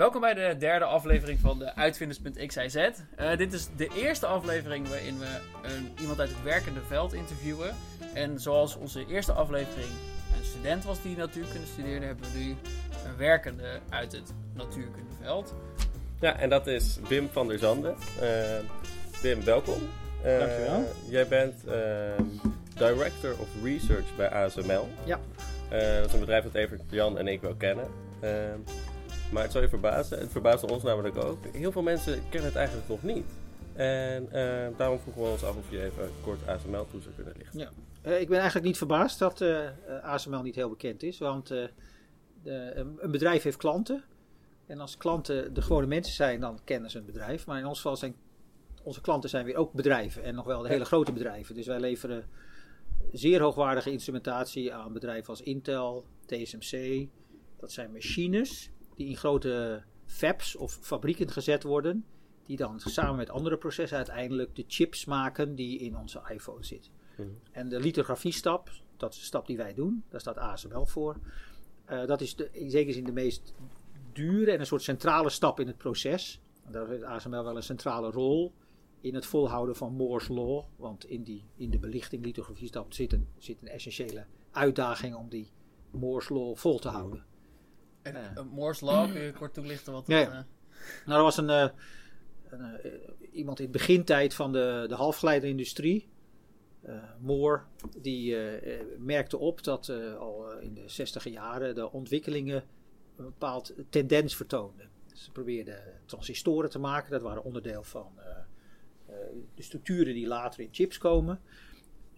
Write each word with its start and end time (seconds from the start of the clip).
Welkom 0.00 0.20
bij 0.20 0.34
de 0.34 0.56
derde 0.58 0.84
aflevering 0.84 1.40
van 1.40 1.58
de 1.58 1.74
Uitvinders.xyz. 1.74 2.76
Uh, 2.76 3.36
dit 3.36 3.52
is 3.52 3.68
de 3.76 3.88
eerste 3.96 4.26
aflevering 4.26 4.88
waarin 4.88 5.18
we 5.18 5.40
een, 5.62 5.92
iemand 6.00 6.20
uit 6.20 6.28
het 6.28 6.42
werkende 6.42 6.80
veld 6.80 7.12
interviewen. 7.12 7.74
En 8.14 8.40
zoals 8.40 8.76
onze 8.76 9.06
eerste 9.06 9.32
aflevering 9.32 9.88
een 10.38 10.44
student 10.44 10.84
was 10.84 11.02
die 11.02 11.16
natuurkunde 11.16 11.66
studeerde, 11.66 12.06
hebben 12.06 12.32
we 12.32 12.38
nu 12.38 12.48
een 13.06 13.16
werkende 13.16 13.80
uit 13.88 14.12
het 14.12 14.32
natuurkundeveld. 14.54 15.54
Ja, 16.20 16.38
en 16.38 16.48
dat 16.48 16.66
is 16.66 16.98
Wim 17.08 17.28
van 17.28 17.48
der 17.48 17.58
Zanden. 17.58 17.96
Uh, 18.22 18.28
Wim, 19.22 19.44
welkom. 19.44 19.88
Uh, 20.24 20.38
Dankjewel. 20.38 20.84
Jij 21.08 21.28
bent 21.28 21.66
ehm, 21.66 22.24
Director 22.74 23.32
of 23.38 23.48
Research 23.62 24.16
bij 24.16 24.30
ASML. 24.30 24.88
Ja. 25.04 25.18
dat 25.70 26.06
is 26.06 26.12
een 26.12 26.20
bedrijf 26.20 26.44
dat 26.44 26.54
even 26.54 26.80
Jan 26.90 27.18
en 27.18 27.28
ik 27.28 27.40
wel 27.40 27.54
kennen. 27.54 27.86
Maar 29.32 29.42
het 29.42 29.52
zou 29.52 29.64
je 29.64 29.70
verbazen, 29.70 30.18
het 30.18 30.30
verbaasde 30.30 30.66
ons 30.66 30.82
namelijk 30.82 31.16
ook. 31.16 31.38
Heel 31.52 31.72
veel 31.72 31.82
mensen 31.82 32.22
kennen 32.28 32.48
het 32.48 32.58
eigenlijk 32.58 32.88
nog 32.88 33.02
niet. 33.02 33.26
En 33.72 34.22
uh, 34.24 34.66
daarom 34.76 34.98
vroegen 34.98 35.22
we 35.22 35.28
ons 35.28 35.44
af 35.44 35.56
of 35.56 35.70
je 35.70 35.84
even 35.84 36.10
kort 36.22 36.46
ASML 36.46 36.86
toe 36.90 37.00
zou 37.00 37.14
kunnen 37.14 37.34
lichten. 37.36 37.58
Ja. 37.58 37.70
Uh, 38.06 38.20
ik 38.20 38.28
ben 38.28 38.36
eigenlijk 38.36 38.66
niet 38.66 38.76
verbaasd 38.76 39.18
dat 39.18 39.40
uh, 39.40 39.68
ASML 40.02 40.42
niet 40.42 40.54
heel 40.54 40.68
bekend 40.68 41.02
is. 41.02 41.18
Want 41.18 41.48
de, 41.48 41.70
een 42.98 43.10
bedrijf 43.10 43.42
heeft 43.42 43.56
klanten. 43.56 44.04
En 44.66 44.80
als 44.80 44.96
klanten 44.96 45.54
de 45.54 45.62
gewone 45.62 45.86
mensen 45.86 46.14
zijn, 46.14 46.40
dan 46.40 46.60
kennen 46.64 46.90
ze 46.90 46.98
een 46.98 47.04
bedrijf. 47.04 47.46
Maar 47.46 47.58
in 47.58 47.66
ons 47.66 47.76
geval 47.76 47.96
zijn 47.96 48.14
onze 48.82 49.00
klanten 49.00 49.30
zijn 49.30 49.44
weer 49.44 49.56
ook 49.56 49.72
bedrijven. 49.72 50.22
En 50.22 50.34
nog 50.34 50.44
wel 50.44 50.62
de 50.62 50.68
hele 50.68 50.84
grote 50.84 51.12
bedrijven. 51.12 51.54
Dus 51.54 51.66
wij 51.66 51.80
leveren 51.80 52.24
zeer 53.12 53.40
hoogwaardige 53.40 53.90
instrumentatie 53.90 54.74
aan 54.74 54.92
bedrijven 54.92 55.28
als 55.28 55.40
Intel, 55.40 56.06
TSMC. 56.26 57.06
Dat 57.58 57.72
zijn 57.72 57.92
machines 57.92 58.70
die 59.00 59.08
in 59.08 59.16
grote 59.16 59.82
fabs 60.04 60.56
of 60.56 60.78
fabrieken 60.80 61.30
gezet 61.30 61.62
worden. 61.62 62.04
Die 62.44 62.56
dan 62.56 62.80
samen 62.80 63.16
met 63.16 63.30
andere 63.30 63.56
processen 63.56 63.96
uiteindelijk 63.96 64.56
de 64.56 64.64
chips 64.68 65.04
maken 65.04 65.54
die 65.54 65.78
in 65.78 65.96
onze 65.96 66.22
iPhone 66.28 66.64
zitten. 66.64 66.92
Mhm. 67.16 67.28
En 67.52 67.68
de 67.68 67.80
lithografiestap, 67.80 68.70
dat 68.96 69.12
is 69.12 69.18
de 69.18 69.24
stap 69.24 69.46
die 69.46 69.56
wij 69.56 69.74
doen, 69.74 70.04
daar 70.08 70.20
staat 70.20 70.38
ASML 70.38 70.86
voor. 70.86 71.16
Uh, 71.90 72.06
dat 72.06 72.20
is 72.20 72.36
de, 72.36 72.48
in 72.52 72.70
zekere 72.70 72.92
zin 72.92 73.04
de 73.04 73.12
meest 73.12 73.54
dure 74.12 74.50
en 74.52 74.60
een 74.60 74.66
soort 74.66 74.82
centrale 74.82 75.30
stap 75.30 75.60
in 75.60 75.66
het 75.66 75.76
proces. 75.76 76.40
daar 76.70 76.88
heeft 76.88 77.02
ASML 77.02 77.44
wel 77.44 77.56
een 77.56 77.62
centrale 77.62 78.10
rol 78.10 78.54
in 79.00 79.14
het 79.14 79.26
volhouden 79.26 79.76
van 79.76 79.94
Moore's 79.94 80.28
Law. 80.28 80.64
Want 80.76 81.04
in, 81.04 81.22
die, 81.22 81.44
in 81.56 81.70
de 81.70 81.78
belichting, 81.78 82.24
lithografiestap, 82.24 82.92
zit 82.92 83.12
een, 83.12 83.28
zit 83.38 83.62
een 83.62 83.68
essentiële 83.68 84.26
uitdaging 84.50 85.14
om 85.14 85.28
die 85.28 85.50
Moore's 85.90 86.28
Law 86.28 86.56
vol 86.56 86.78
te 86.78 86.88
houden. 86.88 87.28
En, 88.02 88.14
uh, 88.14 88.42
Moore's 88.52 88.80
Law, 88.80 89.12
kun 89.12 89.20
je 89.20 89.32
kort 89.38 89.54
toelichten 89.54 89.92
wat 89.92 90.06
ja, 90.06 90.18
ja. 90.18 90.28
Uh... 90.28 90.38
Nou, 91.06 91.18
er 91.18 91.22
was 91.22 91.36
een, 91.36 91.48
uh, 91.48 91.68
een 92.48 92.80
iemand 93.32 93.58
in 93.58 93.64
het 93.64 93.72
begintijd 93.72 94.34
van 94.34 94.52
de, 94.52 94.84
de 94.88 94.94
halfgeleiderindustrie, 94.94 96.08
Moore, 97.18 97.60
die 97.98 98.36
merkte 98.98 99.38
op 99.38 99.64
dat 99.64 99.88
al 100.18 100.58
in 100.58 100.74
de 100.74 100.88
zestiger 100.88 101.30
jaren 101.30 101.74
de 101.74 101.92
ontwikkelingen 101.92 102.64
een 103.16 103.24
bepaald 103.24 103.74
tendens 103.90 104.36
vertoonden. 104.36 104.88
Ze 105.12 105.30
probeerden 105.30 105.82
transistoren 106.06 106.70
te 106.70 106.78
maken, 106.78 107.10
dat 107.10 107.22
waren 107.22 107.44
onderdeel 107.44 107.82
van 107.82 108.12
de 109.54 109.62
structuren 109.62 110.14
die 110.14 110.26
later 110.26 110.60
in 110.60 110.68
chips 110.72 110.98
komen. 110.98 111.40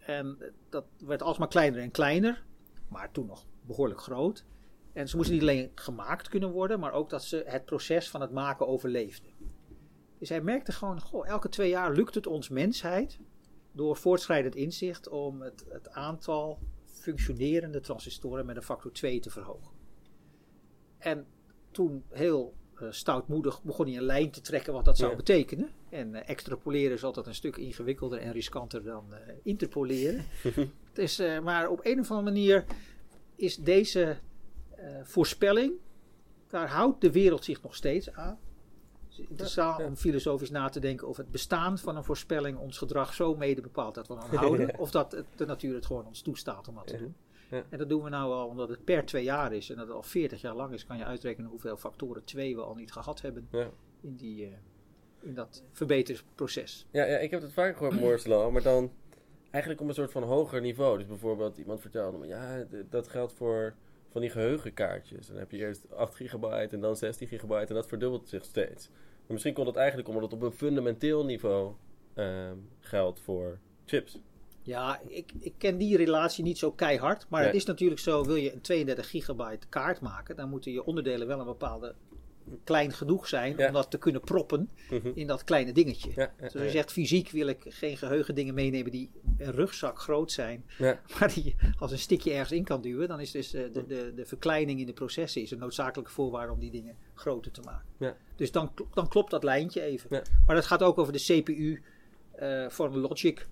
En 0.06 0.38
dat 0.68 0.84
werd 0.98 1.22
alsmaar 1.22 1.48
kleiner 1.48 1.80
en 1.80 1.90
kleiner, 1.90 2.44
maar 2.88 3.10
toen 3.10 3.26
nog 3.26 3.46
behoorlijk 3.66 4.00
groot. 4.00 4.44
En 4.92 5.08
ze 5.08 5.16
moesten 5.16 5.34
niet 5.34 5.42
alleen 5.42 5.70
gemaakt 5.74 6.28
kunnen 6.28 6.50
worden, 6.50 6.80
maar 6.80 6.92
ook 6.92 7.10
dat 7.10 7.24
ze 7.24 7.42
het 7.46 7.64
proces 7.64 8.10
van 8.10 8.20
het 8.20 8.30
maken 8.30 8.66
overleefden. 8.66 9.30
Dus 10.18 10.28
hij 10.28 10.40
merkte 10.40 10.72
gewoon, 10.72 11.00
goh, 11.00 11.28
elke 11.28 11.48
twee 11.48 11.68
jaar 11.68 11.92
lukt 11.92 12.14
het 12.14 12.26
ons 12.26 12.48
mensheid 12.48 13.18
door 13.72 13.96
voortschrijdend 13.96 14.54
inzicht 14.54 15.08
om 15.08 15.42
het, 15.42 15.64
het 15.68 15.88
aantal 15.88 16.58
functionerende 16.84 17.80
transistoren 17.80 18.46
met 18.46 18.56
een 18.56 18.62
factor 18.62 18.92
2 18.92 19.20
te 19.20 19.30
verhogen. 19.30 19.70
En 20.98 21.26
toen 21.70 22.04
heel 22.08 22.54
uh, 22.80 22.88
stoutmoedig 22.90 23.62
begon 23.62 23.86
hij 23.86 23.96
een 23.96 24.02
lijn 24.02 24.30
te 24.30 24.40
trekken 24.40 24.72
wat 24.72 24.84
dat 24.84 24.98
zou 24.98 25.16
betekenen. 25.16 25.70
En 25.88 26.14
uh, 26.14 26.28
extrapoleren 26.28 26.92
is 26.92 27.04
altijd 27.04 27.26
een 27.26 27.34
stuk 27.34 27.56
ingewikkelder 27.56 28.18
en 28.18 28.32
riskanter 28.32 28.82
dan 28.82 29.06
uh, 29.10 29.16
interpoleren. 29.42 30.24
dus, 30.92 31.18
maar 31.42 31.68
op 31.68 31.80
een 31.82 32.00
of 32.00 32.10
andere 32.10 32.30
manier 32.30 32.64
is 33.36 33.56
deze 33.56 34.18
voorspelling, 35.06 35.72
daar 36.46 36.68
houdt 36.68 37.00
de 37.00 37.12
wereld 37.12 37.44
zich 37.44 37.62
nog 37.62 37.74
steeds 37.74 38.12
aan. 38.12 38.38
Het 39.08 39.20
is 39.20 39.28
interessant 39.28 39.84
om 39.84 39.96
filosofisch 39.96 40.50
na 40.50 40.68
te 40.68 40.80
denken 40.80 41.08
of 41.08 41.16
het 41.16 41.30
bestaan 41.30 41.78
van 41.78 41.96
een 41.96 42.04
voorspelling 42.04 42.58
ons 42.58 42.78
gedrag 42.78 43.14
zo 43.14 43.34
mede 43.36 43.60
bepaalt 43.60 43.94
dat 43.94 44.08
we 44.08 44.16
aan 44.16 44.36
houden. 44.36 44.78
Of 44.78 44.90
dat 44.90 45.12
het, 45.12 45.26
de 45.36 45.46
natuur 45.46 45.74
het 45.74 45.86
gewoon 45.86 46.06
ons 46.06 46.22
toestaat 46.22 46.68
om 46.68 46.74
dat 46.74 46.86
te 46.86 46.96
doen. 46.96 47.14
Ja. 47.50 47.64
En 47.68 47.78
dat 47.78 47.88
doen 47.88 48.02
we 48.02 48.08
nou 48.08 48.32
al 48.32 48.46
omdat 48.46 48.68
het 48.68 48.84
per 48.84 49.04
twee 49.04 49.24
jaar 49.24 49.52
is 49.52 49.70
en 49.70 49.76
dat 49.76 49.86
het 49.86 49.96
al 49.96 50.02
40 50.02 50.40
jaar 50.40 50.54
lang 50.54 50.72
is, 50.72 50.86
kan 50.86 50.98
je 50.98 51.04
uitrekenen 51.04 51.50
hoeveel 51.50 51.76
factoren 51.76 52.24
2 52.24 52.56
we 52.56 52.62
al 52.62 52.74
niet 52.74 52.92
gehad 52.92 53.20
hebben 53.20 53.48
ja. 53.50 53.70
in, 54.00 54.16
die, 54.16 54.46
uh, 54.46 54.52
in 55.20 55.34
dat 55.34 55.62
verbeterproces. 55.72 56.86
Ja, 56.90 57.04
ja, 57.04 57.18
ik 57.18 57.30
heb 57.30 57.42
het 57.42 57.52
vaak 57.52 57.76
gehoord, 57.76 58.00
Moore's 58.00 58.26
Law, 58.26 58.52
maar 58.52 58.62
dan 58.62 58.92
eigenlijk 59.50 59.82
op 59.82 59.88
een 59.88 59.94
soort 59.94 60.12
van 60.12 60.22
hoger 60.22 60.60
niveau. 60.60 60.98
Dus 60.98 61.06
bijvoorbeeld 61.06 61.58
iemand 61.58 61.80
vertelde 61.80 62.18
me, 62.18 62.26
ja, 62.26 62.64
dat 62.90 63.08
geldt 63.08 63.32
voor 63.32 63.74
van 64.12 64.20
die 64.20 64.30
geheugenkaartjes. 64.30 65.26
Dan 65.26 65.36
heb 65.36 65.50
je 65.50 65.58
eerst 65.58 65.92
8 65.94 66.14
gigabyte 66.14 66.74
en 66.74 66.80
dan 66.80 66.96
16 66.96 67.28
gigabyte 67.28 67.66
en 67.66 67.74
dat 67.74 67.88
verdubbelt 67.88 68.28
zich 68.28 68.44
steeds. 68.44 68.88
Maar 68.88 69.32
misschien 69.32 69.54
komt 69.54 69.66
het 69.66 69.76
eigenlijk 69.76 70.08
omdat 70.08 70.22
het 70.22 70.32
op 70.32 70.42
een 70.42 70.52
fundamenteel 70.52 71.24
niveau 71.24 71.74
um, 72.14 72.68
geldt 72.78 73.20
voor 73.20 73.58
chips. 73.84 74.18
Ja, 74.62 75.00
ik, 75.08 75.32
ik 75.40 75.54
ken 75.58 75.78
die 75.78 75.96
relatie 75.96 76.44
niet 76.44 76.58
zo 76.58 76.72
keihard. 76.72 77.26
Maar 77.28 77.44
het 77.44 77.54
is 77.54 77.64
natuurlijk 77.64 78.00
zo, 78.00 78.24
wil 78.24 78.34
je 78.34 78.52
een 78.52 78.60
32 78.60 79.10
gigabyte 79.10 79.66
kaart 79.68 80.00
maken, 80.00 80.36
dan 80.36 80.48
moeten 80.48 80.72
je 80.72 80.84
onderdelen 80.84 81.26
wel 81.26 81.38
een 81.38 81.46
bepaalde 81.46 81.94
klein 82.64 82.92
genoeg 82.92 83.28
zijn 83.28 83.66
om 83.66 83.72
dat 83.72 83.90
te 83.90 83.98
kunnen 83.98 84.20
proppen 84.20 84.70
mhm. 84.90 85.10
in 85.14 85.26
dat 85.26 85.44
kleine 85.44 85.72
dingetje. 85.72 86.10
Ja, 86.14 86.32
dus 86.40 86.54
als 86.54 86.62
je 86.62 86.70
zegt 86.70 86.92
fysiek 86.92 87.30
wil 87.30 87.46
ik 87.46 87.64
geen 87.68 87.96
geheugendingen 87.96 88.54
meenemen 88.54 88.90
die 88.90 89.10
een 89.38 89.52
rugzak 89.52 89.98
groot 89.98 90.32
zijn, 90.32 90.64
maar 91.18 91.32
die 91.34 91.54
als 91.78 91.92
een 91.92 91.98
stikje 91.98 92.32
ergens 92.32 92.52
in 92.52 92.64
kan 92.64 92.80
duwen, 92.80 93.08
dan 93.08 93.20
is 93.20 93.30
dus 93.30 93.54
uh, 93.54 93.72
de, 93.72 93.86
de, 93.86 94.12
de 94.14 94.26
verkleining 94.26 94.80
in 94.80 94.86
de 94.86 94.92
processen 94.92 95.42
is 95.42 95.50
een 95.50 95.58
noodzakelijke 95.58 96.12
voorwaarde 96.12 96.52
om 96.52 96.60
die 96.60 96.70
dingen 96.70 96.96
groter 97.14 97.50
te 97.50 97.60
maken. 97.60 98.16
Dus 98.36 98.52
dan, 98.52 98.72
dan 98.94 99.08
klopt 99.08 99.30
dat 99.30 99.44
lijntje 99.44 99.80
even. 99.80 100.22
Maar 100.46 100.56
dat 100.56 100.66
gaat 100.66 100.82
ook 100.82 100.98
over 100.98 101.12
de 101.12 101.42
CPU 101.42 101.82
uh, 102.40 102.68
voor 102.68 102.90
logic 102.96 103.46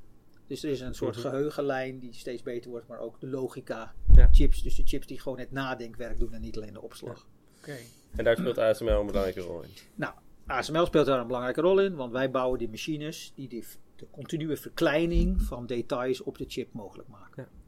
dus 0.50 0.62
er 0.62 0.70
is 0.70 0.80
een 0.80 0.94
soort 0.94 1.16
mhm. 1.16 1.28
geheugenlijn 1.28 1.98
die 1.98 2.14
steeds 2.14 2.42
beter 2.42 2.70
wordt, 2.70 2.86
maar 2.86 2.98
ook 2.98 3.20
de 3.20 3.26
logica 3.26 3.94
chips. 4.30 4.62
Dus 4.62 4.74
de 4.74 4.82
chips 4.84 5.06
die 5.06 5.20
gewoon 5.20 5.38
het 5.38 5.50
nadenkwerk 5.50 6.18
doen 6.18 6.34
en 6.34 6.40
niet 6.40 6.56
alleen 6.56 6.72
de 6.72 6.82
opslag. 6.82 7.26
Oké. 7.60 7.76
En 8.16 8.24
daar 8.24 8.36
speelt 8.36 8.58
ASML 8.58 8.88
een 8.88 9.06
belangrijke 9.06 9.40
rol 9.40 9.62
in? 9.62 9.70
Nou, 9.94 10.14
ASML 10.46 10.86
speelt 10.86 11.06
daar 11.06 11.20
een 11.20 11.26
belangrijke 11.26 11.60
rol 11.60 11.80
in, 11.80 11.94
want 11.94 12.12
wij 12.12 12.30
bouwen 12.30 12.58
die 12.58 12.68
machines 12.68 13.32
die 13.34 13.48
de, 13.48 13.64
de 13.96 14.06
continue 14.10 14.56
verkleining 14.56 15.42
van 15.42 15.66
details 15.66 16.22
op 16.22 16.38
de 16.38 16.44
chip 16.48 16.72
mogelijk 16.72 17.08
maken. 17.08 17.48
Ja. 17.52 17.58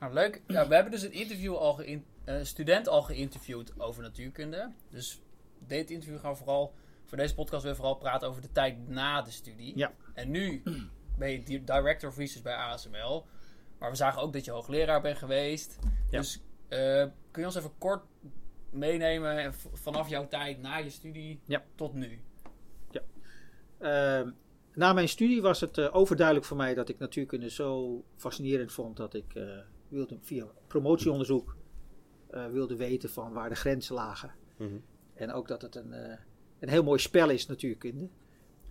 Nou, 0.00 0.12
leuk. 0.12 0.42
Ja, 0.46 0.68
we 0.68 0.74
hebben 0.74 0.92
dus 0.92 1.02
een 1.02 1.12
interview 1.12 1.54
al 1.54 1.84
een 1.84 2.46
student 2.46 2.88
al 2.88 3.02
geïnterviewd 3.02 3.80
over 3.80 4.02
natuurkunde. 4.02 4.72
Dus 4.90 5.20
dit 5.58 5.90
interview 5.90 6.20
gaan 6.20 6.30
we 6.30 6.36
vooral, 6.36 6.74
voor 7.04 7.18
deze 7.18 7.34
podcast 7.34 7.64
weer 7.64 7.76
vooral 7.76 7.94
praten 7.94 8.28
over 8.28 8.42
de 8.42 8.52
tijd 8.52 8.88
na 8.88 9.22
de 9.22 9.30
studie. 9.30 9.76
Ja. 9.76 9.92
En 10.14 10.30
nu 10.30 10.62
ben 11.18 11.30
je 11.30 11.64
Director 11.64 12.08
of 12.08 12.16
Research 12.16 12.42
bij 12.42 12.54
ASML. 12.54 13.26
Maar 13.78 13.90
we 13.90 13.96
zagen 13.96 14.22
ook 14.22 14.32
dat 14.32 14.44
je 14.44 14.50
hoogleraar 14.50 15.00
bent 15.00 15.18
geweest. 15.18 15.78
Dus 16.10 16.40
uh, 16.68 16.78
kun 17.30 17.40
je 17.40 17.44
ons 17.44 17.54
even 17.54 17.78
kort 17.78 18.02
meenemen 18.70 19.54
vanaf 19.72 20.08
jouw 20.08 20.28
tijd 20.28 20.60
na 20.60 20.76
je 20.76 20.90
studie 20.90 21.40
tot 21.74 21.94
nu? 21.94 22.20
Ja. 22.90 23.02
Uh, 24.22 24.30
na 24.74 24.92
mijn 24.92 25.08
studie 25.08 25.42
was 25.42 25.60
het 25.60 25.78
uh, 25.78 25.94
overduidelijk 25.94 26.46
voor 26.46 26.56
mij 26.56 26.74
dat 26.74 26.88
ik 26.88 26.98
natuurkunde 26.98 27.50
zo 27.50 28.02
fascinerend 28.16 28.72
vond 28.72 28.96
dat 28.96 29.14
ik 29.14 29.34
uh, 29.34 29.58
wilde 29.88 30.18
via 30.20 30.46
promotieonderzoek 30.66 31.56
wilde 32.52 32.76
weten 32.76 33.10
van 33.10 33.32
waar 33.32 33.48
de 33.48 33.54
grenzen 33.54 33.94
lagen. 33.94 34.34
Mm 34.56 34.68
-hmm. 34.68 34.82
En 35.14 35.32
ook 35.32 35.48
dat 35.48 35.62
het 35.62 35.74
een, 35.74 35.92
een 36.58 36.68
heel 36.68 36.82
mooi 36.82 36.98
spel 36.98 37.30
is, 37.30 37.46
natuurkunde. 37.46 38.08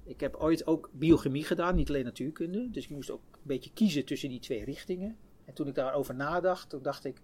Ik 0.04 0.20
heb 0.20 0.36
ooit 0.36 0.68
ook 0.68 0.90
biochemie 0.94 1.44
gedaan, 1.44 1.76
niet 1.76 1.90
alleen 1.90 2.04
natuurkunde. 2.04 2.70
Dus 2.70 2.84
ik 2.84 2.90
moest 2.90 3.12
ook 3.12 3.22
een 3.32 3.40
beetje 3.44 3.74
kiezen 3.74 4.06
tussen 4.06 4.30
die 4.30 4.40
twee 4.40 4.64
richtingen. 4.64 5.18
En 5.46 5.54
toen 5.54 5.68
ik 5.68 5.76
daarover 5.76 6.16
nadacht, 6.16 6.70
toen 6.70 6.82
dacht 6.82 7.06
ik, 7.06 7.22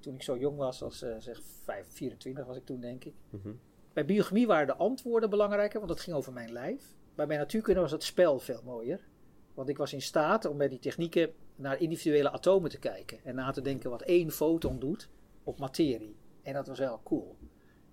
toen 0.00 0.14
ik 0.14 0.22
zo 0.22 0.38
jong 0.38 0.56
was, 0.56 0.82
als 0.82 1.02
uh, 1.02 1.16
zeg 1.18 1.40
5, 1.64 1.86
24 1.88 2.46
was 2.46 2.56
ik 2.56 2.64
toen 2.64 2.80
denk 2.80 3.04
ik. 3.04 3.14
Mhm. 3.30 3.52
Bij 3.92 4.04
biochemie 4.04 4.46
waren 4.46 4.66
de 4.66 4.76
antwoorden 4.76 5.30
belangrijker, 5.30 5.78
want 5.78 5.90
dat 5.90 6.00
ging 6.00 6.16
over 6.16 6.32
mijn 6.32 6.52
lijf. 6.52 6.94
Maar 7.14 7.26
bij 7.26 7.36
natuurkunde 7.36 7.80
was 7.80 7.90
het 7.90 8.02
spel 8.02 8.38
veel 8.38 8.60
mooier. 8.64 9.00
Want 9.54 9.68
ik 9.68 9.76
was 9.76 9.92
in 9.92 10.02
staat 10.02 10.44
om 10.44 10.56
bij 10.56 10.68
die 10.68 10.78
technieken 10.78 11.32
naar 11.56 11.80
individuele 11.80 12.30
atomen 12.30 12.70
te 12.70 12.78
kijken. 12.78 13.18
En 13.24 13.34
na 13.34 13.50
te 13.50 13.60
denken 13.60 13.90
wat 13.90 14.02
één 14.02 14.30
foton 14.30 14.78
doet 14.78 15.08
op 15.44 15.58
materie. 15.58 16.16
En 16.42 16.52
dat 16.52 16.66
was 16.66 16.78
wel 16.78 17.00
cool. 17.04 17.36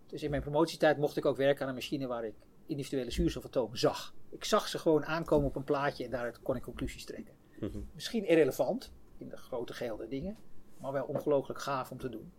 Dus 0.07 0.23
in 0.23 0.29
mijn 0.29 0.41
promotietijd 0.41 0.97
mocht 0.97 1.17
ik 1.17 1.25
ook 1.25 1.37
werken 1.37 1.61
aan 1.61 1.67
een 1.67 1.75
machine 1.75 2.07
waar 2.07 2.25
ik 2.25 2.35
individuele 2.65 3.11
zuurstofatomen 3.11 3.77
zag. 3.77 4.13
Ik 4.29 4.43
zag 4.43 4.67
ze 4.67 4.77
gewoon 4.77 5.05
aankomen 5.05 5.47
op 5.47 5.55
een 5.55 5.63
plaatje 5.63 6.03
en 6.03 6.11
daaruit 6.11 6.41
kon 6.41 6.55
ik 6.55 6.61
conclusies 6.61 7.05
trekken. 7.05 7.33
Mhm. 7.59 7.79
Misschien 7.93 8.25
irrelevant 8.25 8.93
in 9.17 9.29
de 9.29 9.37
grote 9.37 9.73
gehelde 9.73 10.07
dingen, 10.07 10.37
maar 10.83 10.91
wel 10.91 11.05
ongelooflijk 11.05 11.61
gaaf 11.61 11.91
om 11.91 11.97
te 11.97 12.09
doen. 12.09 12.31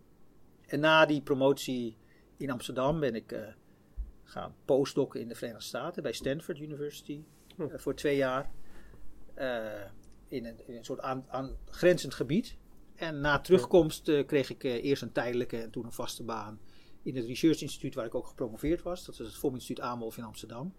En 0.65 0.79
na 0.79 1.05
die 1.05 1.21
promotie 1.21 1.97
in 2.37 2.51
Amsterdam 2.51 2.99
ben 2.99 3.15
ik 3.15 3.31
eh, 3.31 3.47
gaan 4.23 4.55
postdocken 4.65 5.19
in 5.21 5.27
de 5.27 5.35
Verenigde 5.35 5.65
Staten 5.65 6.03
bij 6.03 6.11
Stanford 6.11 6.59
University 6.59 7.23
Hm. 7.55 7.61
eh, 7.61 7.77
voor 7.77 7.95
twee 7.95 8.15
jaar. 8.15 8.51
Eh, 9.33 9.81
in, 10.27 10.45
een, 10.45 10.67
in 10.67 10.75
een 10.75 10.85
soort 10.85 10.99
aan, 10.99 11.25
aangrenzend 11.27 12.13
gebied. 12.13 12.57
En 12.95 13.19
na 13.19 13.39
terugkomst 13.39 14.25
kreeg 14.25 14.49
ik 14.49 14.63
eerst 14.63 15.01
een 15.01 15.11
tijdelijke 15.11 15.61
en 15.61 15.71
toen 15.71 15.85
een 15.85 15.91
vaste 15.91 16.23
baan 16.23 16.59
in 17.03 17.15
het 17.15 17.25
Research 17.25 17.61
Instituut 17.61 17.95
waar 17.95 18.05
ik 18.05 18.15
ook 18.15 18.27
gepromoveerd 18.27 18.81
was. 18.81 19.05
Dat 19.05 19.19
is 19.19 19.25
het 19.25 19.35
FOM 19.35 19.53
Instituut 19.53 19.79
Aamhof 19.79 20.17
in 20.17 20.23
Amsterdam. 20.23 20.73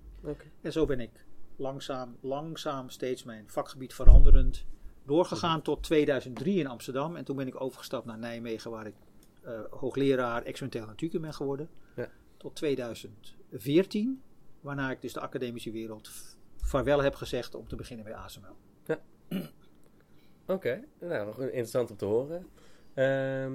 En 0.60 0.72
zo 0.72 0.86
ben 0.86 1.00
ik 1.00 1.24
langzaam, 1.56 2.16
langzaam 2.20 2.90
steeds 2.90 3.24
mijn 3.24 3.50
vakgebied 3.50 3.94
veranderend 3.94 4.66
doorgegaan 5.06 5.62
tot 5.62 5.82
2003 5.82 6.58
in 6.58 6.66
Amsterdam. 6.66 7.16
En 7.16 7.24
toen 7.24 7.36
ben 7.36 7.46
ik 7.46 7.60
overgestapt 7.60 8.06
naar 8.06 8.18
Nijmegen 8.18 8.70
waar 8.70 8.86
ik 8.86 8.94
eh, 9.42 9.60
hoogleraar 9.70 10.42
experimentele 10.42 10.86
natuurkunde 10.86 11.26
ben 11.26 11.34
geworden. 11.34 11.68
Ja. 11.96 12.08
Tot 12.36 12.54
2014, 12.54 14.22
waarna 14.60 14.90
ik 14.90 15.00
dus 15.00 15.12
de 15.12 15.20
academische 15.20 15.70
wereld 15.70 16.10
vaarwel 16.56 17.02
heb 17.02 17.14
gezegd 17.14 17.54
om 17.54 17.68
te 17.68 17.76
beginnen 17.76 18.04
bij 18.04 18.14
ASML. 18.14 18.56
Oké, 20.46 20.84
nou, 21.00 21.42
interessant 21.42 21.90
om 21.90 21.96
te 21.96 22.04
horen. 22.04 22.46
Ehm, 22.94 23.52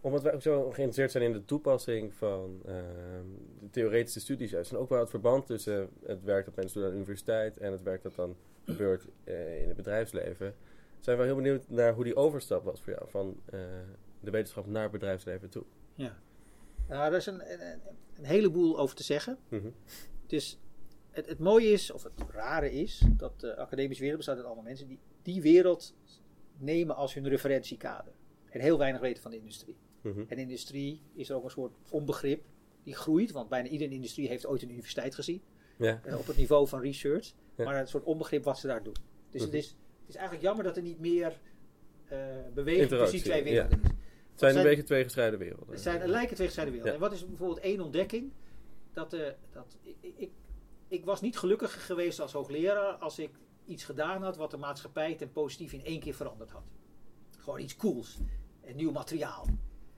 omdat 0.00 0.22
wij 0.22 0.34
ook 0.34 0.42
zo 0.42 0.60
geïnteresseerd 0.60 1.10
zijn 1.10 1.24
in 1.24 1.32
de 1.32 1.44
toepassing 1.44 2.14
van 2.14 2.60
ehm, 2.64 3.26
de 3.60 3.70
theoretische 3.70 4.20
studies 4.20 4.50
juist. 4.50 4.70
En 4.70 4.76
ook 4.76 4.88
wel 4.88 5.00
het 5.00 5.10
verband 5.10 5.46
tussen 5.46 5.88
het 6.06 6.24
werk 6.24 6.44
dat 6.44 6.56
mensen 6.56 6.74
doen 6.74 6.84
aan 6.84 6.90
de 6.90 6.96
universiteit 6.96 7.58
en 7.58 7.72
het 7.72 7.82
werk 7.82 8.02
dat 8.02 8.14
dan 8.14 8.36
gebeurt 8.64 9.06
eh, 9.24 9.62
in 9.62 9.68
het 9.68 9.76
bedrijfsleven. 9.76 10.54
Zijn 11.00 11.18
we 11.18 11.24
heel 11.24 11.34
benieuwd 11.34 11.68
naar 11.68 11.94
hoe 11.94 12.04
die 12.04 12.16
overstap 12.16 12.64
was 12.64 12.80
voor 12.82 12.92
jou 12.92 13.10
van 13.10 13.40
eh, 13.44 13.60
de 14.20 14.30
wetenschap 14.30 14.66
naar 14.66 14.82
het 14.82 14.92
bedrijfsleven 14.92 15.48
toe. 15.48 15.64
Ja. 15.94 16.18
Nou, 16.88 17.10
daar 17.10 17.18
is 17.18 17.26
een, 17.26 17.52
een, 18.16 18.24
heleboel 18.24 18.78
over 18.78 18.96
te 18.96 19.02
zeggen. 19.02 19.38
Mhm. 19.48 19.70
Dus 20.26 20.58
het, 21.10 21.26
het 21.26 21.38
mooie 21.38 21.72
is, 21.72 21.90
of 21.90 22.02
het 22.02 22.12
rare 22.30 22.72
is, 22.72 23.02
dat 23.16 23.40
de 23.40 23.56
academische 23.56 24.00
wereld 24.02 24.16
bestaat 24.18 24.36
uit 24.36 24.46
allemaal 24.46 24.64
mensen 24.64 24.88
die 24.88 24.98
die 25.22 25.42
wereld 25.42 25.94
nemen 26.56 26.96
als 26.96 27.14
hun 27.14 27.28
referentiekader. 27.28 28.12
En 28.50 28.60
heel 28.60 28.78
weinig 28.78 29.00
weten 29.00 29.22
van 29.22 29.30
de 29.30 29.36
industrie. 29.36 29.76
Mhm. 30.00 30.24
En 30.28 30.38
industrie 30.38 31.02
is 31.14 31.28
er 31.28 31.36
ook 31.36 31.44
een 31.44 31.50
soort 31.50 31.72
onbegrip 31.90 32.44
die 32.82 32.94
groeit, 32.94 33.30
want 33.30 33.48
bijna 33.48 33.68
iedere 33.68 33.94
industrie 33.94 34.28
heeft 34.28 34.46
ooit 34.46 34.62
een 34.62 34.70
universiteit 34.70 35.14
gezien. 35.14 35.42
Ja, 35.78 36.00
eh, 36.04 36.18
op 36.18 36.26
het 36.26 36.36
niveau 36.36 36.68
van 36.68 36.80
research. 36.80 37.32
Ja. 37.54 37.64
Maar 37.64 37.80
een 37.80 37.88
soort 37.88 38.04
onbegrip 38.04 38.44
wat 38.44 38.58
ze 38.58 38.66
daar 38.66 38.82
doen. 38.82 38.96
Dus 39.30 39.40
Mhm. 39.40 39.50
het, 39.50 39.60
is, 39.64 39.68
het 39.68 39.76
is 40.10 40.16
eigenlijk 40.16 40.46
jammer 40.46 40.64
dat 40.64 40.76
er 40.76 40.82
niet 40.82 41.00
meer 41.00 41.38
eh 42.08 42.18
beweging 42.54 42.88
tussen 42.88 43.10
die 43.10 43.20
twee 43.20 43.38
ja. 43.38 43.44
werelden 43.44 43.80
is. 43.82 43.88
het 44.30 44.38
zijn 44.38 44.56
een 44.56 44.62
beetje 44.62 44.82
twee 44.82 45.02
gescheiden 45.02 45.38
werelden. 45.38 45.70
Het 45.70 45.80
zijn, 45.80 46.00
er 46.00 46.08
lijken 46.08 46.34
twee 46.34 46.46
gescheiden 46.46 46.76
werelden. 46.76 47.02
En 47.02 47.08
wat 47.08 47.18
is 47.18 47.26
bijvoorbeeld 47.26 47.60
één 47.60 47.80
ontdekking? 47.80 48.32
Dat, 48.92 49.12
eh, 49.12 49.28
dat 49.52 49.76
ik, 49.82 50.12
ik, 50.16 50.30
ik 50.88 51.04
was 51.04 51.20
niet 51.20 51.38
gelukkiger 51.38 51.80
geweest 51.80 52.20
als 52.20 52.32
hoogleraar 52.32 52.92
als 52.92 53.18
ik 53.18 53.30
iets 53.66 53.84
gedaan 53.84 54.22
had 54.22 54.36
wat 54.36 54.50
de 54.50 54.56
maatschappij 54.56 55.14
ten 55.14 55.32
positief 55.32 55.72
in 55.72 55.84
één 55.84 56.00
keer 56.00 56.14
veranderd 56.14 56.50
had. 56.50 56.64
Gewoon 57.38 57.60
iets 57.60 57.76
cools. 57.76 58.18
Een 58.64 58.76
nieuw 58.76 58.90
materiaal. 58.90 59.46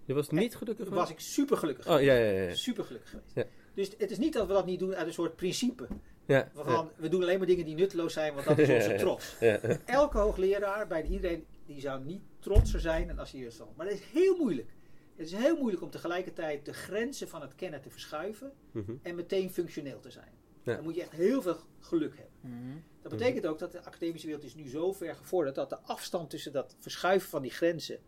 Je 0.04 0.14
was 0.14 0.30
niet 0.30 0.56
gelukkig 0.56 0.86
Toen 0.86 0.94
was 0.94 1.10
ik 1.10 1.20
super 1.20 1.56
gelukkig 1.56 1.88
Oh, 1.88 2.02
ja, 2.02 2.14
ja, 2.14 2.30
ja. 2.30 2.42
ja. 2.42 2.54
Super 2.54 2.84
gelukkig 2.84 3.10
geweest. 3.10 3.34
Ja. 3.34 3.44
Dus 3.74 3.90
het 3.98 4.10
is 4.10 4.18
niet 4.18 4.32
dat 4.32 4.46
we 4.46 4.52
dat 4.52 4.66
niet 4.66 4.78
doen 4.78 4.94
uit 4.94 5.06
een 5.06 5.12
soort 5.12 5.36
principe. 5.36 5.86
Ja. 6.26 6.50
We 6.96 7.08
doen 7.08 7.22
alleen 7.22 7.38
maar 7.38 7.46
dingen 7.46 7.64
die 7.64 7.74
nutteloos 7.74 8.12
zijn, 8.12 8.34
want 8.34 8.46
dat 8.46 8.58
is 8.58 8.68
onze 8.76 8.94
trots. 8.98 9.36
ja. 9.40 9.58
Elke 9.84 10.18
hoogleraar, 10.18 10.86
bijna 10.86 11.08
iedereen, 11.08 11.46
die 11.66 11.80
zou 11.80 12.04
niet 12.04 12.22
trotser 12.38 12.80
zijn 12.80 13.06
dan 13.06 13.18
als 13.18 13.30
hij 13.30 13.40
hier 13.40 13.52
stond. 13.52 13.76
Maar 13.76 13.86
dat 13.86 13.94
is 13.94 14.04
heel 14.12 14.36
moeilijk. 14.36 14.70
Het 15.16 15.26
is 15.26 15.32
heel 15.32 15.56
moeilijk 15.56 15.82
om 15.82 15.90
tegelijkertijd 15.90 16.64
de 16.64 16.72
grenzen 16.72 17.28
van 17.28 17.40
het 17.40 17.54
kennen 17.54 17.80
te 17.80 17.90
verschuiven 17.90 18.52
Mhm. 18.72 18.92
en 19.02 19.14
meteen 19.14 19.50
functioneel 19.50 20.00
te 20.00 20.10
zijn. 20.10 20.32
Ja. 20.62 20.74
Dan 20.74 20.84
moet 20.84 20.94
je 20.94 21.00
echt 21.00 21.10
heel 21.10 21.42
veel 21.42 21.56
geluk 21.78 22.16
hebben. 22.16 22.34
Mhm. 22.58 22.76
Dat 23.02 23.12
betekent 23.12 23.46
ook 23.46 23.58
dat 23.58 23.72
de 23.72 23.82
academische 23.84 24.26
wereld 24.26 24.44
is 24.44 24.54
nu 24.54 24.68
zo 24.68 24.92
ver 24.92 25.14
gevorderd 25.14 25.54
dat 25.54 25.70
de 25.70 25.78
afstand 25.80 26.30
tussen 26.30 26.52
dat 26.52 26.76
verschuiven 26.78 27.28
van 27.28 27.42
die 27.42 27.50
grenzen 27.50 27.98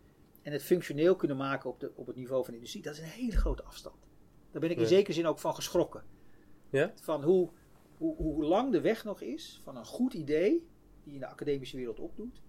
en 0.42 0.52
het 0.52 0.62
functioneel 0.62 1.16
kunnen 1.16 1.36
maken 1.36 1.70
op, 1.70 1.80
de, 1.80 1.92
op 1.94 2.06
het 2.06 2.16
niveau 2.16 2.40
van 2.42 2.50
de 2.50 2.56
industrie, 2.58 2.82
dat 2.84 2.92
is 2.94 2.98
een 2.98 3.04
hele 3.04 3.36
grote 3.36 3.62
afstand. 3.62 3.96
Daar 4.50 4.60
ben 4.60 4.70
ik 4.70 4.76
in 4.76 4.82
Ja. 4.82 4.88
zekere 4.88 5.12
zin 5.12 5.26
ook 5.26 5.38
van 5.38 5.54
geschrokken. 5.54 6.02
Ja? 6.70 6.92
Van 7.00 7.22
hoe, 7.22 7.50
hoe, 7.98 8.16
hoe 8.16 8.44
lang 8.44 8.72
de 8.72 8.80
weg 8.80 9.04
nog 9.04 9.20
is 9.20 9.60
van 9.64 9.76
een 9.76 9.84
goed 9.84 10.14
idee 10.14 10.50
die 11.02 11.12
je 11.12 11.14
in 11.14 11.20
de 11.20 11.26
academische 11.26 11.76
wereld 11.76 12.00
opdoet, 12.00 12.40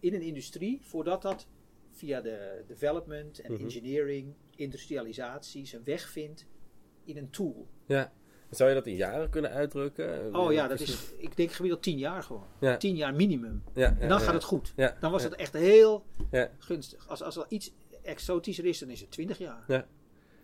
in 0.00 0.14
een 0.14 0.22
industrie, 0.22 0.78
voordat 0.82 1.22
dat 1.22 1.46
via 1.90 2.20
de 2.20 2.64
development 2.66 3.40
en 3.40 3.52
Mhm. 3.52 3.62
engineering, 3.62 4.34
industrialisatie 4.56 5.66
zijn 5.66 5.84
weg 5.84 6.08
vindt 6.08 6.46
in 7.04 7.16
een 7.16 7.30
tool. 7.30 7.66
ja. 7.86 8.12
Zou 8.50 8.68
je 8.68 8.74
dat 8.74 8.86
in 8.86 8.94
jaren 8.96 9.30
kunnen 9.30 9.50
uitdrukken? 9.50 10.34
Oh 10.36 10.52
ja, 10.52 10.68
dat 10.68 10.80
is, 10.80 11.12
ik 11.16 11.36
denk 11.36 11.50
gemiddeld 11.52 11.82
tien 11.82 11.98
jaar 11.98 12.22
gewoon. 12.22 12.46
Ja. 12.60 12.76
Tien 12.76 12.96
jaar 12.96 13.14
minimum. 13.14 13.62
Ja, 13.74 13.96
En 13.98 14.08
dan 14.08 14.20
gaat 14.20 14.34
het 14.34 14.44
goed. 14.44 14.72
Ja, 14.76 14.96
Dan 15.00 15.10
was 15.12 15.22
het 15.22 15.34
echt 15.34 15.52
heel 15.52 16.04
gunstig. 16.58 17.08
Als, 17.08 17.22
als 17.22 17.36
er 17.36 17.44
iets 17.48 17.72
exotischer 18.02 18.64
is, 18.64 18.78
dan 18.78 18.90
is 18.90 19.00
het 19.00 19.10
20 19.10 19.38
jaar. 19.38 19.64
Ja. 19.68 19.86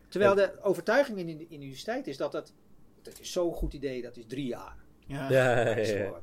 Terwijl 0.09 0.35
de 0.35 0.63
overtuiging 0.63 1.19
in 1.19 1.29
in 1.29 1.39
de 1.39 1.47
universiteit 1.51 2.07
is 2.07 2.17
dat 2.17 2.33
dat, 2.33 2.53
dat 3.11 3.21
is 3.21 3.33
zo'n 3.33 3.53
goed 3.53 3.73
idee, 3.73 4.03
dat 4.03 4.17
is 4.17 4.25
drie 4.27 4.47
jaar. 4.47 4.77
Ja. 5.07 5.31
Ja, 5.31 5.69
ja, 5.69 6.21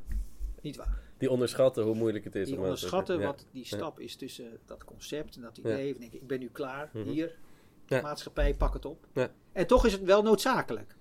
niet 0.61 0.75
waar. 0.75 1.01
Die 1.17 1.29
onderschatten 1.31 1.83
hoe 1.83 1.95
moeilijk 1.95 2.23
het 2.23 2.35
is. 2.35 2.45
Die 2.45 2.53
om 2.55 2.59
te 2.61 2.65
onderschatten 2.65 3.21
wat 3.21 3.45
die 3.51 3.65
stap 3.65 3.99
is 3.99 4.15
tussen 4.15 4.59
dat 4.65 4.83
concept 4.83 5.35
en 5.35 5.41
dat 5.41 5.57
idee. 5.57 5.87
Ja. 5.87 5.93
En 5.93 5.99
denk 5.99 6.13
ik, 6.13 6.21
ik 6.21 6.27
ben 6.27 6.39
nu 6.39 6.49
klaar, 6.49 6.89
Mhm. 6.93 7.09
hier, 7.09 7.37
Ja. 7.85 8.01
maatschappij, 8.01 8.53
pak 8.55 8.73
het 8.73 8.85
op. 8.85 9.07
Ja. 9.13 9.31
En 9.51 9.67
toch 9.67 9.85
is 9.85 9.91
het 9.91 10.03
wel 10.03 10.21
noodzakelijk. 10.23 10.95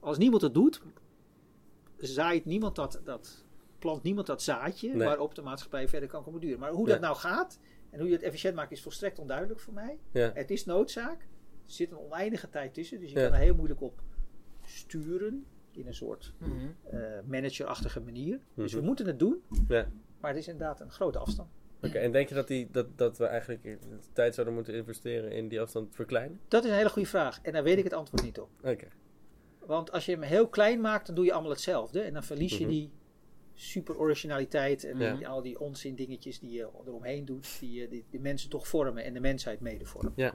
Als 0.00 0.18
niemand 0.18 0.42
het 0.42 0.54
doet, 0.54 0.82
zaait 1.96 2.44
niemand 2.44 2.76
dat, 2.76 3.00
dat 3.04 3.44
plant 3.78 4.02
niemand 4.02 4.26
dat 4.26 4.42
zaadje 4.42 4.88
Nee. 4.94 5.06
waarop 5.06 5.34
de 5.34 5.42
maatschappij 5.42 5.88
verder 5.88 6.08
kan 6.08 6.24
komen 6.24 6.40
duren. 6.40 6.58
Maar 6.58 6.70
hoe 6.70 6.86
Ja. 6.86 6.92
dat 6.92 7.00
nou 7.00 7.16
gaat 7.16 7.58
en 7.90 7.98
hoe 7.98 8.08
je 8.08 8.14
het 8.14 8.22
efficiënt 8.22 8.54
maakt 8.54 8.72
is 8.72 8.82
volstrekt 8.82 9.18
onduidelijk 9.18 9.60
voor 9.60 9.72
mij. 9.74 9.98
Ja. 10.12 10.30
Het 10.34 10.50
is 10.50 10.64
noodzaak. 10.64 11.20
Er 11.66 11.72
zit 11.72 11.90
een 11.90 11.98
oneindige 11.98 12.48
tijd 12.50 12.74
tussen, 12.74 13.00
dus 13.00 13.10
je 13.12 13.18
Ja. 13.18 13.24
kan 13.24 13.34
er 13.34 13.42
heel 13.44 13.54
moeilijk 13.54 13.80
op 13.80 14.02
sturen 14.64 15.44
in 15.70 15.86
een 15.86 15.94
soort 15.94 16.32
Mhm. 16.38 16.50
eh, 16.90 17.00
managerachtige 17.26 18.00
manier. 18.00 18.40
Dus 18.54 18.70
Mhm. 18.72 18.80
we 18.80 18.86
moeten 18.86 19.06
het 19.06 19.18
doen, 19.18 19.42
Ja. 19.68 19.88
maar 20.20 20.30
het 20.30 20.38
is 20.40 20.48
inderdaad 20.48 20.80
een 20.80 20.90
grote 20.90 21.18
afstand. 21.18 21.50
Oké, 21.82 21.98
en 21.98 22.12
denk 22.12 22.28
je 22.28 22.34
dat, 22.34 22.48
die, 22.48 22.68
dat, 22.70 22.98
dat 22.98 23.18
we 23.18 23.24
eigenlijk 23.26 23.62
de 23.62 23.78
tijd 24.12 24.34
zouden 24.34 24.54
moeten 24.54 24.74
investeren 24.74 25.32
in 25.32 25.48
die 25.48 25.60
afstand 25.60 25.94
verkleinen? 25.94 26.40
Dat 26.48 26.64
is 26.64 26.70
een 26.70 26.76
hele 26.76 26.88
goede 26.90 27.08
vraag 27.08 27.40
en 27.42 27.52
daar 27.52 27.62
weet 27.62 27.78
ik 27.78 27.84
het 27.84 27.92
antwoord 27.92 28.22
niet 28.22 28.40
op. 28.40 28.48
Oké. 28.62 28.86
Want 29.66 29.92
als 29.92 30.04
je 30.06 30.12
hem 30.12 30.22
heel 30.22 30.48
klein 30.48 30.80
maakt, 30.80 31.06
dan 31.06 31.14
doe 31.14 31.24
je 31.24 31.32
allemaal 31.32 31.50
hetzelfde. 31.50 32.00
En 32.00 32.12
dan 32.12 32.22
verlies 32.24 32.52
je 32.58 32.64
Mhm. 32.64 32.72
die 32.72 32.90
super 33.54 33.98
originaliteit 33.98 34.84
en 34.84 34.98
Ja. 34.98 35.14
die- 35.16 35.28
al 35.28 35.42
die 35.42 35.60
onzin 35.60 35.94
dingetjes 35.94 36.38
die 36.38 36.50
je 36.50 36.68
eromheen 36.86 37.24
doet, 37.24 37.56
die, 37.60 37.84
eh, 37.84 37.90
die, 37.90 38.04
die 38.10 38.20
mensen 38.20 38.50
toch 38.50 38.68
vormen 38.68 39.04
en 39.04 39.14
de 39.14 39.20
mensheid 39.20 39.60
mede 39.60 39.84
vormen. 39.86 40.12
Ja. 40.16 40.34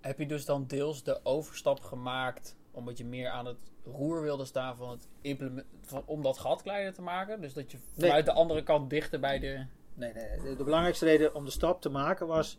Heb 0.00 0.18
je 0.18 0.26
dus 0.26 0.44
dan 0.44 0.66
deels 0.66 1.02
de 1.02 1.20
overstap 1.24 1.80
gemaakt 1.80 2.55
omdat 2.76 2.98
je 2.98 3.04
meer 3.04 3.28
aan 3.28 3.46
het 3.46 3.58
roer 3.84 4.22
wilde 4.22 4.44
staan 4.44 4.76
van 4.76 4.90
het 4.90 5.08
implement, 5.20 5.66
van, 5.80 6.02
om 6.06 6.22
dat 6.22 6.38
gat 6.38 6.62
kleiner 6.62 6.92
te 6.92 7.02
maken? 7.02 7.40
Dus 7.40 7.52
dat 7.54 7.70
je 7.70 7.78
vanuit 7.92 8.24
de 8.26 8.32
andere 8.32 8.62
kant 8.62 8.90
dichter 8.90 9.20
bij 9.20 9.38
de... 9.38 9.66
Nee, 9.94 10.12
nee. 10.12 10.40
De, 10.40 10.54
de 10.56 10.64
belangrijkste 10.64 11.04
reden 11.04 11.34
om 11.34 11.44
de 11.44 11.50
stap 11.50 11.80
te 11.80 11.88
maken 11.88 12.26
was 12.26 12.58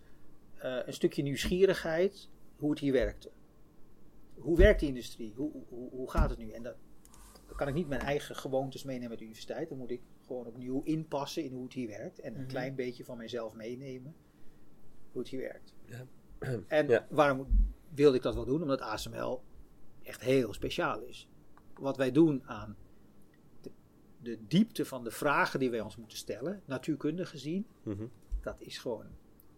eh, 0.58 0.78
een 0.86 0.94
stukje 0.94 1.22
nieuwsgierigheid 1.24 2.30
hoe 2.56 2.70
het 2.70 2.80
hier 2.80 2.94
werkte. 2.94 3.32
Hoe 4.36 4.58
werkt 4.58 4.80
de 4.80 4.86
industrie? 4.86 5.34
Hoe, 5.36 5.52
hoe, 5.70 5.90
hoe 5.90 6.10
gaat 6.12 6.30
het 6.30 6.40
nu? 6.40 6.52
En 6.52 6.64
dat, 6.64 6.76
dan 7.48 7.56
kan 7.56 7.68
ik 7.68 7.74
niet 7.74 7.88
mijn 7.88 8.02
eigen 8.02 8.36
gewoontes 8.36 8.84
meenemen 8.84 9.10
met 9.10 9.18
de 9.18 9.24
universiteit. 9.24 9.70
Dan 9.70 9.78
moet 9.78 9.92
ik 9.92 10.02
gewoon 10.28 10.46
opnieuw 10.46 10.82
inpassen 10.84 11.44
in 11.44 11.52
hoe 11.54 11.64
het 11.64 11.74
hier 11.74 11.88
werkt. 11.88 12.20
En 12.20 12.34
een 12.34 12.40
Mhm. 12.40 12.50
klein 12.50 12.76
beetje 12.76 13.04
van 13.04 13.18
mijzelf 13.18 13.54
meenemen 13.54 14.16
hoe 15.12 15.22
het 15.22 15.30
hier 15.30 15.40
werkt. 15.42 15.74
Ja. 15.86 16.06
En 16.68 16.88
Ja. 16.88 17.08
waarom 17.10 17.48
wilde 17.94 18.18
ik 18.18 18.24
dat 18.24 18.36
wel 18.36 18.46
doen? 18.46 18.62
Omdat 18.62 18.82
ASML 18.82 19.42
echt 20.08 20.22
heel 20.22 20.54
speciaal 20.54 21.00
is. 21.02 21.28
Wat 21.80 21.98
wij 21.98 22.12
doen 22.12 22.44
aan 22.46 22.76
de, 23.62 23.72
de 24.22 24.38
diepte 24.48 24.86
van 24.86 25.04
de 25.04 25.12
vragen 25.12 25.60
die 25.60 25.70
wij 25.70 25.82
ons 25.82 25.96
moeten 25.98 26.18
stellen, 26.18 26.62
natuurkundig 26.66 27.30
gezien, 27.30 27.66
Mhm. 27.84 28.06
dat 28.42 28.62
is 28.62 28.78
gewoon 28.78 29.06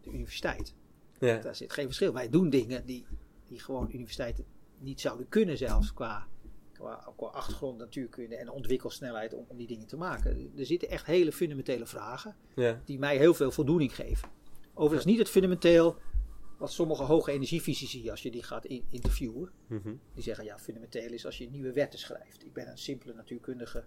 de 0.01 0.10
universiteit. 0.12 0.75
Ja. 1.20 1.38
Daar 1.38 1.56
zit 1.56 1.74
geen 1.74 1.86
verschil. 1.86 2.13
Wij 2.13 2.29
doen 2.29 2.50
dingen 2.50 2.86
die, 2.86 3.06
die 3.48 3.60
gewoon 3.60 3.89
universiteiten 3.94 4.46
niet 4.77 5.01
zouden 5.01 5.29
kunnen, 5.29 5.58
zelfs 5.58 5.94
qua, 5.94 6.27
qua, 6.74 7.12
qua 7.18 7.27
achtergrond 7.27 7.77
natuurkunde 7.77 8.36
en 8.36 8.50
ontwikkelsnelheid 8.50 9.34
om, 9.34 9.46
om 9.48 9.58
die 9.58 9.68
dingen 9.68 9.88
te 9.88 9.98
maken. 9.98 10.51
Er 10.58 10.65
zitten 10.65 10.89
echt 10.89 11.06
hele 11.06 11.32
fundamentele 11.32 11.86
vragen 11.86 12.36
Ja. 12.56 12.82
die 12.86 13.00
mij 13.00 13.18
heel 13.18 13.34
veel 13.34 13.51
voldoening 13.51 13.96
geven. 13.96 14.29
Overigens 14.74 15.06
niet 15.06 15.20
het 15.20 15.29
fundamenteel 15.29 15.98
wat 16.59 16.71
sommige 16.71 17.03
hoge 17.03 17.31
energiefysici, 17.31 18.09
als 18.09 18.21
je 18.21 18.31
die 18.31 18.43
gaat 18.43 18.65
in- 18.65 18.85
interviewen, 18.89 19.51
Mhm. 19.67 19.93
die 20.13 20.23
zeggen 20.23 20.43
ja, 20.45 20.59
fundamenteel 20.59 21.11
is 21.13 21.25
als 21.25 21.37
je 21.37 21.49
nieuwe 21.49 21.71
wetten 21.73 21.99
schrijft. 21.99 22.45
Ik 22.45 22.53
ben 22.53 22.67
een 22.69 22.77
simpele 22.77 23.13
natuurkundige 23.13 23.85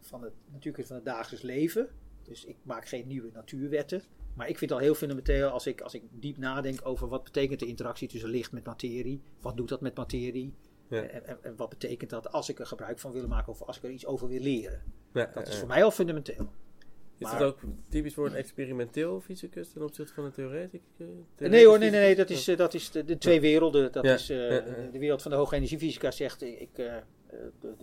van 0.00 0.22
het 0.22 0.32
natuurkunde 0.52 0.88
van 0.88 0.96
het 0.96 1.04
dagelijks 1.04 1.44
leven. 1.44 1.88
Dus 2.22 2.44
ik 2.44 2.56
maak 2.62 2.88
geen 2.88 3.06
nieuwe 3.06 3.30
natuurwetten. 3.32 4.02
Maar 4.34 4.48
ik 4.48 4.58
vind 4.58 4.70
het 4.70 4.78
al 4.78 4.84
heel 4.86 4.94
fundamenteel 4.94 5.48
als 5.48 5.66
ik, 5.66 5.80
als 5.80 5.94
ik 5.94 6.02
diep 6.10 6.36
nadenk 6.36 6.80
over 6.86 7.08
wat 7.08 7.24
betekent 7.24 7.60
de 7.60 7.66
interactie 7.66 8.08
tussen 8.08 8.28
licht 8.30 8.52
met 8.52 8.64
materie. 8.64 9.22
Wat 9.40 9.56
doet 9.56 9.68
dat 9.68 9.80
met 9.80 9.96
materie? 9.96 10.54
Ja. 10.88 11.02
En, 11.02 11.26
en, 11.26 11.44
en 11.44 11.56
wat 11.56 11.68
betekent 11.68 12.10
dat 12.10 12.32
als 12.32 12.48
ik 12.48 12.58
er 12.58 12.66
gebruik 12.66 12.98
van 12.98 13.12
wil 13.12 13.26
maken 13.28 13.52
of 13.52 13.62
als 13.62 13.76
ik 13.76 13.82
er 13.82 13.90
iets 13.90 14.06
over 14.06 14.28
wil 14.28 14.40
leren? 14.40 14.82
Ja, 15.12 15.26
Dat 15.26 15.48
is 15.48 15.56
voor 15.58 15.68
mij 15.68 15.84
al 15.84 15.90
fundamenteel. 15.90 16.50
Is 17.18 17.26
maar- 17.30 17.38
dat 17.38 17.48
ook 17.52 17.60
typisch 17.88 18.14
voor 18.14 18.26
een 18.26 18.34
experimenteel 18.34 19.20
fysicus 19.20 19.72
ten 19.72 19.82
opzichte 19.82 20.14
van 20.14 20.24
een 20.24 20.32
theoretic? 20.32 20.80
eh, 20.98 21.48
Nee 21.50 21.66
hoor, 21.66 21.78
nee, 21.78 21.90
nee, 21.90 22.00
nee, 22.00 22.14
dat 22.14 22.30
is, 22.30 22.48
eh, 22.48 22.56
dat 22.56 22.74
is 22.74 22.90
de, 22.90 23.04
de 23.04 23.18
twee 23.18 23.40
werelden. 23.40 23.92
Dat 23.92 24.04
Ja, 24.04 24.14
is 24.14 24.30
eh, 24.30 24.36
de 24.92 24.98
wereld 24.98 25.22
van 25.22 25.30
de 25.30 25.36
hoge 25.36 25.56
energiefysica 25.56 26.10
zegt, 26.10 26.42
ik, 26.42 26.68
de, 26.74 27.02
de, 27.60 27.74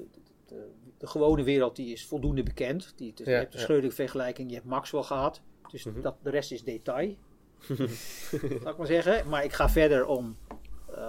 de, 0.47 0.67
de, 0.97 1.07
gewone 1.07 1.43
wereld 1.43 1.75
die 1.75 1.91
is 1.93 2.05
voldoende 2.05 2.43
bekend. 2.43 2.93
Die, 2.95 3.13
Ja, 3.15 3.23
je 3.25 3.31
hebt 3.31 3.51
de 3.51 3.57
ja. 3.59 3.63
Schrödinger 3.65 3.93
vergelijking, 3.95 4.50
je 4.50 4.55
hebt 4.55 4.67
Maxwell 4.67 5.03
gehad. 5.03 5.41
Dus 5.71 5.83
Mhm. 5.83 6.01
dat, 6.01 6.15
de 6.23 6.29
rest 6.29 6.51
is 6.51 6.63
detail, 6.63 7.15
zal 8.61 8.71
ik 8.71 8.77
maar 8.77 8.88
zeggen. 8.88 9.27
Maar 9.29 9.43
ik 9.43 9.53
ga 9.53 9.69
verder 9.69 10.05
om 10.05 10.38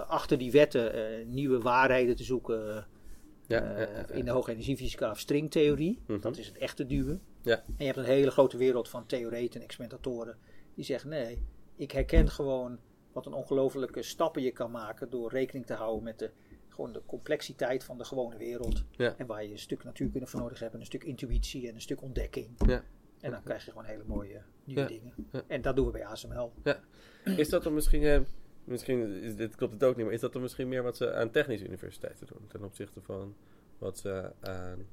achter 0.07 0.37
die 0.37 0.51
wetten 0.51 0.91
nieuwe 1.33 1.59
waarheden 1.59 2.15
te 2.15 2.23
zoeken. 2.23 2.87
ja. 3.47 3.87
in 4.11 4.25
de 4.25 4.31
hoge 4.31 4.51
energiefysica 4.51 5.09
of 5.11 5.19
stringtheorie. 5.19 5.99
Mhm. 6.07 6.19
Dat 6.19 6.37
is 6.37 6.47
het 6.47 6.57
echte 6.57 6.85
duwen. 6.85 7.21
Ja. 7.43 7.55
En 7.55 7.73
je 7.77 7.85
hebt 7.85 7.97
een 7.97 8.03
hele 8.03 8.31
grote 8.31 8.57
wereld 8.57 8.89
van 8.89 9.05
theoreten 9.05 9.59
en 9.59 9.65
experimentatoren 9.65 10.37
die 10.75 10.85
zeggen 10.85 11.09
nee, 11.09 11.41
ik 11.75 11.91
herken 11.91 12.29
gewoon 12.29 12.79
wat 13.11 13.25
een 13.25 13.33
ongelofelijke 13.33 14.03
stappen 14.03 14.41
je 14.41 14.51
kan 14.51 14.71
maken 14.71 15.09
door 15.09 15.31
rekening 15.31 15.65
te 15.65 15.73
houden 15.73 16.03
met 16.03 16.19
de, 16.19 16.31
gewoon 16.69 16.93
de 16.93 17.01
complexiteit 17.05 17.83
van 17.83 17.97
de 17.97 18.03
gewone 18.03 18.37
wereld. 18.37 18.83
Ja. 18.91 19.15
En 19.17 19.25
waar 19.25 19.43
je 19.43 19.51
een 19.51 19.59
stuk 19.59 19.83
natuurkunde 19.83 20.27
voor 20.27 20.39
nodig 20.39 20.59
hebt 20.59 20.73
en 20.73 20.79
een 20.79 20.85
stuk 20.85 21.03
intuïtie 21.03 21.67
en 21.67 21.75
een 21.75 21.81
stuk 21.81 22.01
ontdekking. 22.01 22.47
Ja. 22.67 22.83
En 23.19 23.31
dan 23.31 23.43
krijg 23.43 23.65
je 23.65 23.71
gewoon 23.71 23.85
hele 23.85 24.03
mooie 24.05 24.41
nieuwe 24.63 24.81
Ja. 24.81 24.87
dingen. 24.87 25.13
En 25.47 25.61
dat 25.61 25.75
doen 25.75 25.85
we 25.85 25.91
bij 25.91 26.05
ASML. 26.05 26.53
Is 27.23 27.49
dat 27.49 27.63
dan 27.63 27.73
misschien, 27.73 28.03
eh, 28.03 28.19
misschien 28.63 29.21
is, 29.21 29.35
dit 29.35 29.55
klopt 29.55 29.73
het 29.73 29.83
ook 29.83 29.95
niet, 29.95 30.05
maar 30.05 30.13
is 30.13 30.19
dat 30.21 30.33
dan 30.33 30.41
misschien 30.41 30.67
meer 30.67 30.83
wat 30.83 30.97
ze 30.97 31.13
aan 31.13 31.31
technische 31.31 31.65
universiteiten 31.65 32.27
doen 32.27 32.47
ten 32.47 32.63
opzichte 32.63 33.01
van 33.01 33.35
wat 33.77 33.97
ze 33.97 34.31
aan, 34.39 34.87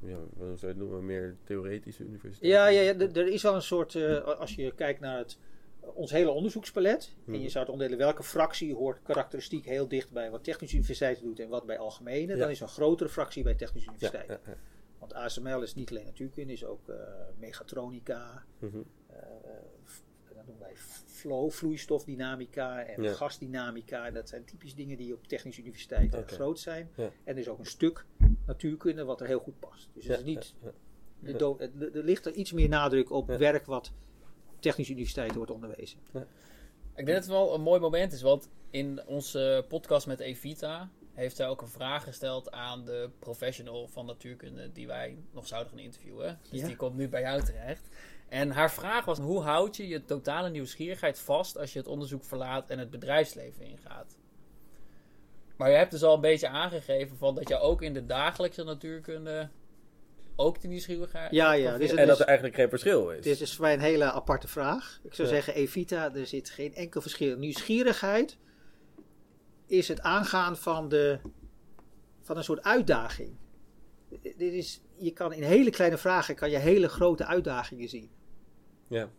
ja, 0.00 0.16
hoe 0.16 0.46
zou 0.46 0.58
je 0.60 0.66
het 0.66 0.76
noemen, 0.76 1.06
meer 1.06 1.36
theoretische 1.44 2.02
universiteiten? 2.04 2.48
Ja, 2.48 2.66
ja, 2.66 2.80
ja 2.80 2.98
er 2.98 3.26
is 3.28 3.42
wel 3.42 3.54
een 3.54 3.62
soort, 3.62 3.94
eh, 3.94 4.20
als 4.24 4.54
je 4.54 4.74
kijkt 4.74 5.00
naar 5.00 5.18
het, 5.18 5.38
ons 5.80 6.10
hele 6.10 6.30
onderzoekspalet. 6.30 7.14
En 7.26 7.32
Mhm. 7.32 7.42
je 7.42 7.48
zou 7.48 7.64
het 7.64 7.72
onderdelen 7.72 8.04
welke 8.04 8.22
fractie 8.22 8.74
hoort 8.74 9.02
karakteristiek 9.02 9.64
heel 9.64 9.88
dicht 9.88 10.12
bij 10.12 10.30
wat 10.30 10.44
technische 10.44 10.76
universiteiten 10.76 11.24
doet 11.24 11.40
en 11.40 11.48
wat 11.48 11.66
bij 11.66 11.78
algemene. 11.78 12.32
Ja. 12.32 12.38
Dan 12.38 12.50
is 12.50 12.60
een 12.60 12.68
grotere 12.68 13.08
fractie 13.10 13.42
bij 13.42 13.54
technische 13.54 13.88
universiteiten. 13.88 14.40
ja. 14.46 14.56
Want 14.98 15.14
ASML 15.14 15.62
is 15.62 15.74
niet 15.74 15.90
alleen 15.90 16.04
natuurkunde, 16.04 16.52
is 16.52 16.64
ook 16.64 16.88
eh, 16.88 16.96
mechatronica. 17.38 18.44
Mhm. 18.58 18.76
eh, 19.06 19.16
noemen 20.46 20.58
wij 20.58 20.74
flow, 21.18 21.50
vloeistofdynamica 21.50 22.82
en 22.84 23.02
Ja. 23.02 23.12
gasdynamica. 23.12 24.10
Dat 24.10 24.28
zijn 24.28 24.44
typisch 24.44 24.74
dingen 24.74 24.96
die 24.96 25.14
op 25.14 25.26
technische 25.26 25.60
universiteiten 25.60 26.28
groot 26.28 26.58
zijn. 26.58 26.90
Ja. 26.94 27.04
En 27.24 27.34
er 27.34 27.38
is 27.38 27.48
ook 27.48 27.58
een 27.58 27.66
stuk 27.66 28.04
natuurkunde 28.46 29.04
wat 29.04 29.20
er 29.20 29.26
heel 29.26 29.38
goed 29.40 29.58
past. 29.60 29.88
Dus 29.92 30.04
Ja, 30.04 30.10
het 30.10 30.20
is 30.20 30.26
niet 30.26 30.54
er 31.22 31.58
ligt 32.04 32.26
er 32.26 32.32
iets 32.32 32.52
meer 32.52 32.68
nadruk 32.68 33.10
op 33.10 33.28
Ja. 33.28 33.38
werk 33.38 33.66
wat 33.66 33.92
op 34.54 34.60
technische 34.62 34.92
universiteiten 34.92 35.36
wordt 35.36 35.52
onderwezen. 35.52 35.98
Ik 36.12 37.04
denk 37.04 37.06
dat 37.06 37.16
het 37.16 37.26
wel 37.26 37.54
een 37.54 37.60
mooi 37.60 37.80
moment 37.80 38.12
is, 38.12 38.22
want 38.22 38.48
in 38.70 39.00
onze 39.06 39.64
podcast 39.68 40.06
met 40.06 40.20
Evita 40.20 40.90
heeft 41.14 41.36
zij 41.36 41.48
ook 41.48 41.62
een 41.62 41.68
vraag 41.68 42.04
gesteld 42.04 42.50
aan 42.50 42.84
de 42.84 43.10
professional 43.18 43.88
van 43.88 44.06
natuurkunde 44.06 44.72
die 44.72 44.86
wij 44.86 45.18
nog 45.32 45.46
zouden 45.46 45.70
gaan 45.72 45.80
interviewen. 45.82 46.38
Dus 46.50 46.60
Ja. 46.60 46.66
die 46.66 46.76
komt 46.76 46.96
nu 46.96 47.08
bij 47.08 47.20
jou 47.20 47.42
terecht. 47.44 47.88
En 48.28 48.50
haar 48.50 48.72
vraag 48.72 49.04
was: 49.04 49.18
hoe 49.18 49.40
houd 49.42 49.76
je 49.76 49.88
je 49.88 50.04
totale 50.04 50.50
nieuwsgierigheid 50.50 51.18
vast 51.18 51.58
als 51.58 51.72
je 51.72 51.78
het 51.78 51.88
onderzoek 51.88 52.24
verlaat 52.24 52.70
en 52.70 52.78
het 52.78 52.90
bedrijfsleven 52.90 53.64
ingaat? 53.64 54.16
Maar 55.56 55.70
je 55.70 55.76
hebt 55.76 55.90
dus 55.90 56.02
al 56.02 56.14
een 56.14 56.20
beetje 56.20 56.48
aangegeven 56.48 57.16
van 57.16 57.34
dat 57.34 57.48
je 57.48 57.58
ook 57.58 57.82
in 57.82 57.92
de 57.94 58.06
dagelijkse 58.06 58.64
natuurkunde 58.64 59.48
ook 60.36 60.60
die 60.60 60.70
nieuwsgierigheid. 60.70 61.30
Ja, 61.30 61.52
ja, 61.52 61.78
dus 61.78 61.90
En 61.90 62.06
dat 62.06 62.14
is- 62.14 62.20
er 62.20 62.26
eigenlijk 62.26 62.56
geen 62.56 62.68
verschil 62.68 63.10
is. 63.10 63.24
Dit 63.24 63.40
is 63.40 63.54
voor 63.54 63.64
mij 63.64 63.74
een 63.74 63.80
hele 63.80 64.12
aparte 64.12 64.48
vraag. 64.48 65.00
Ik 65.02 65.14
zou 65.14 65.28
Ja. 65.28 65.34
zeggen, 65.34 65.54
Evita, 65.54 66.14
er 66.14 66.26
zit 66.26 66.50
geen 66.50 66.74
enkel 66.74 67.00
verschil. 67.00 67.36
Nieuwsgierigheid 67.38 68.36
is 69.66 69.88
het 69.88 70.00
aangaan 70.00 70.56
van, 70.56 70.88
de, 70.88 71.18
van 72.22 72.36
een 72.36 72.44
soort 72.44 72.62
uitdaging. 72.62 73.36
Dit 74.22 74.40
is, 74.40 74.80
je 74.98 75.12
kan 75.12 75.32
in 75.32 75.42
hele 75.42 75.70
kleine 75.70 75.98
vragen 75.98 76.34
kan 76.34 76.50
je 76.50 76.56
hele 76.56 76.88
grote 76.88 77.24
uitdagingen 77.26 77.88
zien. 77.88 78.10
Ja, 78.88 79.10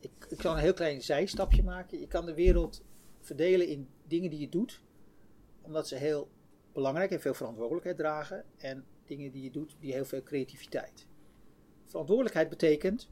Ik, 0.00 0.10
ik 0.28 0.40
zal 0.40 0.52
een 0.54 0.60
heel 0.60 0.74
klein 0.74 1.02
zijstapje 1.02 1.62
maken. 1.62 2.00
Je 2.00 2.06
kan 2.06 2.26
de 2.26 2.34
wereld 2.34 2.82
verdelen 3.20 3.68
in 3.68 3.88
dingen 4.06 4.30
die 4.30 4.40
je 4.40 4.48
doet, 4.48 4.82
omdat 5.62 5.88
ze 5.88 5.94
heel 5.96 6.28
belangrijk 6.72 7.10
en 7.10 7.20
veel 7.20 7.34
verantwoordelijkheid 7.34 7.96
dragen. 7.96 8.44
En 8.56 8.84
dingen 9.04 9.30
die 9.32 9.42
je 9.42 9.50
doet 9.50 9.76
die 9.80 9.92
heel 9.92 10.04
veel 10.04 10.22
creativiteit. 10.22 11.06
Verantwoordelijkheid 11.84 12.48
betekent 12.48 13.08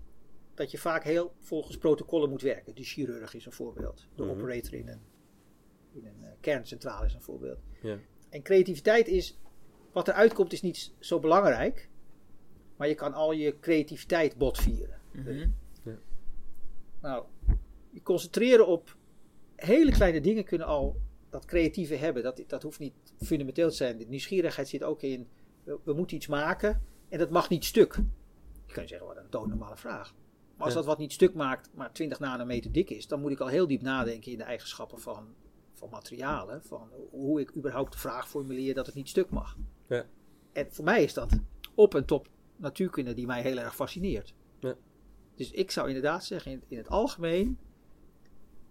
dat 0.54 0.70
je 0.70 0.78
vaak 0.78 1.04
heel 1.04 1.34
volgens 1.38 1.76
protocollen 1.78 2.30
moet 2.30 2.42
werken. 2.42 2.75
De 2.75 2.82
chirurg 2.84 3.34
is 3.34 3.46
een 3.46 3.52
voorbeeld. 3.52 4.06
De 4.14 4.23
Mhm. 4.23 4.30
operator 4.32 4.75
in 4.75 4.88
een, 4.88 5.00
in 5.92 6.06
een 6.06 6.25
eh, 6.25 6.30
kerncentrale 6.40 7.06
is 7.06 7.14
een 7.14 7.23
voorbeeld. 7.23 7.58
ja. 7.82 7.99
En 8.30 8.42
creativiteit 8.42 9.08
is, 9.08 9.38
wat 9.92 10.08
eruit 10.08 10.32
komt 10.34 10.52
is 10.52 10.62
niet 10.62 10.92
zo 10.99 11.18
belangrijk, 11.18 11.88
maar 12.76 12.88
je 12.88 12.94
kan 12.94 13.14
al 13.14 13.32
je 13.32 13.58
creativiteit 13.60 14.36
botvieren. 14.36 15.00
Mhm. 15.12 15.48
Nou, 17.00 17.24
je 17.90 18.02
concentreren 18.02 18.66
op 18.66 18.96
hele 19.56 19.92
kleine 19.92 20.20
dingen 20.20 20.44
kunnen 20.44 20.66
al 20.66 20.96
dat 21.30 21.44
creatieve 21.44 21.94
hebben. 21.94 22.22
Dat, 22.22 22.42
dat 22.46 22.62
hoeft 22.62 22.78
niet 22.78 22.94
fundamenteel 23.18 23.68
te 23.68 23.74
zijn. 23.74 23.98
De 23.98 24.06
nieuwsgierigheid 24.06 24.68
zit 24.68 24.82
ook 24.82 25.02
in, 25.02 25.28
we, 25.64 25.78
we 25.84 25.92
moeten 25.92 26.16
iets 26.16 26.26
maken 26.26 26.82
en 27.08 27.18
dat 27.18 27.30
mag 27.30 27.48
niet 27.48 27.64
stuk. 27.64 27.94
Je 28.66 28.72
kan 28.72 28.88
zeggen, 28.88 29.06
wat 29.06 29.16
een 29.16 29.30
doodnormale 29.30 29.76
vraag. 29.76 30.14
Maar 30.56 30.64
als 30.64 30.72
Ja. 30.72 30.74
dat 30.74 30.84
wat 30.88 30.98
niet 30.98 31.12
stuk 31.12 31.34
maakt, 31.34 31.70
maar 31.74 31.92
20 31.92 32.18
nanometer 32.18 32.72
dik 32.72 32.90
is, 32.90 33.06
dan 33.06 33.20
moet 33.20 33.30
ik 33.30 33.40
al 33.40 33.46
heel 33.46 33.66
diep 33.66 33.82
nadenken 33.82 34.32
in 34.32 34.38
de 34.38 34.44
eigenschappen 34.44 35.00
van, 35.00 35.34
van 35.72 35.88
materialen. 35.90 36.62
Van 36.62 36.88
hoe 37.10 37.40
ik 37.40 37.56
überhaupt 37.56 37.92
de 37.92 37.98
vraag 37.98 38.28
formuleer 38.28 38.74
dat 38.74 38.86
het 38.86 38.94
niet 38.94 39.08
stuk 39.08 39.30
mag. 39.30 39.56
Ja. 39.88 40.06
En 40.52 40.72
voor 40.72 40.84
mij 40.84 41.02
is 41.02 41.14
dat 41.14 41.38
op 41.74 41.94
en 41.94 42.04
top 42.04 42.28
natuurkunde 42.56 43.14
die 43.14 43.26
mij 43.26 43.42
heel 43.42 43.58
erg 43.58 43.75
fascineert. 43.75 44.34
Ja. 44.58 44.76
Dus 45.34 45.50
ik 45.50 45.70
zou 45.70 45.88
inderdaad 45.88 46.25
zeggen, 46.25 46.52
in, 46.52 46.62
in 46.68 46.76
het 46.76 46.88
algemeen 46.88 47.58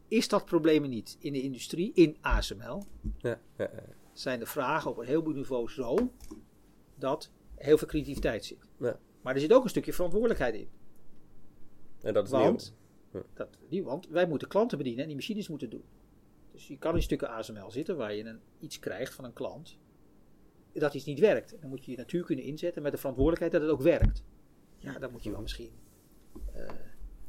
is 0.07 0.27
dat 0.27 0.45
probleem 0.45 0.89
niet. 0.89 1.17
In 1.19 1.33
de 1.33 1.41
industrie, 1.41 1.91
in 1.93 2.17
ASML, 2.21 2.83
Ja, 3.17 3.39
zijn 4.13 4.39
de 4.39 4.45
vragen 4.45 4.91
op 4.91 4.97
een 4.97 5.05
heleboel 5.05 5.33
niveaus 5.33 5.73
zo 5.73 6.11
dat 6.95 7.31
heel 7.55 7.77
veel 7.77 7.87
creativiteit 7.87 8.45
zit. 8.45 8.67
Maar 9.21 9.33
er 9.33 9.39
zit 9.39 9.53
ook 9.53 9.63
een 9.63 9.69
stukje 9.69 9.93
verantwoordelijkheid 9.93 10.55
in. 10.55 10.69
En 12.01 12.13
dat 12.13 12.25
is 12.25 12.31
Want, 12.31 12.75
nieuw. 13.11 13.23
dat, 13.33 13.57
want 13.83 14.07
wij 14.07 14.27
moeten 14.27 14.47
klanten 14.47 14.77
bedienen 14.77 15.01
en 15.01 15.07
die 15.07 15.15
machines 15.15 15.47
moeten 15.47 15.69
doen. 15.69 15.83
Dus 16.51 16.67
je 16.67 16.77
kan 16.77 16.95
in 16.95 17.01
stukken 17.01 17.29
ASML 17.29 17.71
zitten 17.71 17.97
waar 17.97 18.13
je 18.13 18.23
een, 18.23 18.39
iets 18.59 18.79
krijgt 18.79 19.13
van 19.13 19.25
een 19.25 19.33
klant 19.33 19.77
dat 20.73 20.93
iets 20.93 21.05
niet 21.05 21.19
werkt. 21.19 21.55
Dan 21.61 21.69
moet 21.69 21.85
je 21.85 21.91
je 21.91 21.97
natuurkunde 21.97 22.43
inzetten 22.43 22.81
met 22.81 22.91
de 22.91 22.97
verantwoordelijkheid 22.97 23.51
dat 23.53 23.61
het 23.61 23.71
ook 23.71 23.81
werkt. 23.81 24.23
Ja, 24.77 24.99
dan 24.99 25.11
moet 25.11 25.23
je 25.23 25.31
wel 25.31 25.41
misschien 25.41 25.71
eh, 26.53 26.69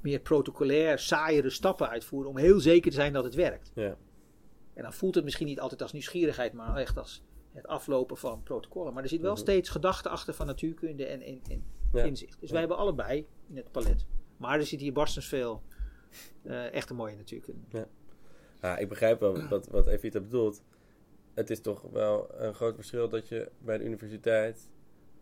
meer 0.00 0.20
protocolair, 0.20 0.98
saaiere 0.98 1.50
stappen 1.50 1.88
uitvoeren 1.88 2.30
om 2.30 2.36
heel 2.36 2.60
zeker 2.60 2.90
te 2.90 2.96
zijn 2.96 3.12
dat 3.12 3.24
het 3.24 3.34
werkt. 3.34 3.72
Ja, 3.74 3.96
En 4.74 4.82
dan 4.82 4.92
voelt 4.92 5.14
het 5.14 5.24
misschien 5.24 5.46
niet 5.46 5.60
altijd 5.60 5.82
als 5.82 5.92
nieuwsgierigheid, 5.92 6.52
maar 6.52 6.76
echt 6.76 6.96
als 6.98 7.22
het 7.52 7.66
aflopen 7.66 8.16
van 8.16 8.42
protocollen. 8.42 8.94
Maar 8.94 9.02
er 9.02 9.08
zit 9.08 9.20
wel 9.20 9.32
Mhm. 9.32 9.40
steeds 9.40 9.68
gedachte 9.68 10.08
achter 10.08 10.34
van 10.34 10.46
natuurkunde 10.46 11.06
en, 11.06 11.20
en, 11.22 11.40
en 11.50 11.64
ja. 11.92 12.02
inzicht. 12.04 12.40
Dus 12.40 12.50
wij 12.50 12.58
hebben 12.60 12.76
allebei 12.78 13.26
in 13.48 13.56
het 13.56 13.70
palet. 13.70 14.06
Maar 14.36 14.58
er 14.58 14.66
zit 14.66 14.80
hier 14.80 14.92
barstens 14.92 15.26
veel 15.26 15.62
eh 16.42 16.72
echt 16.72 16.90
een 16.90 16.96
mooie 16.96 17.16
natuurkunde. 17.16 17.86
Ja, 18.60 18.76
ik 18.78 18.88
begrijp 18.88 19.20
wel 19.20 19.48
wat, 19.48 19.66
wat 19.68 19.86
Evita 19.86 20.20
bedoelt. 20.20 20.62
Het 21.34 21.50
is 21.50 21.60
toch 21.60 21.82
wel 21.92 22.28
een 22.36 22.54
groot 22.54 22.74
verschil 22.74 23.08
dat 23.08 23.28
je 23.28 23.50
bij 23.58 23.78
de 23.78 23.84
universiteit, 23.84 24.68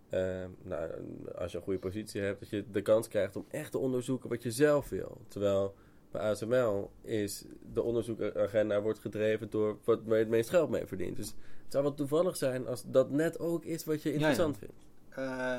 eh, 0.08 0.44
nou, 0.62 0.90
als 1.34 1.52
je 1.52 1.58
een 1.58 1.64
goede 1.64 1.78
positie 1.78 2.20
hebt, 2.20 2.40
dat 2.40 2.50
je 2.50 2.64
de 2.70 2.82
kans 2.82 3.08
krijgt 3.08 3.36
om 3.36 3.44
echt 3.48 3.70
te 3.70 3.78
onderzoeken 3.78 4.28
wat 4.28 4.42
je 4.42 4.50
zelf 4.50 4.88
wil. 4.88 5.20
Terwijl 5.28 5.74
bij 6.10 6.20
ASML 6.20 6.90
is 7.02 7.44
de 7.72 7.82
onderzoekagenda 7.82 8.82
wordt 8.82 8.98
gedreven 8.98 9.50
door 9.50 9.78
wat, 9.84 10.00
waar 10.04 10.16
je 10.16 10.22
het 10.22 10.32
meest 10.32 10.50
geld 10.50 10.70
mee 10.70 10.86
verdient. 10.86 11.16
Dus 11.16 11.26
het 11.62 11.72
zou 11.72 11.84
wel 11.84 11.94
toevallig 11.94 12.36
zijn 12.36 12.66
als 12.66 12.84
dat 12.86 13.10
net 13.10 13.38
ook 13.38 13.64
is 13.64 13.84
wat 13.84 14.02
je 14.02 14.12
interessant 14.12 14.58
vindt. 14.58 14.86
Eh, 15.08 15.58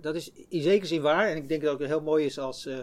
dat 0.00 0.14
is 0.14 0.32
in 0.48 0.62
zekere 0.62 0.86
zin 0.86 1.02
waar. 1.02 1.28
En 1.28 1.36
ik 1.36 1.48
denk 1.48 1.62
dat 1.62 1.72
het 1.72 1.82
ook 1.82 1.88
heel 1.88 2.02
mooi 2.02 2.24
is 2.24 2.38
als, 2.38 2.66
eh, 2.66 2.78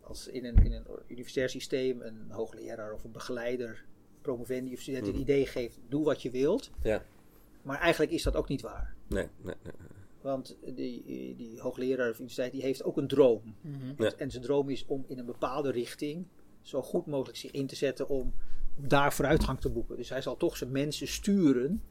als 0.00 0.28
in 0.28 0.44
een, 0.44 0.64
in 0.64 0.72
een 0.72 0.86
universitair 1.08 1.48
systeem 1.48 2.02
een 2.02 2.30
hoogleraar 2.30 2.92
of 2.92 3.04
een 3.04 3.12
begeleider, 3.12 3.84
promovendi 4.20 4.72
of 4.74 4.80
student 4.80 5.06
een 5.06 5.12
Mhm. 5.12 5.20
idee 5.22 5.46
geeft, 5.46 5.78
doe 5.88 6.04
wat 6.04 6.22
je 6.22 6.30
wilt. 6.30 6.70
Ja. 6.82 7.02
Maar 7.62 7.78
eigenlijk 7.78 8.12
is 8.12 8.22
dat 8.22 8.36
ook 8.36 8.48
niet 8.48 8.60
waar. 8.60 8.94
Nee, 9.08 9.26
nee, 9.42 9.54
nee. 9.62 9.72
Want 10.20 10.56
die, 10.74 11.04
die 11.36 11.60
hoogleraar 11.60 12.08
of 12.10 12.14
universiteit 12.14 12.52
die 12.52 12.62
heeft 12.62 12.84
ook 12.84 12.96
een 12.96 13.08
droom. 13.08 13.54
Mhm. 13.60 14.02
Ja. 14.02 14.12
En 14.16 14.30
zijn 14.30 14.42
droom 14.42 14.68
is 14.70 14.84
om 14.86 15.04
in 15.08 15.18
een 15.18 15.26
bepaalde 15.26 15.70
richting 15.70 16.26
zo 16.62 16.82
goed 16.82 17.06
mogelijk 17.06 17.38
zich 17.38 17.50
in 17.50 17.66
te 17.66 17.76
zetten 17.76 18.08
om 18.08 18.32
daar 18.76 19.12
vooruitgang 19.12 19.60
te 19.60 19.70
boeken. 19.70 19.96
Dus 19.96 20.08
hij 20.08 20.22
zal 20.22 20.36
toch 20.36 20.56
zijn 20.56 20.70
mensen 20.72 21.08
sturen 21.08 21.82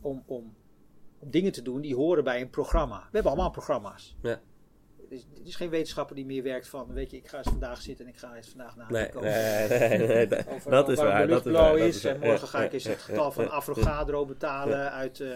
om, 0.00 0.22
om, 0.26 0.54
om 1.18 1.30
dingen 1.30 1.52
te 1.52 1.62
doen 1.62 1.80
die 1.80 1.94
horen 1.94 2.24
bij 2.24 2.40
een 2.40 2.50
programma. 2.50 2.98
We 2.98 3.08
hebben 3.10 3.32
allemaal 3.32 3.50
programma's. 3.50 4.16
Ja. 4.22 4.40
Het 5.10 5.18
is, 5.18 5.26
het 5.38 5.46
is 5.48 5.56
geen 5.56 5.70
wetenschapper 5.70 6.16
die 6.16 6.26
meer 6.26 6.42
werkt 6.42 6.68
van, 6.68 6.92
weet 6.92 7.10
je, 7.10 7.16
ik 7.16 7.28
ga 7.28 7.38
eens 7.38 7.48
vandaag 7.48 7.80
zitten 7.82 8.04
en 8.06 8.10
ik 8.12 8.18
ga 8.18 8.34
eens 8.36 8.48
vandaag 8.48 8.76
Nee, 8.76 8.86
nadenken 8.86 9.20
nee, 9.22 9.64
over, 9.64 9.88
nee, 9.98 10.06
nee, 10.08 10.26
dat- 10.26 10.48
over 10.48 10.70
dat 10.70 10.88
is 10.88 10.96
waar. 10.98 11.26
Dat 11.28 11.46
is 11.46 11.52
blauw 11.52 11.62
waar. 11.70 11.78
dat 11.78 11.88
is. 11.88 11.96
is 11.96 12.04
En 12.04 12.18
waar. 12.18 12.28
morgen 12.28 12.48
ga 12.48 12.62
ik 12.64 12.72
eens 12.72 12.84
het 12.84 12.98
getal 12.98 13.32
van 13.32 13.44
ja, 13.44 13.50
Avogadro 13.50 14.26
betalen 14.26 14.92
uit, 14.92 15.20
eh, 15.20 15.28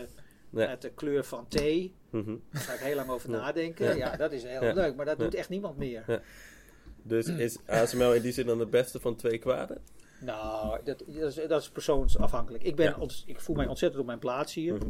Ja. 0.51 0.67
uit 0.67 0.83
de 0.83 0.91
kleur 0.91 1.25
van 1.25 1.49
thee. 1.49 1.95
Mhm. 2.11 2.37
Daar 2.53 2.63
ga 2.63 2.73
ik 2.73 2.81
heel 2.81 2.95
lang 2.97 3.09
over 3.11 3.31
nadenken. 3.31 3.87
Ja. 3.87 3.93
Ja, 4.11 4.17
dat 4.17 4.33
is 4.33 4.43
heel 4.43 4.65
Ja. 4.65 4.73
leuk, 4.73 4.97
maar 4.97 5.07
dat 5.07 5.19
doet 5.19 5.35
echt 5.35 5.49
niemand 5.49 5.77
meer. 5.77 6.23
Dus 7.03 7.27
is 7.29 7.59
ASML 7.67 8.13
in 8.15 8.23
die 8.23 8.33
zin 8.33 8.47
dan 8.47 8.59
de 8.59 8.67
beste 8.67 9.01
van 9.01 9.17
twee 9.17 9.39
kwaden? 9.39 9.79
Nou, 10.21 10.79
dat, 10.85 11.03
dat, 11.07 11.37
is, 11.37 11.49
dat 11.49 11.61
is 11.63 11.69
persoonsafhankelijk. 11.71 12.65
Ik, 12.65 12.77
ben 12.77 12.87
Ja. 12.87 12.97
ont- 12.99 13.23
ik 13.27 13.41
voel 13.41 13.57
mij 13.57 13.67
ontzettend 13.67 14.01
op 14.01 14.07
mijn 14.07 14.19
plaats 14.19 14.55
hier. 14.55 14.75
Mhm. 14.75 14.89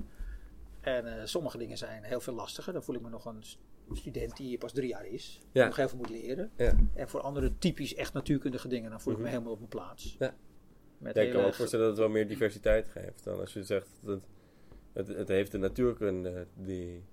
En 0.84 1.18
eh, 1.18 1.24
sommige 1.26 1.58
dingen 1.58 1.78
zijn 1.78 2.02
heel 2.02 2.20
veel 2.20 2.34
lastiger. 2.34 2.72
Dan 2.72 2.82
voel 2.82 2.94
ik 2.94 3.00
me 3.00 3.08
nog 3.08 3.24
een 3.24 3.42
st- 3.42 3.58
student 3.92 4.36
die 4.36 4.46
hier 4.46 4.58
pas 4.58 4.72
drie 4.72 4.88
jaar 4.88 5.06
is. 5.06 5.40
Ja. 5.52 5.66
Nog 5.66 5.76
heel 5.76 5.88
veel 5.88 5.98
moet 5.98 6.10
leren. 6.10 6.50
Ja. 6.56 6.74
En 6.94 7.08
voor 7.08 7.20
andere 7.20 7.58
typisch 7.58 7.94
echt 7.94 8.12
natuurkundige 8.12 8.68
dingen, 8.68 8.90
dan 8.90 9.00
voel 9.00 9.12
ik 9.12 9.18
Mhm. 9.18 9.26
me 9.28 9.32
helemaal 9.32 9.52
op 9.52 9.58
mijn 9.58 9.70
plaats. 9.70 10.16
Ja. 10.18 10.34
Met 10.98 11.14
Ja, 11.16 11.22
ik 11.22 11.30
kan 11.32 11.40
me 11.40 11.46
ook 11.46 11.54
voorstellen 11.54 11.84
dat 11.86 11.94
het 11.96 12.04
wel 12.04 12.14
meer 12.14 12.28
diversiteit 12.28 12.88
geeft 12.88 13.24
dan 13.24 13.40
als 13.40 13.52
je 13.52 13.62
zegt 13.64 13.88
dat 14.02 14.20
het, 14.92 15.08
het 15.08 15.28
heeft 15.28 15.52
de 15.52 15.58
natuurkunde 15.58 16.46
die 16.54 17.04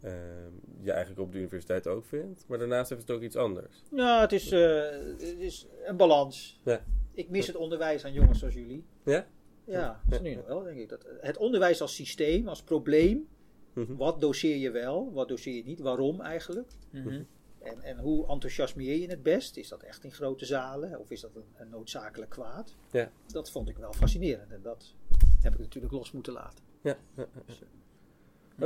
ehm, 0.00 0.52
je 0.80 0.90
eigenlijk 0.92 1.20
op 1.20 1.32
de 1.32 1.38
universiteit 1.38 1.86
ook 1.86 2.04
vindt, 2.04 2.44
maar 2.48 2.58
daarnaast 2.58 2.88
heeft 2.90 3.00
het 3.00 3.10
ook 3.10 3.22
iets 3.22 3.36
anders. 3.36 3.82
Ja, 3.90 4.20
het 4.20 4.32
is, 4.32 4.50
eh, 4.52 4.90
het 5.18 5.22
is 5.38 5.66
een 5.84 5.96
balans. 5.96 6.60
Ja. 6.64 6.84
Ik 7.14 7.28
mis 7.30 7.46
het 7.46 7.56
onderwijs 7.56 8.04
aan 8.04 8.12
jongens 8.12 8.38
zoals 8.38 8.54
jullie. 8.54 8.84
Ja? 9.04 9.26
Ja, 9.70 10.00
dat 10.04 10.20
is 10.20 10.28
nu 10.28 10.34
nog 10.34 10.46
wel, 10.46 10.62
denk 10.62 10.78
ik. 10.78 10.88
Dat, 10.88 11.06
het 11.20 11.36
onderwijs 11.36 11.80
als 11.80 11.94
systeem, 11.94 12.48
als 12.48 12.62
probleem. 12.62 13.28
Mhm. 13.72 13.96
Wat 13.96 14.20
doseer 14.20 14.56
je 14.56 14.70
wel, 14.70 15.12
wat 15.12 15.28
doseer 15.28 15.54
je 15.54 15.64
niet, 15.64 15.80
waarom 15.80 16.20
eigenlijk? 16.20 16.70
Mhm. 16.90 17.22
En, 17.58 17.82
en 17.82 17.98
hoe 17.98 18.26
enthousiasmeer 18.26 18.96
je 18.96 19.08
het 19.08 19.22
best? 19.22 19.56
Is 19.56 19.68
dat 19.68 19.82
echt 19.82 20.04
in 20.04 20.12
grote 20.12 20.44
zalen 20.44 20.98
of 20.98 21.10
is 21.10 21.20
dat 21.20 21.34
een, 21.34 21.44
een 21.56 21.68
noodzakelijk 21.68 22.30
kwaad? 22.30 22.76
Ja. 22.90 23.10
Dat 23.26 23.50
vond 23.50 23.68
ik 23.68 23.76
wel 23.76 23.92
fascinerend 23.92 24.52
en 24.52 24.62
dat 24.62 24.94
heb 25.40 25.52
ik 25.52 25.58
natuurlijk 25.58 25.92
los 25.92 26.12
moeten 26.12 26.32
laten. 26.32 26.64
Ja. 26.80 26.96
ja, 27.16 27.26
ja, 27.34 27.54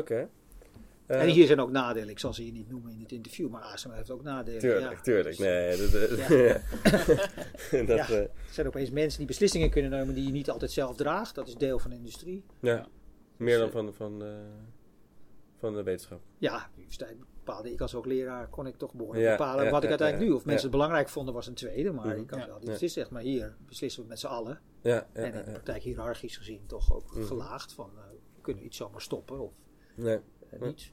ja. 0.00 0.28
Eh, 1.06 1.20
en 1.22 1.28
hier 1.28 1.46
zijn 1.46 1.60
ook 1.60 1.70
nadelen. 1.70 2.08
Ik 2.08 2.18
zal 2.18 2.32
ze 2.34 2.42
hier 2.42 2.52
niet 2.52 2.68
noemen 2.68 2.92
in 2.92 3.00
het 3.00 3.12
interview, 3.12 3.48
maar 3.50 3.62
ASML 3.62 3.92
heeft 3.92 4.10
ook 4.10 4.22
nadelen. 4.22 4.60
Tuurlijk, 4.60 4.94
ja. 4.94 5.00
tuurlijk. 5.00 5.36
Dus, 5.36 5.38
Nee, 5.38 5.76
dat, 5.76 5.90
dat, 5.92 6.10
dat, 7.86 7.96
Ja. 7.96 8.08
eh, 8.08 8.18
Er 8.20 8.30
zijn 8.50 8.66
opeens 8.66 8.90
mensen 8.90 9.18
die 9.18 9.26
beslissingen 9.26 9.70
kunnen 9.70 9.90
nemen 9.90 10.14
die 10.14 10.26
je 10.26 10.32
niet 10.32 10.50
altijd 10.50 10.70
zelf 10.72 10.96
draagt. 10.96 11.34
Dat 11.34 11.48
is 11.48 11.54
deel 11.54 11.78
van 11.78 11.90
de 11.90 11.96
industrie. 11.96 12.44
ja. 12.60 12.86
Meer 13.36 13.58
dan 13.58 13.66
eh, 13.66 13.72
van, 13.72 13.94
van, 13.94 14.22
eh, 14.24 14.28
van 15.58 15.74
de 15.74 15.82
wetenschap. 15.82 16.20
Ja, 16.38 16.58
de 16.58 16.64
universiteit 16.76 17.16
bepaalde 17.18 17.72
ik 17.72 17.80
als 17.80 17.92
hoogleraar 17.92 18.48
kon 18.48 18.66
ik 18.66 18.76
toch 18.76 18.92
behoorlijk 18.94 19.24
Ja, 19.24 19.30
bepalen 19.36 19.64
ja, 19.64 19.70
wat 19.70 19.82
ik 19.82 19.88
uiteindelijk 19.88 20.26
ja, 20.28 20.32
doe. 20.32 20.40
Of 20.40 20.44
mensen 20.46 20.62
het 20.68 20.76
belangrijk 20.76 21.08
vonden 21.08 21.34
was 21.34 21.46
een 21.46 21.54
tweede, 21.54 21.92
maar 21.92 22.06
Mhm. 22.06 22.18
ik 22.20 22.26
kan 22.26 22.38
Ja. 22.38 22.46
wel 22.46 22.56
die 22.56 22.64
Ja. 22.66 22.70
beslissen. 22.72 23.02
Echt, 23.02 23.10
maar 23.10 23.22
hier 23.22 23.56
beslissen 23.66 24.02
we 24.02 24.08
met 24.08 24.18
z'n 24.18 24.26
allen. 24.26 24.60
Ja, 24.82 24.90
ja, 24.94 25.06
en 25.12 25.24
in 25.34 25.44
de 25.44 25.50
praktijk 25.50 25.82
hiërarchisch 25.82 26.36
gezien 26.36 26.66
toch 26.66 26.94
ook 26.94 27.14
Mhm. 27.14 27.24
gelaagd 27.24 27.72
van 27.72 27.90
eh, 27.96 28.02
kunnen 28.40 28.62
we 28.62 28.68
iets 28.68 28.76
zomaar 28.76 29.00
stoppen 29.00 29.38
of 29.40 29.52
Nee. 29.96 30.18
Niet. 30.60 30.92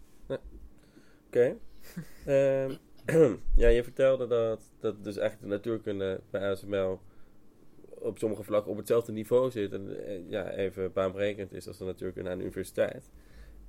Oké. 1.27 1.57
Ehm, 2.25 2.75
ja, 3.63 3.67
je 3.67 3.83
vertelde 3.83 4.27
dat, 4.27 4.61
dat 4.79 5.03
dus 5.03 5.17
eigenlijk 5.17 5.49
de 5.49 5.57
natuurkunde 5.57 6.21
bij 6.29 6.51
ASML 6.51 6.99
op 8.01 8.17
sommige 8.17 8.43
vlakken 8.43 8.71
op 8.71 8.77
hetzelfde 8.77 9.11
niveau 9.11 9.51
zit. 9.51 9.73
En 9.73 10.05
eh, 10.05 10.29
ja, 10.29 10.51
even 10.51 10.93
baanbrekend 10.93 11.53
is 11.53 11.67
als 11.67 11.77
de 11.77 11.85
natuurkunde 11.85 12.29
aan 12.29 12.37
de 12.37 12.43
universiteit. 12.43 13.11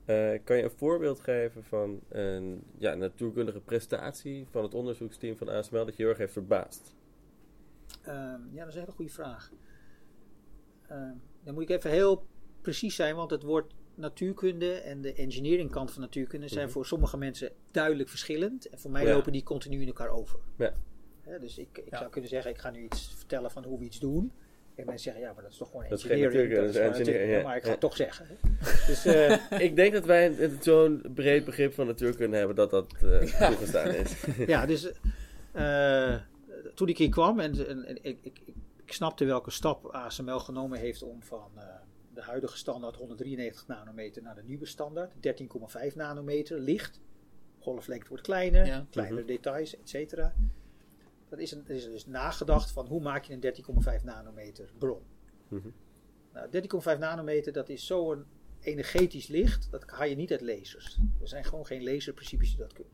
Eh, 0.04 0.32
kan 0.44 0.56
je 0.56 0.62
een 0.62 0.70
voorbeeld 0.70 1.20
geven 1.20 1.64
van 1.64 2.00
een 2.08 2.62
ja, 2.78 2.94
natuurkundige 2.94 3.60
prestatie 3.60 4.46
van 4.50 4.62
het 4.62 4.74
onderzoeksteam 4.74 5.36
van 5.36 5.48
ASML 5.48 5.84
dat 5.84 5.96
je 5.96 6.02
heel 6.02 6.08
erg 6.08 6.18
heeft 6.18 6.32
verbaasd? 6.32 6.94
Ehm, 8.02 8.40
ja, 8.52 8.58
dat 8.58 8.68
is 8.68 8.74
een 8.74 8.80
hele 8.80 8.92
goede 8.92 9.12
vraag. 9.12 9.52
Ehm, 10.88 11.14
dan 11.44 11.54
moet 11.54 11.62
ik 11.62 11.68
even 11.68 11.90
heel 11.90 12.26
precies 12.60 12.94
zijn, 12.94 13.16
want 13.16 13.30
het 13.30 13.42
woord 13.42 13.74
natuurkunde 13.94 14.72
en 14.74 15.00
de 15.00 15.12
engineering 15.14 15.70
kant 15.70 15.90
van 15.92 16.00
natuurkunde 16.00 16.48
zijn 16.48 16.64
Mhm. 16.64 16.72
voor 16.72 16.86
sommige 16.86 17.16
mensen 17.16 17.50
duidelijk 17.70 18.08
verschillend. 18.08 18.68
En 18.68 18.78
voor 18.78 18.90
mij 18.90 19.04
Ja. 19.06 19.14
lopen 19.14 19.32
die 19.32 19.42
continu 19.42 19.80
in 19.80 19.86
elkaar 19.86 20.08
over. 20.10 20.38
Ja. 20.58 20.72
Hè, 21.22 21.38
dus 21.38 21.58
ik, 21.58 21.68
ik 21.78 21.90
Ja. 21.90 21.98
zou 21.98 22.10
kunnen 22.10 22.30
zeggen, 22.30 22.50
ik 22.50 22.58
ga 22.58 22.70
nu 22.70 22.82
iets 22.84 23.14
vertellen 23.16 23.50
van 23.50 23.64
hoe 23.64 23.78
we 23.78 23.84
iets 23.84 23.98
doen. 24.00 24.32
En 24.74 24.84
mensen 24.86 25.04
zeggen, 25.04 25.22
ja, 25.22 25.32
maar 25.32 25.42
dat 25.42 25.52
is 25.52 25.58
toch 25.58 25.70
gewoon 25.70 25.84
Dat 25.88 25.98
is 25.98 26.04
geen 26.04 26.10
engineering. 26.12 26.48
natuurkunde, 26.52 26.88
dat 26.88 26.92
is 27.00 27.06
engineering. 27.08 27.42
Maar 27.44 27.56
ik 27.56 27.60
ga 27.62 27.66
Ja. 27.66 27.72
het 27.72 27.80
toch 27.80 27.96
zeggen. 27.96 28.26
Dus 28.86 29.04
eh, 29.04 29.60
Ik 29.66 29.76
denk 29.76 29.92
dat 29.92 30.04
wij 30.04 30.50
zo'n 30.60 31.02
breed 31.14 31.44
begrip 31.44 31.74
van 31.74 31.86
natuurkunde 31.86 32.36
hebben 32.36 32.56
dat 32.56 32.70
dat 32.70 32.92
eh, 33.02 33.20
toegestaan 33.48 33.90
is. 33.94 34.24
ja, 34.46 34.66
dus 34.66 34.92
eh, 35.52 36.14
toen 36.74 36.88
ik 36.88 36.98
hier 36.98 37.08
kwam 37.10 37.40
en, 37.40 37.66
en, 37.68 37.84
en 37.84 37.96
ik, 38.02 38.18
ik, 38.22 38.38
ik, 38.44 38.54
ik 38.84 38.92
snapte 38.92 39.24
welke 39.24 39.50
stap 39.50 39.86
ASML 39.86 40.38
genomen 40.38 40.78
heeft 40.78 41.02
om 41.02 41.22
van 41.22 41.50
eh, 41.56 41.62
de 42.14 42.22
huidige 42.22 42.56
standaard 42.56 42.96
193 42.96 43.66
nanometer 43.66 44.22
naar 44.22 44.34
de 44.34 44.42
nieuwe 44.42 44.66
standaard 44.66 45.12
13,5 45.20 45.94
nanometer 45.96 46.58
licht. 46.60 47.00
Golflengte 47.58 48.08
wordt 48.08 48.22
kleiner, 48.22 48.66
Ja. 48.66 48.86
kleinere 48.90 49.20
Mhm. 49.20 49.26
details, 49.30 49.76
et 49.78 49.88
cetera. 49.88 50.34
Dat 51.28 51.38
is, 51.38 51.52
een, 51.52 51.64
is 51.66 51.84
dus 51.84 52.06
nagedacht 52.06 52.70
van 52.70 52.86
hoe 52.86 53.00
maak 53.00 53.24
je 53.24 53.32
een 53.32 53.40
13,5 53.40 54.04
nanometer 54.04 54.70
bron. 54.78 55.02
Mhm. 55.48 55.68
Nou, 56.32 56.48
13,5 56.50 56.98
nanometer, 56.98 57.52
dat 57.52 57.68
is 57.68 57.86
zo'n 57.86 58.24
energetisch 58.60 59.26
licht, 59.26 59.70
dat 59.70 59.84
haal 59.86 60.06
je 60.06 60.14
niet 60.16 60.30
uit 60.30 60.40
lasers. 60.40 60.98
Er 61.20 61.28
zijn 61.28 61.44
gewoon 61.44 61.66
geen 61.66 61.84
laserprincipes 61.84 62.48
die 62.48 62.58
dat 62.58 62.72
kunnen. 62.72 62.92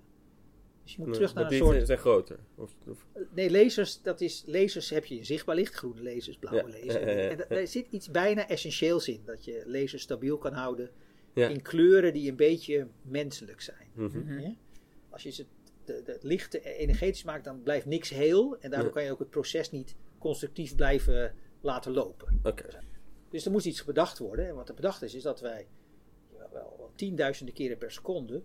Dus 0.89 0.97
je 0.97 1.03
moet 1.05 1.15
terug 1.15 1.35
naar 1.35 1.53
een 1.53 1.59
soort... 1.59 1.87
zijn 1.87 1.99
groter. 1.99 2.39
Of, 2.55 2.75
of, 2.87 3.07
Nee, 3.35 3.51
lasers, 3.51 4.03
dat 4.03 4.21
is, 4.21 4.43
lasers 4.47 4.91
heb 4.91 5.05
je 5.05 5.17
in 5.17 5.25
zichtbaar 5.25 5.55
licht, 5.55 5.75
groene 5.75 6.03
lasers, 6.03 6.37
blauwe 6.37 6.71
Ja, 6.71 6.79
lasers. 6.79 7.05
En 7.05 7.45
daar 7.49 7.67
zit 7.67 7.87
iets 7.91 8.11
bijna 8.11 8.49
essentieels 8.49 9.09
in, 9.09 9.23
dat 9.25 9.45
je 9.45 9.63
lasers 9.67 10.03
stabiel 10.03 10.39
kan 10.39 10.53
houden 10.53 10.91
ja. 11.35 11.49
in 11.49 11.63
kleuren 11.63 12.13
die 12.13 12.31
een 12.31 12.37
beetje 12.37 12.89
menselijk 13.03 13.61
zijn. 13.61 13.89
Mhm. 13.95 14.19
Mhm. 14.19 14.41
Ja? 14.41 14.55
Als 15.11 15.23
je 15.23 15.31
ze 15.31 15.47
de, 15.85 16.03
de, 16.05 16.13
het 16.13 16.23
licht 16.23 16.63
energetisch 16.63 17.25
maakt, 17.25 17.45
dan 17.45 17.63
blijft 17.63 17.87
niks 17.87 18.11
heel 18.11 18.59
en 18.61 18.71
daardoor 18.71 18.89
Ja. 18.89 18.95
kan 18.95 19.05
je 19.05 19.13
ook 19.13 19.19
het 19.19 19.31
proces 19.31 19.71
niet 19.71 19.95
constructief 20.19 20.75
blijven 20.75 21.35
laten 21.61 21.93
lopen. 21.93 22.41
Oké. 22.43 22.65
Dus 23.31 23.45
er 23.45 23.51
moest 23.51 23.67
iets 23.67 23.85
bedacht 23.85 24.19
worden. 24.19 24.49
En 24.49 24.55
wat 24.55 24.69
er 24.69 24.75
bedacht 24.75 25.03
is, 25.03 25.15
is 25.15 25.23
dat 25.23 25.41
wij 25.41 25.67
wel 26.53 26.91
tienduizenden 26.95 27.55
keren 27.55 27.79
per 27.79 27.91
seconde 27.91 28.43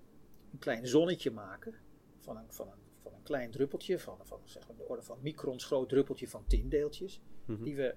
een 0.52 0.60
klein 0.60 0.88
zonnetje 0.88 1.32
maken. 1.32 1.76
Van 2.24 2.38
een, 2.38 2.46
van 2.50 2.68
een, 2.68 2.80
van 3.02 3.14
een 3.14 3.24
klein 3.24 3.52
druppeltje, 3.52 4.00
van, 4.00 4.18
van 4.24 4.40
zeg 4.44 4.68
maar 4.68 4.78
de 4.78 4.88
orde 4.88 5.02
van 5.04 5.18
microns 5.22 5.66
groot 5.66 5.90
druppeltje 5.90 6.28
van 6.30 6.44
tindeeltjes. 6.48 7.22
Mhm. 7.46 7.64
Die 7.64 7.76
we 7.76 7.96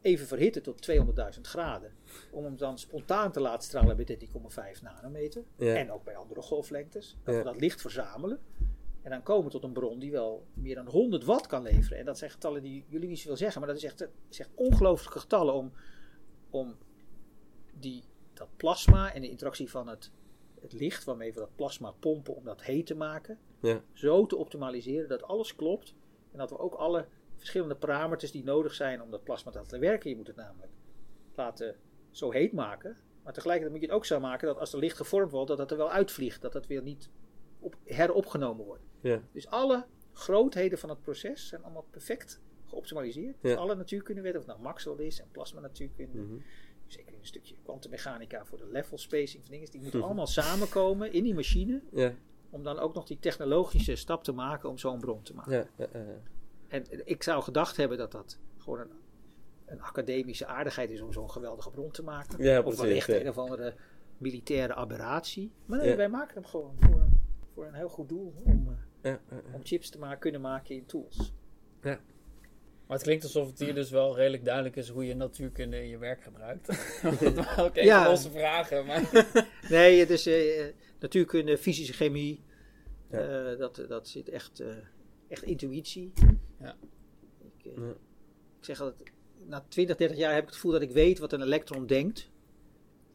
even 0.00 0.26
verhitten 0.26 0.62
tot 0.62 0.90
200.000 1.36 1.40
graden. 1.40 1.92
Om 2.32 2.44
hem 2.44 2.56
dan 2.56 2.78
spontaan 2.78 3.32
te 3.32 3.40
laten 3.40 3.62
stralen 3.62 3.96
bij 3.96 4.18
13,5 4.74 4.82
nanometer. 4.82 5.44
Ja. 5.56 5.74
En 5.74 5.92
ook 5.92 6.04
bij 6.04 6.16
andere 6.16 6.42
golflengtes. 6.42 7.16
Dat 7.22 7.34
Ja. 7.34 7.40
we 7.40 7.46
dat 7.46 7.60
licht 7.60 7.80
verzamelen. 7.80 8.40
En 9.02 9.10
dan 9.10 9.22
komen 9.22 9.44
we 9.44 9.50
tot 9.50 9.64
een 9.64 9.72
bron 9.72 9.98
die 9.98 10.10
wel 10.10 10.46
meer 10.54 10.74
dan 10.74 10.86
100 10.86 11.24
watt 11.24 11.46
kan 11.46 11.62
leveren. 11.62 11.98
En 11.98 12.04
dat 12.04 12.18
zijn 12.18 12.30
getallen 12.30 12.62
die 12.62 12.84
jullie 12.88 13.08
niet 13.08 13.18
zoveel 13.18 13.36
zeggen. 13.36 13.60
Maar 13.60 13.68
dat 13.68 13.78
is 13.78 13.84
echt, 13.84 14.08
is 14.28 14.40
echt 14.40 14.50
ongelooflijke 14.54 15.18
getallen 15.18 15.54
om, 15.54 15.72
om 16.50 16.76
die, 17.78 18.04
dat 18.32 18.48
plasma 18.56 19.12
en 19.14 19.20
de 19.20 19.30
interactie 19.30 19.70
van 19.70 19.88
het, 19.88 20.10
het 20.64 20.72
licht 20.72 21.04
waarmee 21.04 21.32
we 21.32 21.38
dat 21.38 21.54
plasma 21.56 21.90
pompen 21.90 22.34
om 22.34 22.44
dat 22.44 22.62
heet 22.62 22.86
te 22.86 22.94
maken. 22.94 23.38
Ja. 23.60 23.80
Zo 23.92 24.26
te 24.26 24.36
optimaliseren 24.36 25.08
dat 25.08 25.22
alles 25.22 25.54
klopt. 25.56 25.94
En 26.32 26.38
dat 26.38 26.50
we 26.50 26.58
ook 26.58 26.74
alle 26.74 27.06
verschillende 27.36 27.74
parameters 27.76 28.30
die 28.30 28.44
nodig 28.44 28.74
zijn 28.74 29.02
om 29.02 29.10
dat 29.10 29.24
plasma 29.24 29.50
te 29.50 29.58
laten 29.58 29.80
werken. 29.80 30.10
Je 30.10 30.16
moet 30.16 30.26
het 30.26 30.36
namelijk 30.36 30.72
laten 31.34 31.76
zo 32.10 32.30
heet 32.30 32.52
maken. 32.52 32.96
Maar 33.22 33.32
tegelijkertijd 33.32 33.72
moet 33.72 33.84
je 33.84 33.86
het 33.92 33.96
ook 33.96 34.04
zo 34.06 34.20
maken 34.20 34.46
dat 34.46 34.58
als 34.58 34.72
er 34.72 34.78
licht 34.78 34.96
gevormd 34.96 35.30
wordt, 35.30 35.48
dat 35.48 35.58
dat 35.58 35.70
er 35.70 35.76
wel 35.76 35.90
uitvliegt. 35.90 36.42
Dat 36.42 36.52
dat 36.52 36.66
weer 36.66 36.82
niet 36.82 37.10
op, 37.58 37.76
heropgenomen 37.84 38.64
wordt. 38.64 38.84
Ja. 39.00 39.22
Dus 39.32 39.46
alle 39.46 39.86
grootheden 40.12 40.78
van 40.78 40.88
het 40.88 41.00
proces 41.00 41.48
zijn 41.48 41.62
allemaal 41.62 41.86
perfect 41.90 42.42
geoptimaliseerd. 42.66 43.36
Dus 43.40 43.50
Ja. 43.52 43.56
alle 43.58 43.74
natuurkundewetten, 43.74 44.40
of 44.40 44.46
het 44.46 44.56
nou 44.56 44.68
Maxwell 44.68 45.06
is 45.06 45.20
en 45.20 45.28
plasma 45.32 45.60
natuurkunde. 45.60 46.18
Mhm. 46.18 46.34
Zeker 46.94 47.14
een 47.14 47.26
stukje 47.26 47.54
kwantummechanica 47.62 48.44
voor 48.44 48.58
de 48.58 48.66
level 48.66 48.98
spacing 48.98 49.42
van 49.42 49.52
dingen. 49.52 49.70
Die 49.70 49.80
moeten 49.80 50.02
allemaal 50.06 50.26
samenkomen 50.26 51.12
in 51.12 51.22
die 51.24 51.34
machine. 51.34 51.82
Ja. 51.92 52.12
om 52.50 52.62
dan 52.62 52.78
ook 52.78 52.94
nog 52.94 53.04
die 53.06 53.18
technologische 53.18 53.96
stap 53.96 54.24
te 54.24 54.32
maken 54.32 54.68
om 54.68 54.78
zo'n 54.78 55.00
bron 55.00 55.22
te 55.22 55.34
maken. 55.34 55.52
Ja, 55.52 55.66
ja, 55.76 55.86
ja, 55.92 56.00
ja. 56.00 56.20
En 56.68 57.06
ik 57.08 57.22
zou 57.22 57.42
gedacht 57.42 57.76
hebben 57.76 57.98
dat 57.98 58.12
dat 58.12 58.38
gewoon 58.58 58.80
een, 58.80 58.90
een 59.64 59.80
academische 59.82 60.46
aardigheid 60.46 60.90
is 60.90 61.00
om 61.00 61.12
zo'n 61.12 61.30
geweldige 61.30 61.70
bron 61.70 61.90
te 61.90 62.02
maken. 62.02 62.42
Ja, 62.44 62.62
of 62.62 62.80
wellicht 62.80 63.06
ja. 63.06 63.20
een 63.20 63.28
of 63.28 63.38
andere 63.38 63.74
militaire 64.18 64.74
aberratie. 64.74 65.52
Maar 65.66 65.78
nee, 65.78 65.88
Ja. 65.88 65.96
wij 65.96 66.08
maken 66.08 66.34
hem 66.34 66.44
gewoon 66.44 66.76
voor 66.80 67.00
een, 67.00 67.12
voor 67.54 67.66
een 67.66 67.74
heel 67.74 67.88
goed 67.88 68.08
doel 68.08 68.34
om, 68.44 68.68
Ja, 69.02 69.10
ja, 69.10 69.20
ja. 69.30 69.40
om 69.52 69.60
chips 69.64 69.90
te 69.90 69.98
maken, 69.98 70.18
kunnen 70.18 70.40
maken 70.40 70.74
in 70.74 70.86
tools. 70.86 71.32
Maar 72.86 72.96
het 72.96 73.06
klinkt 73.06 73.24
alsof 73.24 73.46
het 73.46 73.58
hier 73.58 73.74
dus 73.74 73.90
wel 73.90 74.16
redelijk 74.16 74.44
duidelijk 74.44 74.76
is 74.76 74.88
hoe 74.88 75.06
je 75.06 75.14
natuurkunde 75.14 75.82
in 75.82 75.88
je 75.88 75.98
werk 75.98 76.22
gebruikt. 76.22 76.66
dat 77.20 77.34
waren 77.34 77.64
ook 77.64 77.74
Ja. 77.76 78.10
onze 78.10 78.30
vragen. 78.30 78.86
Maar... 78.86 79.10
Nee, 79.68 79.98
het 79.98 80.10
is 80.10 80.26
eh, 80.26 80.64
natuurkunde, 81.00 81.58
fysische 81.58 81.92
chemie. 81.92 82.42
Ja. 83.10 83.50
eh, 83.52 83.58
dat, 83.58 83.84
dat 83.88 84.08
zit 84.08 84.28
echt, 84.28 84.60
eh, 84.60 84.68
echt 85.28 85.42
intuïtie. 85.42 86.12
Ja. 86.60 86.76
Ik, 87.40 87.64
eh, 87.66 87.76
Ja. 87.76 87.88
ik 88.58 88.64
zeg 88.64 88.80
altijd, 88.80 89.10
na 89.46 89.64
20, 89.68 89.96
30 89.96 90.16
jaar 90.18 90.30
heb 90.32 90.40
ik 90.42 90.46
het 90.46 90.54
gevoel 90.54 90.72
dat 90.72 90.82
ik 90.82 90.90
weet 90.90 91.18
wat 91.18 91.32
een 91.32 91.42
elektron 91.42 91.86
denkt. 91.86 92.30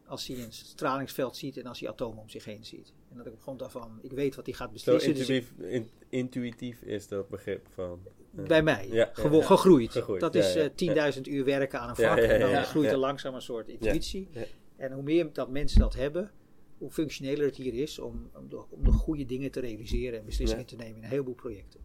Als 0.06 0.26
hij 0.26 0.38
een 0.38 0.52
stralingsveld 0.52 1.36
ziet 1.36 1.56
en 1.56 1.66
als 1.66 1.80
hij 1.80 1.88
atomen 1.88 2.18
om 2.22 2.28
zich 2.28 2.44
heen 2.44 2.64
ziet. 2.64 2.92
En 3.10 3.16
dat 3.16 3.26
ik 3.26 3.32
op 3.32 3.40
grond 3.40 3.58
daarvan, 3.58 3.98
ik 4.02 4.12
weet 4.12 4.34
wat 4.34 4.46
hij 4.46 4.54
gaat 4.54 4.68
Zo 4.68 4.72
beslissen. 4.92 5.14
Dus 5.14 5.28
ik- 5.28 5.44
intuïtief, 5.58 5.70
in- 5.70 5.90
intuïtief 6.08 6.82
is 6.82 7.08
dat 7.08 7.28
begrip 7.28 7.66
van. 7.74 8.00
Ja. 8.36 8.42
bij 8.42 8.62
mij, 8.62 8.86
Ja, 8.88 8.94
ja, 8.94 9.10
gewo- 9.12 9.36
ja. 9.38 9.44
gegroeid. 9.44 9.90
Gegroeid, 9.90 10.20
Dat 10.20 10.34
ja, 10.34 10.40
is 10.40 10.52
ja, 10.52 10.60
eh, 10.62 10.70
10.000 11.14 11.20
uur 11.26 11.44
werken 11.44 11.80
aan 11.80 11.88
een 11.88 11.94
Ja, 12.02 12.08
vak 12.08 12.18
ja, 12.18 12.24
ja, 12.24 12.30
en 12.30 12.40
dan 12.52 12.64
groeit 12.64 12.86
ja. 12.86 12.92
er 12.92 12.98
langzaam 12.98 13.34
een 13.34 13.42
soort 13.42 13.68
intuïtie. 13.68 14.28
Ja. 14.30 14.42
En 14.76 14.92
hoe 14.92 15.02
meer 15.02 15.32
dat 15.32 15.50
mensen 15.50 15.80
dat 15.80 15.94
hebben, 15.94 16.30
hoe 16.78 16.90
functioneler 16.90 17.46
het 17.46 17.56
hier 17.56 17.74
is 17.74 17.98
om, 17.98 18.30
om, 18.36 18.48
de, 18.48 18.64
om 18.70 18.84
de 18.84 18.92
goede 18.92 19.26
dingen 19.26 19.50
te 19.50 19.60
realiseren 19.60 20.18
en 20.18 20.24
beslissingen 20.24 20.66
te 20.66 20.76
nemen 20.76 20.96
in 20.96 21.02
een 21.02 21.08
heleboel 21.08 21.34
projecten. 21.34 21.80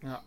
Ja. 0.00 0.22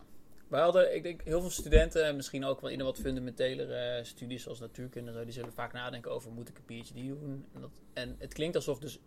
Wij 0.48 0.60
hadden, 0.60 0.94
ik 0.94 1.02
denk, 1.02 1.22
heel 1.24 1.40
veel 1.40 1.50
studenten, 1.50 2.04
en 2.04 2.16
misschien 2.16 2.44
ook 2.44 2.60
wel 2.60 2.70
in 2.70 2.78
de 2.78 2.84
wat 2.84 2.98
fundamentelere 2.98 3.74
eh, 3.74 4.04
studies 4.04 4.42
zoals 4.42 4.60
natuurkunde, 4.60 5.24
die 5.24 5.32
zullen 5.32 5.52
vaak 5.52 5.72
nadenken 5.72 6.10
over 6.10 6.32
moet 6.32 6.48
ik 6.48 6.58
een 6.66 6.82
PhD 6.82 6.94
doen. 6.94 7.44
En, 7.54 7.60
dat, 7.60 7.70
en 7.92 8.16
het 8.18 8.32
klinkt 8.34 8.56
alsof 8.56 8.78
dus 8.78 8.98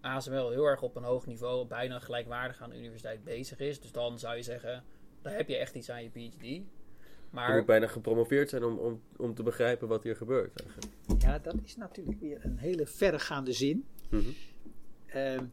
ASML 0.00 0.50
heel 0.50 0.64
erg 0.64 0.82
op 0.82 0.96
een 0.96 1.02
hoog 1.02 1.26
niveau, 1.26 1.66
bijna 1.66 1.98
gelijkwaardig 1.98 2.62
aan 2.62 2.70
de 2.70 2.78
universiteit 2.78 3.24
bezig 3.24 3.58
is. 3.58 3.80
Dus 3.80 3.92
dan 3.92 4.18
zou 4.18 4.36
je 4.36 4.42
zeggen, 4.42 4.84
dan 5.22 5.32
heb 5.32 5.48
je 5.48 5.56
echt 5.56 5.74
iets 5.74 5.90
aan 5.90 6.02
je 6.02 6.10
PhD. 6.10 6.46
Je 6.46 6.64
Maar 7.30 7.56
moet 7.56 7.66
bijna 7.66 7.86
gepromoveerd 7.86 8.48
zijn 8.48 8.64
om, 8.64 8.78
om, 8.78 9.02
om 9.16 9.34
te 9.34 9.42
begrijpen 9.42 9.88
wat 9.88 10.02
hier 10.02 10.16
gebeurt. 10.16 10.60
Eigenlijk. 10.60 11.22
Ja, 11.22 11.38
dat 11.38 11.54
is 11.64 11.76
natuurlijk 11.76 12.20
weer 12.20 12.44
een 12.44 12.58
hele 12.58 12.86
verregaande 12.86 13.52
zin. 13.52 13.86
Mhm. 14.10 14.28
Ehm, 15.06 15.44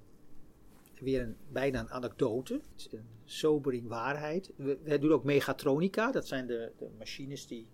weer 0.99 1.21
een, 1.21 1.36
bijna 1.51 1.80
een 1.80 1.89
anekdote. 1.89 2.54
Het 2.54 2.63
is 2.75 2.88
een 2.91 3.08
sobering 3.25 3.88
waarheid. 3.88 4.51
We, 4.56 4.78
we 4.84 4.99
doen 4.99 5.12
ook 5.12 5.23
megatronica. 5.23 6.12
Dat 6.12 6.28
zijn 6.28 6.47
de, 6.47 6.71
de 6.78 6.89
machines 6.97 7.47
die, 7.47 7.67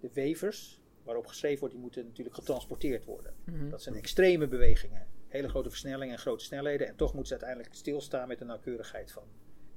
de 0.00 0.10
wevers, 0.12 0.80
waarop 1.04 1.26
geschreven 1.26 1.58
wordt, 1.58 1.74
die 1.74 1.82
moeten 1.82 2.04
natuurlijk 2.04 2.36
getransporteerd 2.36 3.04
worden. 3.04 3.34
Mhm. 3.44 3.70
Dat 3.70 3.82
zijn 3.82 3.94
extreme 3.94 4.48
bewegingen. 4.48 5.06
Hele 5.30 5.48
grote 5.48 5.68
versnellingen 5.70 6.14
en 6.14 6.20
grote 6.20 6.44
snelheden. 6.44 6.86
En 6.88 6.96
toch 6.96 7.14
moeten 7.14 7.26
ze 7.26 7.32
uiteindelijk 7.32 7.74
stilstaan 7.74 8.28
met 8.28 8.40
een 8.40 8.46
nauwkeurigheid 8.46 9.12
van 9.12 9.22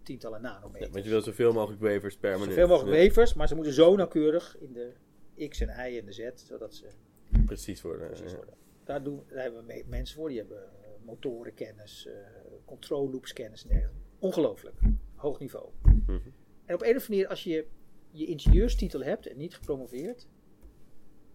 tientallen 0.03 0.41
Ja, 0.41 0.51
nanometers. 0.51 0.89
want 0.91 1.03
je 1.03 1.09
wil 1.09 1.21
zoveel 1.21 1.53
mogelijk 1.53 1.81
wafers 1.81 2.17
per 2.17 2.31
minuut. 2.39 2.47
Zoveel 2.53 2.67
mogelijk 2.67 2.95
Ja, 2.97 3.03
wevers, 3.03 3.33
maar 3.33 3.47
ze 3.47 3.55
moeten 3.55 3.73
zo 3.73 3.95
nauwkeurig 3.95 4.57
in 4.59 4.73
de 4.73 4.91
x 5.49 5.59
en 5.61 5.69
y 5.93 5.97
en 5.99 6.05
de 6.05 6.11
z, 6.11 6.29
zodat 6.35 6.73
ze 6.75 6.87
Precies 7.45 7.81
worden. 7.81 8.07
precies 8.07 8.29
ja. 8.31 8.35
worden. 8.37 8.53
Daar, 8.83 9.03
doen, 9.03 9.23
daar 9.27 9.41
hebben 9.41 9.59
we 9.65 9.73
me- 9.73 9.83
mensen 9.87 10.15
voor, 10.15 10.29
die 10.29 10.37
hebben 10.37 10.63
eh, 10.63 10.89
motorenkennis, 11.05 12.05
eh 12.07 12.13
control 12.65 13.09
loops 13.11 13.33
kennis 13.33 13.63
en 13.63 13.69
dergelijke. 13.69 13.99
Ongelooflijk, 14.19 14.75
hoog 15.15 15.39
niveau. 15.39 15.69
Mhm. 15.83 16.11
En 16.65 16.75
op 16.75 16.81
een 16.81 16.87
of 16.95 16.95
andere 16.95 17.09
manier, 17.09 17.27
als 17.27 17.43
je 17.43 17.65
je 18.11 18.25
ingenieurstitel 18.25 19.03
hebt 19.03 19.27
en 19.27 19.37
niet 19.37 19.55
gepromoveerd, 19.55 20.27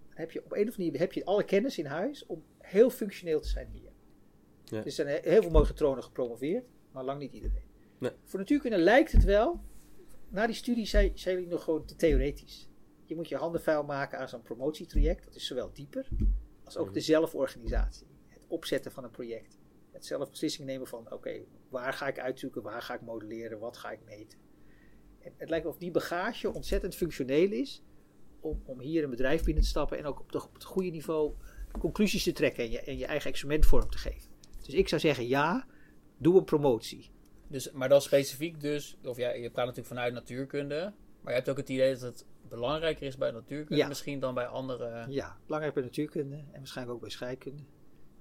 heb 0.09 0.31
je 0.31 0.39
op 0.45 0.53
een 0.53 0.59
of 0.59 0.65
andere 0.67 0.77
manier 0.85 0.99
heb 1.01 1.13
je 1.13 1.25
alle 1.25 1.45
kennis 1.45 1.79
in 1.79 1.87
huis 1.87 2.27
om 2.27 2.43
heel 2.59 2.91
functioneel 2.91 3.41
te 3.41 3.49
zijn 3.49 3.69
hier. 3.73 3.88
Ja. 4.71 4.85
Er 4.85 4.91
zijn 4.91 5.09
he- 5.09 5.19
heel 5.31 5.43
veel 5.43 5.51
mooie 5.51 5.73
tronen 5.73 6.03
gepromoveerd, 6.03 6.65
maar 6.93 7.05
lang 7.05 7.19
niet 7.21 7.33
iedereen. 7.33 7.63
Nee. 7.99 8.11
Voor 8.25 8.39
natuurkunde 8.39 8.79
lijkt 8.79 9.13
het 9.13 9.25
wel, 9.25 9.61
na 10.29 10.47
die 10.47 10.55
studie 10.55 10.87
zijn, 10.87 11.19
zijn 11.19 11.35
jullie 11.35 11.51
nog 11.51 11.63
gewoon 11.65 11.85
te 11.85 11.97
theoretisch. 11.97 12.69
Je 13.05 13.15
moet 13.17 13.29
je 13.29 13.37
handen 13.37 13.61
vuil 13.63 13.83
maken 13.85 14.19
aan 14.19 14.29
zo'n 14.29 14.43
promotietraject, 14.43 15.25
dat 15.25 15.35
is 15.35 15.47
zowel 15.47 15.71
dieper 15.73 16.09
als 16.65 16.77
ook 16.77 16.85
Mhm. 16.85 16.95
de 16.95 17.01
zelforganisatie. 17.01 18.07
Het 18.29 18.43
opzetten 18.47 18.93
van 18.93 19.05
een 19.05 19.11
project. 19.11 19.59
Het 19.91 20.07
zelf 20.07 20.31
beslissingen 20.31 20.67
nemen 20.69 20.87
van, 20.87 21.13
oké, 21.13 21.41
waar 21.69 21.93
ga 21.93 22.09
ik 22.09 22.19
uitzoeken, 22.19 22.63
waar 22.63 22.83
ga 22.83 22.95
ik 22.95 23.01
modelleren, 23.01 23.59
wat 23.59 23.77
ga 23.77 23.91
ik 23.91 24.01
meten. 24.05 24.39
En 25.19 25.33
het 25.37 25.49
lijkt 25.51 25.67
of 25.67 25.77
die 25.79 25.91
bagage 25.91 26.53
ontzettend 26.53 26.95
functioneel 26.95 27.51
is 27.53 27.83
om, 28.41 28.63
om 28.65 28.81
hier 28.81 29.05
een 29.05 29.11
bedrijf 29.11 29.45
binnen 29.45 29.63
te 29.63 29.69
stappen 29.69 29.99
en 29.99 30.05
ook 30.05 30.21
op, 30.21 30.33
de, 30.33 30.43
op 30.43 30.55
het 30.55 30.65
goede 30.65 30.91
niveau 30.91 31.35
conclusies 31.79 32.23
te 32.23 32.33
trekken 32.33 32.65
en 32.65 32.71
je, 32.71 32.81
en 32.81 32.99
je 32.99 33.07
eigen 33.07 33.31
experiment 33.31 33.67
vorm 33.67 33.91
te 33.91 33.99
geven. 33.99 34.28
Dus 34.69 34.77
ik 34.77 34.89
zou 34.89 35.01
zeggen, 35.01 35.27
ja, 35.27 35.67
doe 36.19 36.37
een 36.39 36.45
promotie. 36.45 37.11
Dus, 37.47 37.73
maar 37.73 37.89
dan 37.89 38.03
specifiek 38.03 38.61
dus, 38.61 38.97
of 39.05 39.17
ja, 39.17 39.31
je 39.31 39.51
praat 39.51 39.67
natuurlijk 39.67 39.87
vanuit 39.95 40.13
natuurkunde, 40.13 40.93
maar 41.21 41.33
je 41.33 41.39
hebt 41.39 41.49
ook 41.49 41.57
het 41.57 41.69
idee 41.69 41.93
dat 41.93 42.01
het 42.01 42.25
belangrijker 42.49 43.07
is 43.07 43.17
bij 43.17 43.31
natuurkunde 43.31 43.77
Ja. 43.77 43.89
misschien 43.89 44.21
dan 44.21 44.35
bij 44.35 44.47
andere... 44.47 45.07
Ja, 45.09 45.39
belangrijk 45.45 45.75
bij 45.75 45.83
natuurkunde 45.83 46.37
en 46.37 46.59
waarschijnlijk 46.59 46.97
ook 46.97 47.03
bij 47.03 47.11
scheikunde 47.11 47.63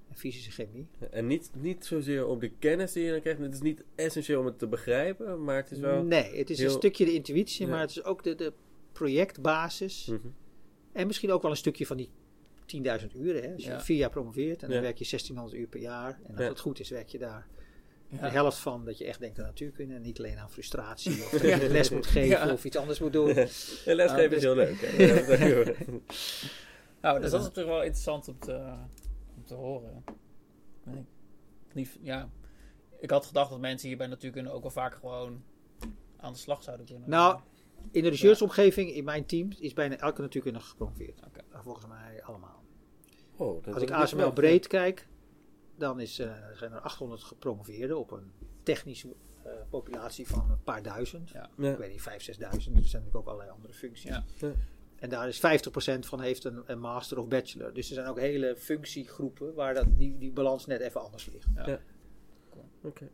en 0.10 0.16
fysische 0.18 0.52
chemie. 0.52 0.88
En 1.12 1.28
niet, 1.28 1.52
niet 1.56 1.86
zozeer 1.86 2.26
om 2.28 2.40
de 2.40 2.50
kennis 2.50 2.92
die 2.92 3.04
je 3.04 3.12
dan 3.12 3.22
krijgt. 3.22 3.40
Het 3.40 3.54
is 3.54 3.62
niet 3.62 3.84
essentieel 3.96 4.40
om 4.40 4.46
het 4.46 4.60
te 4.60 4.68
begrijpen, 4.68 5.44
maar 5.44 5.56
het 5.56 5.72
is 5.72 5.80
wel... 5.80 6.04
Nee, 6.04 6.38
het 6.38 6.50
is 6.50 6.60
een 6.60 6.70
stukje 6.70 7.06
de 7.06 7.14
intuïtie, 7.14 7.66
Ja. 7.66 7.72
maar 7.72 7.82
het 7.82 7.90
is 7.90 8.04
ook 8.04 8.24
de, 8.24 8.36
de 8.36 8.54
projectbasis. 8.92 10.06
Mhm. 10.06 10.28
En 10.92 11.08
misschien 11.08 11.32
ook 11.32 11.42
wel 11.42 11.52
een 11.52 11.58
stukje 11.58 11.86
van 11.86 11.98
die 11.98 12.10
10.000 13.02 13.16
uren. 13.16 13.44
Hè? 13.44 13.54
Als 13.54 13.64
je 13.64 13.80
vier 13.80 13.98
jaar 13.98 14.10
promoveert 14.10 14.64
en 14.64 14.70
dan 14.70 14.82
werk 14.82 14.98
je 14.98 15.06
1600 15.10 15.56
uur 15.56 15.68
per 15.68 15.80
jaar. 15.80 16.20
En 16.24 16.36
als 16.38 16.48
het 16.48 16.60
goed 16.60 16.80
is, 16.80 16.90
werk 16.90 17.10
je 17.10 17.18
daar 17.18 17.48
Ja. 18.10 18.18
de 18.22 18.30
helft 18.30 18.58
van 18.58 18.86
dat 18.86 18.98
je 18.98 19.06
echt 19.06 19.20
denkt 19.20 19.40
aan 19.40 19.46
natuurkunde. 19.46 19.96
En 19.96 20.02
niet 20.02 20.18
alleen 20.20 20.38
aan 20.38 20.52
frustratie 20.52 21.24
of 21.24 21.30
dat 21.42 21.42
je 21.42 21.70
les 21.70 21.90
moet 21.90 22.06
geven 22.06 22.28
Ja. 22.48 22.52
of 22.52 22.66
iets 22.66 22.78
anders 22.78 23.00
moet 23.00 23.14
doen. 23.14 23.30
En 23.86 23.96
lesgeven 23.96 24.30
dus- 24.30 24.38
is 24.38 24.44
heel 24.44 24.56
leuk. 24.56 24.80
dat 25.78 25.88
Nou, 27.02 27.20
dus 27.22 27.32
dat 27.32 27.40
is 27.40 27.48
natuurlijk 27.48 27.76
wel 27.76 27.84
interessant 27.84 28.28
om 28.28 28.40
te, 28.40 28.74
om 29.36 29.46
te 29.46 29.54
horen. 29.54 30.04
Ik 31.68 31.74
niet, 31.74 31.98
ja, 32.02 32.30
ik 33.00 33.10
had 33.10 33.26
gedacht 33.26 33.50
dat 33.50 33.60
mensen 33.60 33.88
hier 33.88 33.98
bij 33.98 34.08
natuurkunde 34.08 34.52
ook 34.52 34.62
wel 34.62 34.72
vaak 34.72 34.96
gewoon 34.96 35.44
aan 36.18 36.34
de 36.34 36.40
slag 36.40 36.64
zouden 36.64 36.86
kunnen. 36.86 37.10
Nou, 37.10 37.40
in 37.92 38.04
de 38.04 38.10
researchomgeving, 38.10 38.92
in 38.92 39.04
mijn 39.04 39.26
team, 39.26 39.50
is 39.60 39.74
bijna 39.74 39.98
elke 39.98 40.22
natuurkundige 40.22 40.70
gepromoveerd. 40.70 41.22
Oké. 41.26 41.40
Volgens 41.64 41.88
mij 41.88 42.24
allemaal. 42.24 42.57
Oh, 43.38 43.64
dat 43.64 43.74
Als 43.74 43.84
ik 43.84 43.92
ASML 43.92 44.32
breed 44.32 44.68
kijk, 44.68 45.08
dan 45.76 46.00
is, 46.00 46.20
eh, 46.20 46.32
zijn 46.54 46.72
er 46.72 46.80
800 46.80 47.24
gepromoveerden 47.24 48.00
op 48.00 48.12
een 48.12 48.32
technische 48.64 49.16
eh, 49.44 49.52
populatie 49.70 50.28
van 50.28 50.52
een 50.52 50.64
paar 50.64 50.84
duizend. 50.84 51.30
Ja. 51.30 51.50
Ja. 51.58 51.72
Ik 51.72 51.78
weet 51.78 51.92
niet, 51.92 52.02
5.000, 52.02 52.38
6.000. 52.38 52.52
Er 52.52 52.62
zijn 52.62 52.74
natuurlijk 52.74 53.16
ook 53.16 53.26
allerlei 53.28 53.50
andere 53.50 53.74
functies. 53.74 54.10
Ja. 54.10 54.24
Ja. 54.36 54.52
En 54.96 55.10
daar 55.10 55.28
is 55.28 55.38
50% 55.38 56.00
van 56.00 56.22
heeft 56.22 56.44
een, 56.44 56.64
een 56.66 56.80
master 56.80 57.20
of 57.20 57.28
bachelor. 57.28 57.74
Dus 57.74 57.88
er 57.88 57.94
zijn 57.94 58.08
ook 58.08 58.20
hele 58.20 58.56
functiegroepen 58.58 59.54
waar 59.54 59.74
dat, 59.74 59.86
die, 59.90 60.18
die 60.18 60.32
balans 60.32 60.66
net 60.66 60.82
even 60.82 61.02
anders 61.02 61.26
ligt. 61.26 61.48
Oké. 62.84 63.10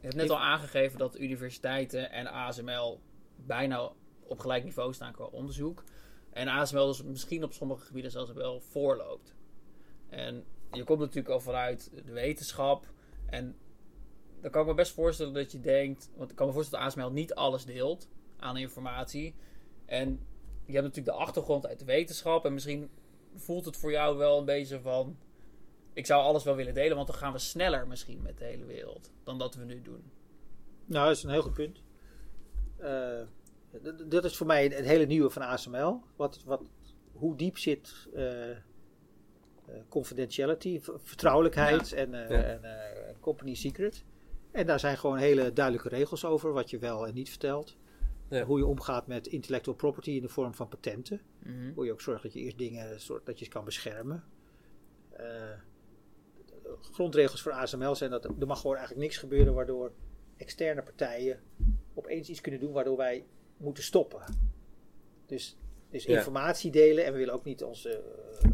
Je 0.00 0.04
hebt 0.06 0.14
net 0.14 0.30
al 0.30 0.38
aangegeven 0.38 0.98
dat 0.98 1.18
universiteiten 1.18 2.10
en 2.10 2.26
ASML 2.26 3.00
bijna 3.36 3.92
op 4.22 4.38
gelijk 4.38 4.64
niveau 4.64 4.92
staan 4.92 5.12
qua 5.12 5.24
onderzoek. 5.24 5.84
En 6.38 6.48
ASML 6.48 6.86
dus 6.86 7.02
misschien 7.02 7.44
op 7.44 7.52
sommige 7.52 7.86
gebieden 7.86 8.10
zelfs 8.10 8.32
wel 8.32 8.60
voorloopt. 8.60 9.34
En 10.08 10.44
je 10.72 10.84
komt 10.84 10.98
natuurlijk 10.98 11.28
al 11.28 11.40
vanuit 11.40 11.90
de 12.04 12.12
wetenschap. 12.12 12.86
En 13.26 13.56
dan 14.40 14.50
kan 14.50 14.62
ik 14.62 14.68
me 14.68 14.74
best 14.74 14.92
voorstellen 14.92 15.32
dat 15.32 15.52
je 15.52 15.60
denkt... 15.60 16.10
Want 16.16 16.30
ik 16.30 16.36
kan 16.36 16.46
me 16.46 16.52
voorstellen 16.52 16.84
dat 16.84 16.96
ASML 16.96 17.12
niet 17.12 17.34
alles 17.34 17.64
deelt 17.64 18.08
aan 18.36 18.56
informatie. 18.56 19.34
En 19.86 20.08
je 20.66 20.72
hebt 20.72 20.84
natuurlijk 20.84 21.16
de 21.16 21.24
achtergrond 21.24 21.66
uit 21.66 21.78
de 21.78 21.84
wetenschap. 21.84 22.44
En 22.44 22.52
misschien 22.52 22.90
voelt 23.34 23.64
het 23.64 23.76
voor 23.76 23.90
jou 23.90 24.16
wel 24.16 24.38
een 24.38 24.44
beetje 24.44 24.80
van... 24.80 25.18
Ik 25.92 26.06
zou 26.06 26.22
alles 26.22 26.44
wel 26.44 26.54
willen 26.54 26.74
delen, 26.74 26.96
want 26.96 27.08
dan 27.08 27.16
gaan 27.16 27.32
we 27.32 27.38
sneller 27.38 27.86
misschien 27.86 28.22
met 28.22 28.38
de 28.38 28.44
hele 28.44 28.64
wereld 28.64 29.12
dan 29.22 29.38
dat 29.38 29.54
we 29.54 29.64
nu 29.64 29.82
doen. 29.82 30.10
Nou, 30.84 31.06
dat 31.06 31.16
is 31.16 31.22
een 31.22 31.30
heel 31.30 31.42
goed 31.42 31.54
punt. 31.54 31.82
Eh, 32.76 33.20
dat 34.08 34.24
is 34.24 34.36
voor 34.36 34.46
mij 34.46 34.64
het 34.64 34.84
hele 34.84 35.04
nieuwe 35.04 35.30
van 35.30 35.42
ASML. 35.42 36.02
Wat, 36.16 36.42
wat, 36.44 36.62
hoe 37.12 37.36
diep 37.36 37.58
zit 37.58 38.08
eh, 38.14 38.50
eh, 38.50 38.56
confidentiality, 39.88 40.80
vertrouwelijkheid 41.02 41.92
en, 41.92 42.14
eh, 42.14 42.30
Ja. 42.30 42.42
en 42.42 43.20
company 43.20 43.54
secret. 43.54 44.04
En 44.50 44.66
daar 44.66 44.80
zijn 44.80 44.98
gewoon 44.98 45.16
hele 45.16 45.52
duidelijke 45.52 45.88
regels 45.88 46.24
over 46.24 46.52
wat 46.52 46.70
je 46.70 46.78
wel 46.78 47.06
en 47.06 47.14
niet 47.14 47.28
vertelt. 47.28 47.76
Ja. 48.30 48.44
Hoe 48.44 48.58
je 48.58 48.66
omgaat 48.66 49.06
met 49.06 49.26
intellectual 49.26 49.76
property 49.76 50.10
in 50.10 50.22
de 50.22 50.28
vorm 50.28 50.54
van 50.54 50.68
patenten. 50.68 51.20
Mhm. 51.38 51.72
Hoe 51.74 51.84
je 51.84 51.92
ook 51.92 52.00
zorgt 52.00 52.22
dat 52.22 52.32
je 52.32 52.40
eerst 52.40 52.58
dingen 52.58 53.00
soort, 53.00 53.26
dat 53.26 53.38
je 53.38 53.44
ze 53.44 53.50
kan 53.50 53.64
beschermen. 53.64 54.24
Grondregels 56.80 57.42
voor 57.42 57.52
ASML 57.52 57.94
zijn 57.94 58.10
dat 58.10 58.24
er 58.24 58.46
mag 58.46 58.60
gewoon 58.60 58.76
eigenlijk 58.76 59.06
niks 59.06 59.18
gebeuren 59.18 59.54
waardoor 59.54 59.92
externe 60.36 60.82
partijen 60.82 61.40
opeens 61.94 62.28
iets 62.28 62.40
kunnen 62.40 62.60
doen 62.60 62.72
waardoor 62.72 62.96
wij 62.96 63.26
moeten 63.58 63.82
stoppen. 63.82 64.22
Dus, 65.26 65.56
dus 65.90 66.04
Ja. 66.04 66.16
informatie 66.16 66.70
delen 66.70 67.04
en 67.04 67.12
we 67.12 67.18
willen 67.18 67.34
ook 67.34 67.44
niet 67.44 67.62
onze 67.62 68.02
eh, 68.42 68.50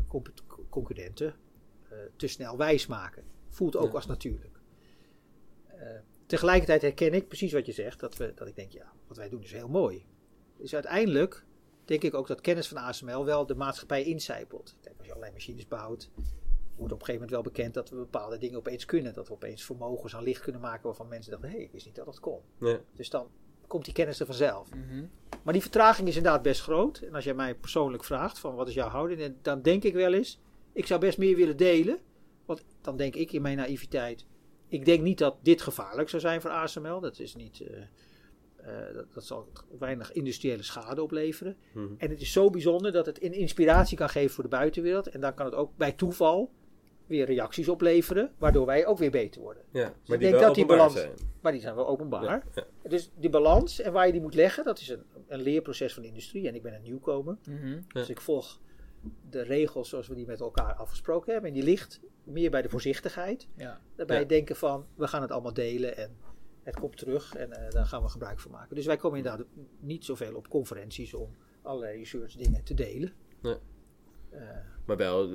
concurrenten 0.70 1.34
eh, 1.88 1.98
te 2.16 2.26
snel 2.26 2.56
wijs 2.56 2.86
maken. 2.86 3.24
Voelt 3.48 3.76
ook 3.76 3.88
Ja. 3.88 3.94
als 3.94 4.06
natuurlijk. 4.06 4.60
Eh, 5.66 5.98
tegelijkertijd 6.26 6.82
herken 6.82 7.14
ik 7.14 7.28
precies 7.28 7.52
wat 7.52 7.66
je 7.66 7.72
zegt, 7.72 8.00
dat, 8.00 8.16
we, 8.16 8.32
dat 8.34 8.48
ik 8.48 8.56
denk, 8.56 8.72
ja, 8.72 8.92
wat 9.06 9.16
wij 9.16 9.28
doen 9.28 9.42
is 9.42 9.52
heel 9.52 9.68
mooi. 9.68 10.06
Dus 10.56 10.74
uiteindelijk 10.74 11.44
denk 11.84 12.02
ik 12.02 12.14
ook 12.14 12.26
dat 12.26 12.40
kennis 12.40 12.68
van 12.68 12.76
ASML 12.76 13.24
wel 13.24 13.46
de 13.46 13.54
maatschappij 13.54 14.04
incijpelt. 14.04 14.76
Kijk, 14.80 14.96
als 14.96 15.06
je 15.06 15.12
allerlei 15.12 15.34
machines 15.36 15.68
bouwt, 15.68 16.10
wordt 16.76 16.92
op 16.92 17.00
een 17.00 17.06
gegeven 17.06 17.12
moment 17.12 17.30
wel 17.30 17.42
bekend 17.42 17.74
dat 17.74 17.90
we 17.90 17.96
bepaalde 17.96 18.38
dingen 18.38 18.58
opeens 18.58 18.84
kunnen. 18.84 19.14
Dat 19.14 19.28
we 19.28 19.34
opeens 19.34 19.64
vermogens 19.64 20.16
aan 20.16 20.22
licht 20.22 20.42
kunnen 20.42 20.60
maken 20.60 20.82
waarvan 20.82 21.08
mensen 21.08 21.30
dachten, 21.30 21.48
hé, 21.48 21.54
hey, 21.54 21.64
ik 21.64 21.72
wist 21.72 21.86
niet 21.86 21.94
dat 21.94 22.06
dat 22.06 22.20
kon. 22.20 22.40
Ja. 22.60 22.80
Dus 22.96 23.10
dan 23.10 23.30
komt 23.66 23.85
die 23.85 23.94
kennis 23.94 24.20
er 24.20 24.27
vanzelf. 24.27 24.74
Mhm. 24.74 25.05
Maar 25.42 25.53
die 25.53 25.62
vertraging 25.62 26.09
is 26.09 26.16
inderdaad 26.16 26.42
best 26.42 26.62
groot. 26.62 26.98
En 26.98 27.14
als 27.14 27.24
jij 27.24 27.35
mij 27.35 27.55
persoonlijk 27.55 28.05
vraagt 28.05 28.38
van 28.38 28.55
wat 28.55 28.68
is 28.68 28.74
jouw 28.74 28.88
houding, 28.88 29.35
dan 29.42 29.62
denk 29.62 29.83
ik 29.83 29.94
wel 29.94 30.12
eens, 30.12 30.40
ik 30.72 30.87
zou 30.87 31.00
best 31.00 31.18
meer 31.18 31.37
willen 31.37 31.57
delen. 31.57 31.98
Want 32.44 32.64
dan 32.81 32.96
denk 32.96 33.14
ik 33.14 33.33
in 33.33 33.42
mijn 33.42 33.57
naïviteit, 33.57 34.27
ik 34.68 34.85
denk 34.85 35.03
niet 35.03 35.18
dat 35.18 35.37
dit 35.42 35.62
gevaarlijk 35.62 36.09
zou 36.09 36.22
zijn 36.22 36.40
voor 36.40 36.50
ASML. 36.50 37.00
Dat 37.00 37.18
is 37.18 37.35
niet, 37.35 37.61
eh, 37.61 37.83
eh, 38.57 38.94
dat, 38.94 39.12
dat 39.14 39.24
zal 39.24 39.48
weinig 39.79 40.12
industriële 40.12 40.62
schade 40.62 41.03
opleveren. 41.03 41.57
Mhm. 41.72 41.87
En 41.98 42.11
het 42.11 42.20
is 42.20 42.33
zo 42.33 42.50
bijzonder 42.50 42.92
dat 42.92 43.07
het 43.07 43.22
een 43.22 43.33
inspiratie 43.33 43.96
kan 43.96 44.09
geven 44.09 44.35
voor 44.35 44.44
de 44.44 44.50
buitenwereld. 44.50 45.09
En 45.09 45.20
dan 45.20 45.35
kan 45.35 45.46
het 45.46 45.55
ook 45.55 45.77
bij 45.77 45.92
toeval 45.92 46.53
weer 47.06 47.26
reacties 47.26 47.68
opleveren, 47.68 48.32
waardoor 48.38 48.66
wij 48.66 48.86
ook 48.86 48.98
weer 48.98 49.10
beter 49.10 49.40
worden. 49.40 49.62
Ja, 49.70 49.80
maar 49.82 49.90
ik 49.90 50.04
die 50.06 50.18
denk 50.18 50.32
wel 50.34 50.42
dat 50.42 50.54
die 50.54 50.66
balans- 50.66 50.92
zijn. 50.92 51.12
Maar 51.40 51.52
die 51.52 51.60
zijn 51.60 51.74
wel 51.74 51.86
openbaar. 51.88 52.22
Ja, 52.22 52.42
ja. 52.54 52.64
Dus 52.88 53.10
die 53.16 53.30
balans 53.30 53.80
en 53.80 53.92
waar 53.92 54.06
je 54.06 54.12
die 54.12 54.20
moet 54.20 54.34
leggen, 54.34 54.64
dat 54.64 54.78
is 54.78 54.88
een, 54.88 55.02
een 55.26 55.40
leerproces 55.42 55.94
van 55.94 56.02
de 56.02 56.08
industrie. 56.08 56.48
En 56.48 56.54
ik 56.54 56.62
ben 56.62 56.74
een 56.74 56.82
nieuwkomer. 56.82 57.36
Mhm. 57.48 57.80
Dus 57.88 58.08
ik 58.08 58.20
volg 58.20 58.60
de 59.30 59.42
regels 59.42 59.88
zoals 59.88 60.08
we 60.08 60.14
die 60.14 60.26
met 60.26 60.40
elkaar 60.40 60.74
afgesproken 60.74 61.32
hebben. 61.32 61.50
En 61.50 61.56
die 61.56 61.64
ligt 61.64 62.00
meer 62.24 62.50
bij 62.50 62.62
de 62.62 62.68
voorzichtigheid. 62.68 63.48
Ja. 63.56 63.80
Daarbij 63.96 64.20
Ja. 64.20 64.24
denken 64.26 64.56
van, 64.56 64.86
we 64.94 65.06
gaan 65.08 65.22
het 65.22 65.30
allemaal 65.30 65.52
delen 65.54 65.96
en 65.96 66.16
het 66.62 66.80
komt 66.80 66.96
terug 66.96 67.34
en 67.34 67.52
eh, 67.52 67.70
daar 67.70 67.86
gaan 67.86 68.02
we 68.02 68.08
gebruik 68.08 68.40
van 68.40 68.50
maken. 68.50 68.76
Dus 68.76 68.86
wij 68.86 68.96
komen 68.96 69.18
inderdaad 69.18 69.46
niet 69.80 70.04
zoveel 70.04 70.34
op 70.34 70.48
conferenties 70.48 71.14
om 71.14 71.36
allerlei 71.62 71.98
research 71.98 72.32
dingen 72.36 72.64
te 72.64 72.74
delen. 72.74 73.12
Maar 74.87 74.97
wel, 74.97 75.29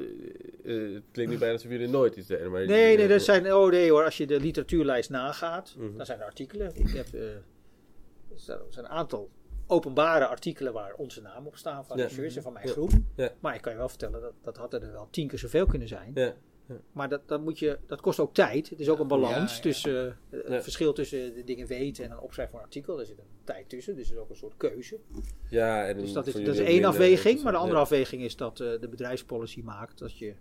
eh, 0.64 0.94
het 0.94 1.04
klinkt 1.12 1.32
nu 1.32 1.38
bijna 1.38 1.54
alsof 1.54 1.72
jullie 1.72 1.88
nooit 1.88 2.16
iets 2.16 2.28
deden. 2.28 2.52
Maar 2.52 2.66
nee, 2.66 2.98
nee, 2.98 3.08
dat 3.08 3.22
zijn, 3.22 3.54
oh 3.54 3.70
nee 3.72 3.92
hoor, 3.92 4.04
als 4.04 4.18
je 4.18 4.28
de 4.28 4.40
literatuurlijst 4.40 5.10
nagaat, 5.10 5.76
Mhm. 5.78 5.98
dan 5.98 6.06
zijn 6.06 6.20
er 6.20 6.26
artikelen. 6.26 6.72
Ik 6.76 6.90
heb, 6.90 7.14
eh, 7.14 7.22
er 7.32 8.40
zijn 8.40 8.60
een 8.86 8.88
aantal 8.88 9.30
openbare 9.68 10.26
artikelen 10.28 10.74
waar 10.74 10.94
onze 10.94 11.22
naam 11.22 11.48
op 11.48 11.56
staan 11.56 11.86
van 11.86 11.98
Ja. 11.98 12.04
research 12.04 12.36
en 12.36 12.42
van 12.42 12.54
mijn 12.54 12.68
groep. 12.68 12.92
Ja. 13.16 13.32
Maar 13.40 13.56
ik 13.56 13.62
kan 13.62 13.72
je 13.72 13.78
wel 13.78 13.90
vertellen, 13.90 14.22
dat, 14.22 14.34
dat 14.44 14.58
had 14.58 14.74
er 14.74 14.92
wel 14.92 15.08
tien 15.12 15.28
keer 15.28 15.40
zoveel 15.40 15.66
kunnen 15.66 15.88
zijn. 15.88 16.12
Ja, 16.14 16.34
Maar 16.92 17.10
dat, 17.10 17.28
dat, 17.28 17.42
moet 17.42 17.60
je, 17.60 17.80
dat 17.88 18.02
kost 18.02 18.20
ook 18.20 18.34
tijd. 18.34 18.70
Het 18.70 18.80
is 18.80 18.90
ook 18.90 19.00
een 19.00 19.08
balans 19.08 19.50
Ja, 19.52 19.56
ja. 19.56 19.62
tussen 19.62 20.08
eh, 20.08 20.14
het 20.40 20.48
Ja. 20.48 20.62
verschil 20.62 20.94
tussen 20.94 21.34
de 21.34 21.44
dingen 21.44 21.68
weten 21.68 22.04
en 22.06 22.12
een 22.12 22.20
opschrijven 22.20 22.52
van 22.54 22.60
een 22.64 22.66
artikel. 22.70 22.96
Daar 22.96 23.06
zit 23.06 23.18
een 23.18 23.26
tijd 23.44 23.70
tussen, 23.70 23.96
dus 23.96 24.08
het 24.08 24.16
is 24.18 24.22
ook 24.24 24.30
een 24.30 24.36
soort 24.36 24.58
keuze. 24.58 25.00
ja 25.50 25.88
en 25.88 25.98
Dus 25.98 26.14
dat 26.14 26.28
is, 26.28 26.34
dat 26.34 26.48
is 26.48 26.60
één 26.60 26.84
afweging. 26.86 27.42
Maar 27.44 27.52
de 27.52 27.58
andere 27.58 27.76
Ja. 27.78 27.82
afweging 27.84 28.22
is 28.22 28.36
dat 28.36 28.60
eh, 28.60 28.80
de 28.80 28.88
bedrijfspolicy 28.90 29.62
maakt 29.62 30.00
dat 30.00 30.18
je 30.18 30.34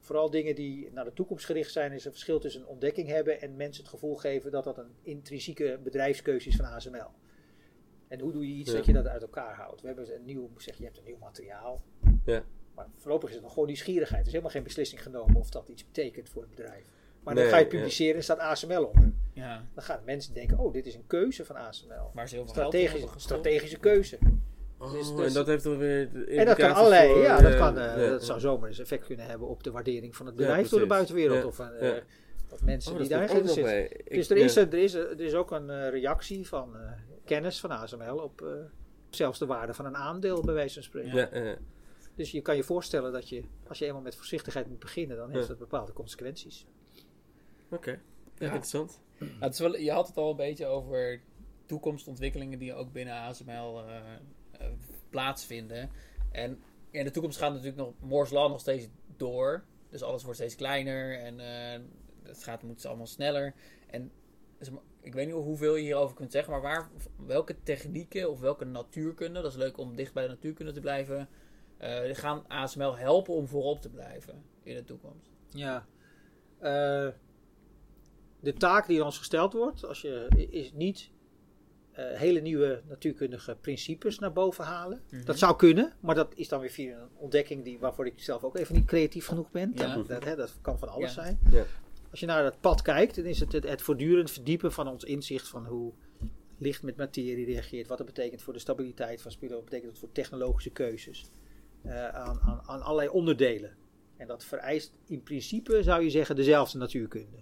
vooral 0.00 0.30
dingen 0.30 0.54
die 0.54 0.90
naar 0.92 1.04
de 1.04 1.12
toekomst 1.12 1.44
gericht 1.44 1.72
zijn, 1.72 1.92
is 1.92 2.04
een 2.04 2.10
verschil 2.12 2.38
tussen 2.40 2.60
een 2.60 2.66
ontdekking 2.66 3.08
hebben 3.08 3.40
en 3.40 3.56
mensen 3.56 3.82
het 3.82 3.92
gevoel 3.92 4.16
geven 4.16 4.50
dat 4.50 4.64
dat 4.64 4.78
een 4.78 4.90
intrinsieke 5.02 5.80
bedrijfskeuze 5.84 6.48
is 6.48 6.56
van 6.56 6.64
ASML. 6.64 7.10
En 8.08 8.20
hoe 8.20 8.32
doe 8.32 8.48
je 8.48 8.54
iets 8.54 8.70
Ja. 8.70 8.76
dat 8.76 8.86
je 8.86 8.92
dat 8.92 9.06
uit 9.06 9.22
elkaar 9.22 9.54
houdt? 9.54 9.80
We 9.80 9.86
hebben 9.86 10.14
een 10.14 10.24
nieuw, 10.24 10.50
zeg 10.56 10.76
je 10.76 10.84
hebt 10.84 10.98
een 10.98 11.04
nieuw 11.04 11.18
materiaal. 11.18 11.82
Ja. 12.24 12.44
Maar 12.76 12.86
voorlopig 12.96 13.28
is 13.28 13.34
het 13.34 13.44
nog 13.44 13.52
gewoon 13.52 13.66
nieuwsgierigheid. 13.68 14.20
Er 14.20 14.26
is 14.26 14.32
helemaal 14.32 14.52
geen 14.52 14.62
beslissing 14.62 15.02
genomen 15.02 15.36
of 15.36 15.50
dat 15.50 15.68
iets 15.68 15.84
betekent 15.86 16.28
voor 16.28 16.42
het 16.42 16.50
bedrijf. 16.50 16.84
Maar 17.22 17.34
dan 17.34 17.44
ga 17.44 17.56
je 17.56 17.64
ja. 17.64 17.70
publiceren 17.70 18.16
en 18.16 18.22
staat 18.22 18.38
ASML 18.38 18.84
onder. 18.84 19.12
ja. 19.32 19.64
Dan 19.74 19.84
gaan 19.84 20.00
mensen 20.04 20.34
denken, 20.34 20.58
oh, 20.58 20.72
dit 20.72 20.86
is 20.86 20.94
een 20.94 21.06
keuze 21.06 21.44
van 21.44 21.56
ASML. 21.56 22.10
Maar 22.14 22.28
ze 22.28 22.34
heel 22.34 22.48
Strategische, 22.48 23.08
strategische 23.16 23.78
keuze. 23.78 24.18
Oh, 24.78 24.92
Dus- 24.92 25.10
en 25.10 25.16
dus- 25.16 25.32
dat 25.32 25.46
heeft 25.46 25.64
dan 25.64 25.78
weer. 25.78 26.28
En 26.28 26.46
dat 26.46 26.56
kan 26.56 26.74
allerlei, 26.74 27.12
voor, 27.12 27.22
ja, 27.22 27.40
dat, 27.40 27.56
kan, 27.56 27.78
eh, 27.78 27.84
ja, 27.84 28.10
dat 28.10 28.20
ja. 28.20 28.26
zou 28.26 28.40
zomaar 28.40 28.68
eens 28.68 28.78
effect 28.78 29.06
kunnen 29.06 29.26
hebben 29.26 29.48
op 29.48 29.62
de 29.62 29.70
waardering 29.70 30.16
van 30.16 30.26
het 30.26 30.34
Ja, 30.38 30.40
bedrijf 30.40 30.68
door 30.68 30.80
de 30.80 30.86
buitenwereld. 30.86 31.40
Ja, 31.42 31.46
Of, 31.46 31.58
eh, 31.58 31.80
ja. 31.90 32.00
of 32.50 32.62
mensen 32.62 32.92
Oh, 32.92 32.98
die 32.98 33.08
daar 33.08 33.28
zitten. 33.28 33.84
Ik- 33.84 34.10
Dus 34.14 34.30
er 34.30 34.36
is, 34.36 34.56
er, 34.56 34.74
is, 34.74 34.94
er 34.94 35.20
is 35.20 35.34
ook 35.34 35.50
een 35.50 35.70
eh, 35.70 35.88
reactie 35.88 36.46
van 36.48 36.76
eh, 36.76 36.80
kennis 37.24 37.60
van 37.60 37.70
ASML 37.70 38.16
op 38.16 38.42
eh, 38.42 38.48
zelfs 39.10 39.38
de 39.38 39.46
waarde 39.46 39.74
van 39.74 39.84
een 39.86 39.96
aandeel, 39.96 40.42
bij 40.44 40.54
wijze 40.54 40.74
van 40.74 40.82
spreken. 40.82 41.14
Ja. 41.42 41.56
Dus 42.16 42.30
je 42.30 42.40
kan 42.42 42.56
je 42.56 42.62
voorstellen 42.62 43.12
dat 43.12 43.28
je, 43.28 43.42
als 43.68 43.78
je 43.78 43.86
eenmaal 43.86 44.02
met 44.02 44.16
voorzichtigheid 44.16 44.68
moet 44.68 44.78
beginnen, 44.78 45.16
dan 45.16 45.30
heeft 45.30 45.42
Ja. 45.42 45.48
dat 45.48 45.58
bepaalde 45.58 45.92
consequenties. 45.92 46.66
Oké. 47.70 47.90
Ja, 47.90 47.98
Ja. 48.34 48.44
interessant. 48.46 49.00
Nou, 49.18 49.32
het 49.40 49.52
is 49.52 49.58
wel, 49.58 49.76
je 49.76 49.90
had 49.90 50.06
het 50.08 50.16
al 50.16 50.30
een 50.30 50.36
beetje 50.36 50.66
over 50.66 51.20
toekomstontwikkelingen 51.66 52.58
die 52.58 52.74
ook 52.74 52.92
binnen 52.92 53.14
ASML 53.14 53.82
eh, 53.86 54.14
eh, 54.52 54.66
plaatsvinden. 55.10 55.90
En 56.32 56.58
in 56.90 57.04
de 57.04 57.10
toekomst 57.10 57.38
gaat 57.38 57.50
natuurlijk 57.50 57.76
nog 57.76 57.94
Moore's 58.00 58.30
Law 58.30 58.50
nog 58.50 58.60
steeds 58.60 58.88
door. 59.16 59.64
Dus 59.90 60.02
alles 60.02 60.22
wordt 60.22 60.38
steeds 60.38 60.54
kleiner 60.54 61.18
en 61.18 61.40
eh, 61.40 61.80
het 62.22 62.44
gaat, 62.44 62.62
moet 62.62 62.86
allemaal 62.86 63.06
sneller. 63.06 63.54
En 63.86 64.10
ik 65.00 65.14
weet 65.14 65.26
niet 65.26 65.34
hoeveel 65.34 65.76
je 65.76 65.82
hierover 65.82 66.16
kunt 66.16 66.32
zeggen, 66.32 66.52
maar 66.52 66.62
waar, 66.62 66.90
welke 67.26 67.62
technieken 67.62 68.30
of 68.30 68.40
welke 68.40 68.64
natuurkunde, 68.64 69.40
dat 69.40 69.50
is 69.50 69.58
leuk 69.58 69.78
om 69.78 69.96
dicht 69.96 70.12
bij 70.12 70.22
de 70.22 70.28
natuurkunde 70.28 70.72
te 70.72 70.80
blijven, 70.80 71.28
eh, 71.76 72.14
gaan 72.14 72.44
ASML 72.48 72.96
helpen 72.96 73.34
om 73.34 73.48
voorop 73.48 73.80
te 73.80 73.90
blijven 73.90 74.44
in 74.62 74.74
de 74.74 74.84
toekomst? 74.84 75.30
Ja. 75.48 75.86
Eh, 76.58 77.08
de 78.40 78.52
taak 78.58 78.86
die 78.86 79.04
ons 79.04 79.18
gesteld 79.18 79.52
wordt, 79.52 79.84
als 79.84 80.00
je, 80.00 80.46
is 80.50 80.72
niet 80.72 81.10
eh, 81.92 82.04
hele 82.18 82.40
nieuwe 82.40 82.82
natuurkundige 82.88 83.56
principes 83.60 84.18
naar 84.18 84.32
boven 84.32 84.64
halen. 84.64 85.02
Mhm. 85.10 85.24
Dat 85.24 85.38
zou 85.38 85.56
kunnen, 85.56 85.92
maar 86.00 86.14
dat 86.14 86.32
is 86.34 86.48
dan 86.48 86.60
weer 86.60 86.70
via 86.70 86.98
een 86.98 87.08
ontdekking 87.14 87.64
die, 87.64 87.78
waarvoor 87.78 88.06
ik 88.06 88.20
zelf 88.20 88.44
ook 88.44 88.56
even 88.56 88.74
niet 88.74 88.84
creatief 88.84 89.26
genoeg 89.26 89.50
ben. 89.50 89.72
Ja. 89.74 89.94
Dat, 89.94 90.08
dat, 90.08 90.24
hè, 90.24 90.36
dat 90.36 90.54
kan 90.60 90.78
van 90.78 90.88
alles 90.88 91.14
Ja. 91.14 91.22
zijn. 91.22 91.38
Ja. 91.50 91.64
Als 92.10 92.20
je 92.20 92.26
naar 92.26 92.44
het 92.44 92.60
pad 92.60 92.82
kijkt, 92.82 93.16
dan 93.16 93.24
is 93.24 93.40
het 93.40 93.52
het, 93.52 93.68
het 93.68 93.82
voortdurend 93.82 94.30
verdiepen 94.30 94.72
van 94.72 94.88
ons 94.88 95.04
inzicht 95.04 95.48
van 95.48 95.66
hoe 95.66 95.92
licht 96.58 96.82
met 96.82 96.96
materie 96.96 97.46
reageert. 97.46 97.88
Wat 97.88 97.98
het 97.98 98.06
betekent 98.06 98.42
voor 98.42 98.52
de 98.52 98.58
stabiliteit 98.58 99.22
van 99.22 99.30
spullen. 99.30 99.54
Wat 99.54 99.64
betekent 99.64 99.90
het 99.90 100.00
voor 100.00 100.12
technologische 100.12 100.70
keuzes. 100.70 101.30
Eh, 101.88 102.08
aan, 102.08 102.40
aan, 102.40 102.60
aan 102.66 102.82
allerlei 102.82 103.08
onderdelen. 103.08 103.76
En 104.16 104.26
dat 104.26 104.44
vereist 104.44 104.92
in 105.06 105.22
principe, 105.22 105.82
zou 105.82 106.02
je 106.02 106.10
zeggen, 106.10 106.36
dezelfde 106.36 106.78
natuurkunde. 106.78 107.36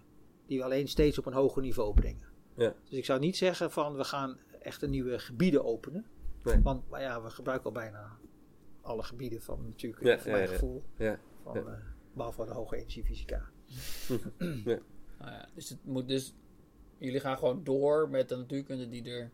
Die 0.47 0.59
we 0.59 0.65
alleen 0.65 0.89
steeds 0.89 1.19
op 1.19 1.27
een 1.27 1.33
hoger 1.33 1.63
niveau 1.63 1.95
brengen. 1.95 2.29
Ja. 2.57 2.75
Dus 2.89 2.99
ik 2.99 3.05
zou 3.05 3.21
niet 3.21 3.37
zeggen 3.37 3.71
van 3.71 3.97
we 3.97 4.05
gaan 4.05 4.39
echt 4.63 4.83
een 4.83 4.91
nieuwe 4.91 5.19
gebieden 5.19 5.65
openen. 5.65 6.07
Nee. 6.43 6.61
Want 6.63 6.89
maar 6.89 7.01
ja, 7.01 7.23
we 7.23 7.31
gebruiken 7.31 7.67
al 7.67 7.73
bijna 7.73 8.17
alle 8.81 9.03
gebieden 9.03 9.43
van 9.43 9.65
natuurkunde, 9.67 10.11
Ja, 10.11 10.19
voor 10.19 10.31
ja, 10.31 10.37
mijn 10.37 10.49
ja. 10.49 10.53
gevoel. 10.53 10.83
Ja. 10.97 11.19
Van, 11.43 11.55
Ja. 11.55 11.61
eh, 11.61 11.79
behalve 12.13 12.45
de 12.45 12.53
hoge 12.53 12.77
energiefysica. 12.77 13.43
Nou 15.19 15.33
ja, 15.33 15.49
dus 15.55 15.69
het 15.69 15.85
moet 15.85 16.09
dus. 16.09 16.35
Jullie 16.99 17.21
gaan 17.21 17.39
gewoon 17.39 17.65
door 17.65 18.09
met 18.09 18.29
de 18.29 18.37
natuurkunde 18.37 18.89
die 18.89 19.11
er 19.11 19.31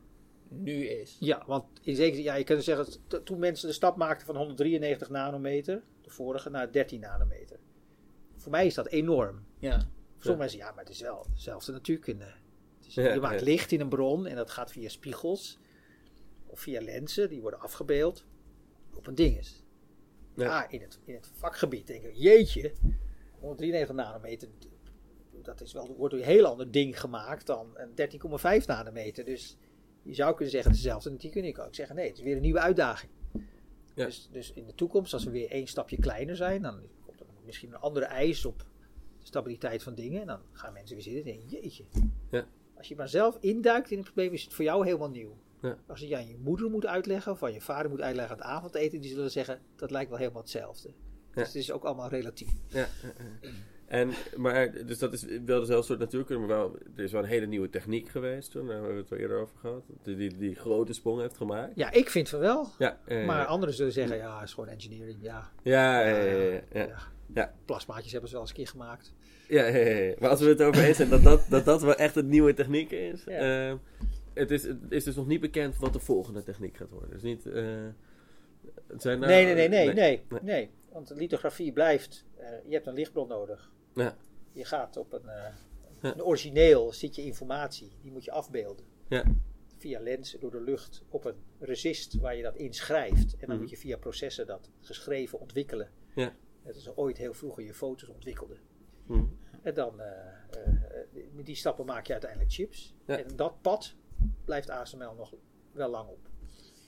nu 0.50 0.86
is. 0.86 1.16
Ja, 1.20 1.42
want 1.46 1.64
in 1.82 1.94
zekere 1.94 2.14
zin, 2.14 2.24
ja, 2.24 2.34
je 2.34 2.44
kunt 2.44 2.64
zeggen, 2.64 2.86
toen 3.24 3.38
mensen 3.38 3.68
de 3.68 3.74
stap 3.74 3.96
maakten 3.96 4.26
van 4.26 4.36
193 4.36 5.08
nanometer, 5.08 5.82
de 6.02 6.10
vorige, 6.10 6.50
naar 6.50 6.72
13 6.72 7.00
nanometer. 7.00 7.58
Voor 8.36 8.50
mij 8.50 8.66
is 8.66 8.74
dat 8.74 8.86
enorm. 8.86 9.44
Ja. 9.58 9.78
Voor 9.78 9.88
sommige 10.18 10.38
mensen, 10.38 10.58
ja, 10.58 10.70
maar 10.70 10.84
het 10.84 10.92
is 10.92 11.00
wel 11.00 11.26
dezelfde 11.34 11.72
natuurkunde. 11.72 12.32
Is, 12.86 12.94
Ja, 12.94 13.12
je 13.12 13.20
maakt 13.20 13.38
ja. 13.40 13.44
licht 13.44 13.72
in 13.72 13.80
een 13.80 13.88
bron 13.88 14.26
en 14.26 14.36
dat 14.36 14.50
gaat 14.50 14.72
via 14.72 14.88
spiegels 14.88 15.58
of 16.46 16.60
via 16.60 16.80
lenzen, 16.80 17.28
die 17.28 17.40
worden 17.40 17.60
afgebeeld 17.60 18.24
op 18.94 19.06
een 19.06 19.14
dinges. 19.14 19.64
Ja. 20.34 20.44
Ja, 20.44 20.68
in, 20.68 20.80
het, 20.80 20.98
in 21.04 21.14
het 21.14 21.30
vakgebied 21.34 21.86
denken 21.86 22.10
we, 22.10 22.18
jeetje, 22.18 22.72
193 23.40 23.96
nanometer, 23.96 24.48
dat 25.42 25.60
is 25.60 25.72
wel, 25.72 25.94
wordt 25.96 26.14
een 26.14 26.22
heel 26.22 26.46
ander 26.46 26.70
ding 26.70 27.00
gemaakt 27.00 27.46
dan 27.46 27.70
een 27.74 28.60
13,5 28.60 28.66
nanometer. 28.66 29.24
Dus 29.24 29.56
je 30.02 30.14
zou 30.14 30.30
kunnen 30.30 30.50
zeggen, 30.50 30.70
het 30.70 30.78
is 30.78 30.84
dezelfde 30.84 31.10
natuurkunde. 31.10 31.48
Je 31.48 31.54
kan 31.54 31.66
ook 31.66 31.74
zeggen, 31.74 31.96
nee, 31.96 32.08
het 32.08 32.16
is 32.16 32.22
weer 32.22 32.36
een 32.36 32.42
nieuwe 32.42 32.60
uitdaging. 32.60 33.12
Ja. 33.94 34.04
Dus, 34.04 34.28
dus 34.32 34.52
in 34.52 34.66
de 34.66 34.74
toekomst, 34.74 35.12
als 35.12 35.24
we 35.24 35.30
weer 35.30 35.50
één 35.50 35.66
stapje 35.66 35.96
kleiner 35.96 36.36
zijn, 36.36 36.62
dan 36.62 36.80
komt 37.06 37.20
er 37.20 37.26
misschien 37.44 37.72
een 37.72 37.80
andere 37.80 38.04
eis 38.04 38.44
op 38.44 38.58
de 38.58 39.26
stabiliteit 39.26 39.82
van 39.82 39.94
dingen. 39.94 40.20
En 40.20 40.26
dan 40.26 40.40
gaan 40.52 40.72
mensen 40.72 40.94
weer 40.94 41.04
zitten 41.04 41.32
en 41.32 41.38
denken, 41.38 41.60
jeetje. 41.60 41.84
Ja. 42.30 42.46
Als 42.76 42.88
je 42.88 42.96
maar 42.96 43.08
zelf 43.08 43.36
induikt 43.40 43.90
in 43.90 43.96
het 43.96 44.06
probleem, 44.06 44.32
is 44.32 44.44
het 44.44 44.54
voor 44.54 44.64
jou 44.64 44.84
helemaal 44.84 45.10
nieuw. 45.10 45.36
Ja. 45.62 45.78
Als 45.86 46.00
je 46.00 46.16
aan 46.16 46.28
je 46.28 46.36
moeder 46.38 46.70
moet 46.70 46.86
uitleggen, 46.86 47.32
of 47.32 47.42
aan 47.42 47.52
je 47.52 47.60
vader 47.60 47.90
moet 47.90 48.00
uitleggen 48.00 48.34
aan 48.34 48.40
het 48.40 48.50
avondeten, 48.50 49.00
die 49.00 49.10
zullen 49.10 49.30
zeggen, 49.30 49.60
dat 49.76 49.90
lijkt 49.90 50.10
wel 50.10 50.18
helemaal 50.18 50.42
hetzelfde. 50.42 50.92
Dus 51.34 51.46
het 51.46 51.54
is 51.54 51.72
ook 51.72 51.84
allemaal 51.84 52.08
relatief. 52.08 52.52
Ja. 52.68 52.88
En, 53.90 54.10
maar, 54.36 54.86
dus 54.86 54.98
dat 54.98 55.12
is 55.12 55.24
wel 55.24 55.60
dezelfde 55.60 55.82
soort 55.86 55.98
natuurkunde, 55.98 56.46
maar 56.46 56.56
wel, 56.56 56.76
er 56.96 57.04
is 57.04 57.12
wel 57.12 57.22
een 57.22 57.28
hele 57.28 57.46
nieuwe 57.46 57.70
techniek 57.70 58.08
geweest 58.08 58.50
toen, 58.50 58.66
daar 58.66 58.74
hebben 58.74 58.94
we 58.94 59.00
het 59.00 59.12
al 59.12 59.16
eerder 59.16 59.38
over 59.38 59.56
gehad, 59.58 59.82
die, 60.02 60.16
die, 60.16 60.36
die 60.36 60.54
grote 60.54 60.92
sprong 60.92 61.20
heeft 61.20 61.36
gemaakt. 61.36 61.72
Ja, 61.74 61.92
ik 61.92 62.10
vind 62.10 62.28
van 62.28 62.38
wel. 62.38 62.68
Ja, 62.78 63.00
eh, 63.06 63.26
Maar 63.26 63.46
anderen 63.46 63.74
zullen 63.74 63.92
zeggen, 63.92 64.16
ja, 64.16 64.38
het 64.38 64.48
is 64.48 64.54
gewoon 64.54 64.68
engineering. 64.68 65.18
Ja, 65.20 65.50
ja, 65.62 66.00
ja, 66.00 66.16
ja, 66.16 66.32
ja, 66.32 66.42
ja. 66.52 66.60
ja. 66.72 66.98
Ja. 67.34 67.54
Plasmaatjes 67.64 68.12
hebben 68.12 68.28
ze 68.30 68.34
wel 68.34 68.44
eens 68.44 68.54
een 68.54 68.58
keer 68.62 68.72
gemaakt. 68.72 69.12
Ja, 69.48 69.66
ja, 69.66 69.76
ja, 69.76 69.96
ja. 69.98 70.14
maar 70.18 70.30
als 70.30 70.40
we 70.40 70.48
het 70.48 70.62
over 70.62 70.84
eens 70.84 70.96
zijn 70.96 71.08
dat 71.08 71.22
dat, 71.22 71.46
dat 71.48 71.64
dat 71.64 71.82
wel 71.82 71.94
echt 71.94 72.16
een 72.16 72.28
nieuwe 72.28 72.54
techniek 72.54 72.90
is. 72.90 73.24
Ja. 73.24 73.68
eh, 73.70 73.76
het, 74.34 74.50
is 74.50 74.62
het 74.62 74.78
is 74.88 75.04
dus 75.04 75.14
nog 75.14 75.26
niet 75.26 75.40
bekend 75.40 75.76
wat 75.76 75.92
de 75.92 75.98
volgende 75.98 76.42
techniek 76.42 76.76
gaat 76.76 76.90
worden. 76.90 77.10
Dus 77.10 77.22
niet... 77.22 77.46
eh, 77.46 77.64
het 78.86 79.02
zijn 79.02 79.18
nou- 79.18 79.32
nee, 79.32 79.44
nee, 79.44 79.54
nee, 79.54 79.68
nee, 79.68 79.94
nee, 79.94 80.22
nee. 80.28 80.40
nee, 80.42 80.70
Want 80.92 81.12
lithografie 81.16 81.72
blijft, 81.72 82.24
eh, 82.36 82.48
je 82.66 82.74
hebt 82.74 82.86
een 82.86 82.94
lichtbron 82.94 83.28
nodig. 83.28 83.70
Ja. 83.94 84.16
Je 84.52 84.64
gaat 84.64 84.96
op 84.96 85.12
een, 85.12 85.28
eh, 85.28 85.54
een 86.00 86.22
origineel, 86.22 86.92
zit 86.92 87.14
je 87.14 87.22
informatie, 87.24 87.92
die 88.02 88.12
moet 88.12 88.24
je 88.24 88.30
afbeelden. 88.30 88.84
Ja. 89.08 89.24
Via 89.78 90.00
lenzen 90.00 90.40
door 90.40 90.50
de 90.50 90.60
lucht 90.60 91.02
op 91.08 91.24
een 91.24 91.36
resist 91.58 92.14
waar 92.14 92.36
je 92.36 92.42
dat 92.42 92.56
inschrijft. 92.56 93.32
En 93.32 93.38
dan 93.40 93.48
Mhm. 93.48 93.58
moet 93.60 93.70
je 93.70 93.76
via 93.76 93.96
processen 93.96 94.46
dat 94.46 94.70
geschreven 94.80 95.40
ontwikkelen. 95.40 95.90
Ja. 96.14 96.34
Net 96.64 96.74
als 96.74 96.96
ooit 96.96 97.16
heel 97.18 97.34
vroeger 97.34 97.64
je 97.64 97.74
foto's 97.74 98.08
ontwikkelde. 98.08 98.56
Hm. 99.06 99.24
En 99.62 99.74
dan, 99.74 100.00
met 101.32 101.46
die 101.46 101.54
stappen 101.54 101.86
maak 101.86 102.06
je 102.06 102.12
uiteindelijk 102.12 102.52
chips. 102.52 102.94
Ja. 103.06 103.18
En 103.18 103.36
dat 103.36 103.62
pad 103.62 103.94
blijft 104.44 104.70
ASML 104.70 105.14
nog 105.14 105.34
wel 105.72 105.90
lang 105.90 106.08
op. 106.08 106.28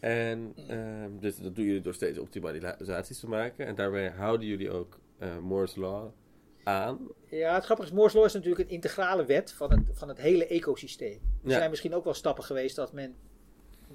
En 0.00 0.52
ehm, 0.68 1.18
dus 1.18 1.36
dat 1.36 1.54
doen 1.54 1.64
jullie 1.64 1.80
door 1.80 1.94
steeds 1.94 2.18
optimalisaties 2.18 3.20
te 3.20 3.28
maken. 3.28 3.66
En 3.66 3.74
daarbij 3.74 4.10
houden 4.10 4.46
jullie 4.46 4.70
ook 4.70 5.00
eh 5.18 5.38
Moore's 5.38 5.76
Law 5.76 6.10
aan. 6.64 7.08
Ja, 7.26 7.54
het 7.54 7.64
grappige 7.64 7.88
is, 7.88 7.94
Moore's 7.94 8.14
Law 8.14 8.24
is 8.24 8.32
natuurlijk 8.32 8.68
een 8.68 8.74
integrale 8.74 9.24
wet 9.24 9.52
van 9.52 9.70
het, 9.70 9.80
van 9.92 10.08
het 10.08 10.18
hele 10.18 10.46
ecosysteem. 10.46 11.20
Er 11.44 11.50
Ja. 11.50 11.56
zijn 11.56 11.70
misschien 11.70 11.94
ook 11.94 12.04
wel 12.04 12.14
stappen 12.14 12.44
geweest 12.44 12.76
dat 12.76 12.92
men 12.92 13.16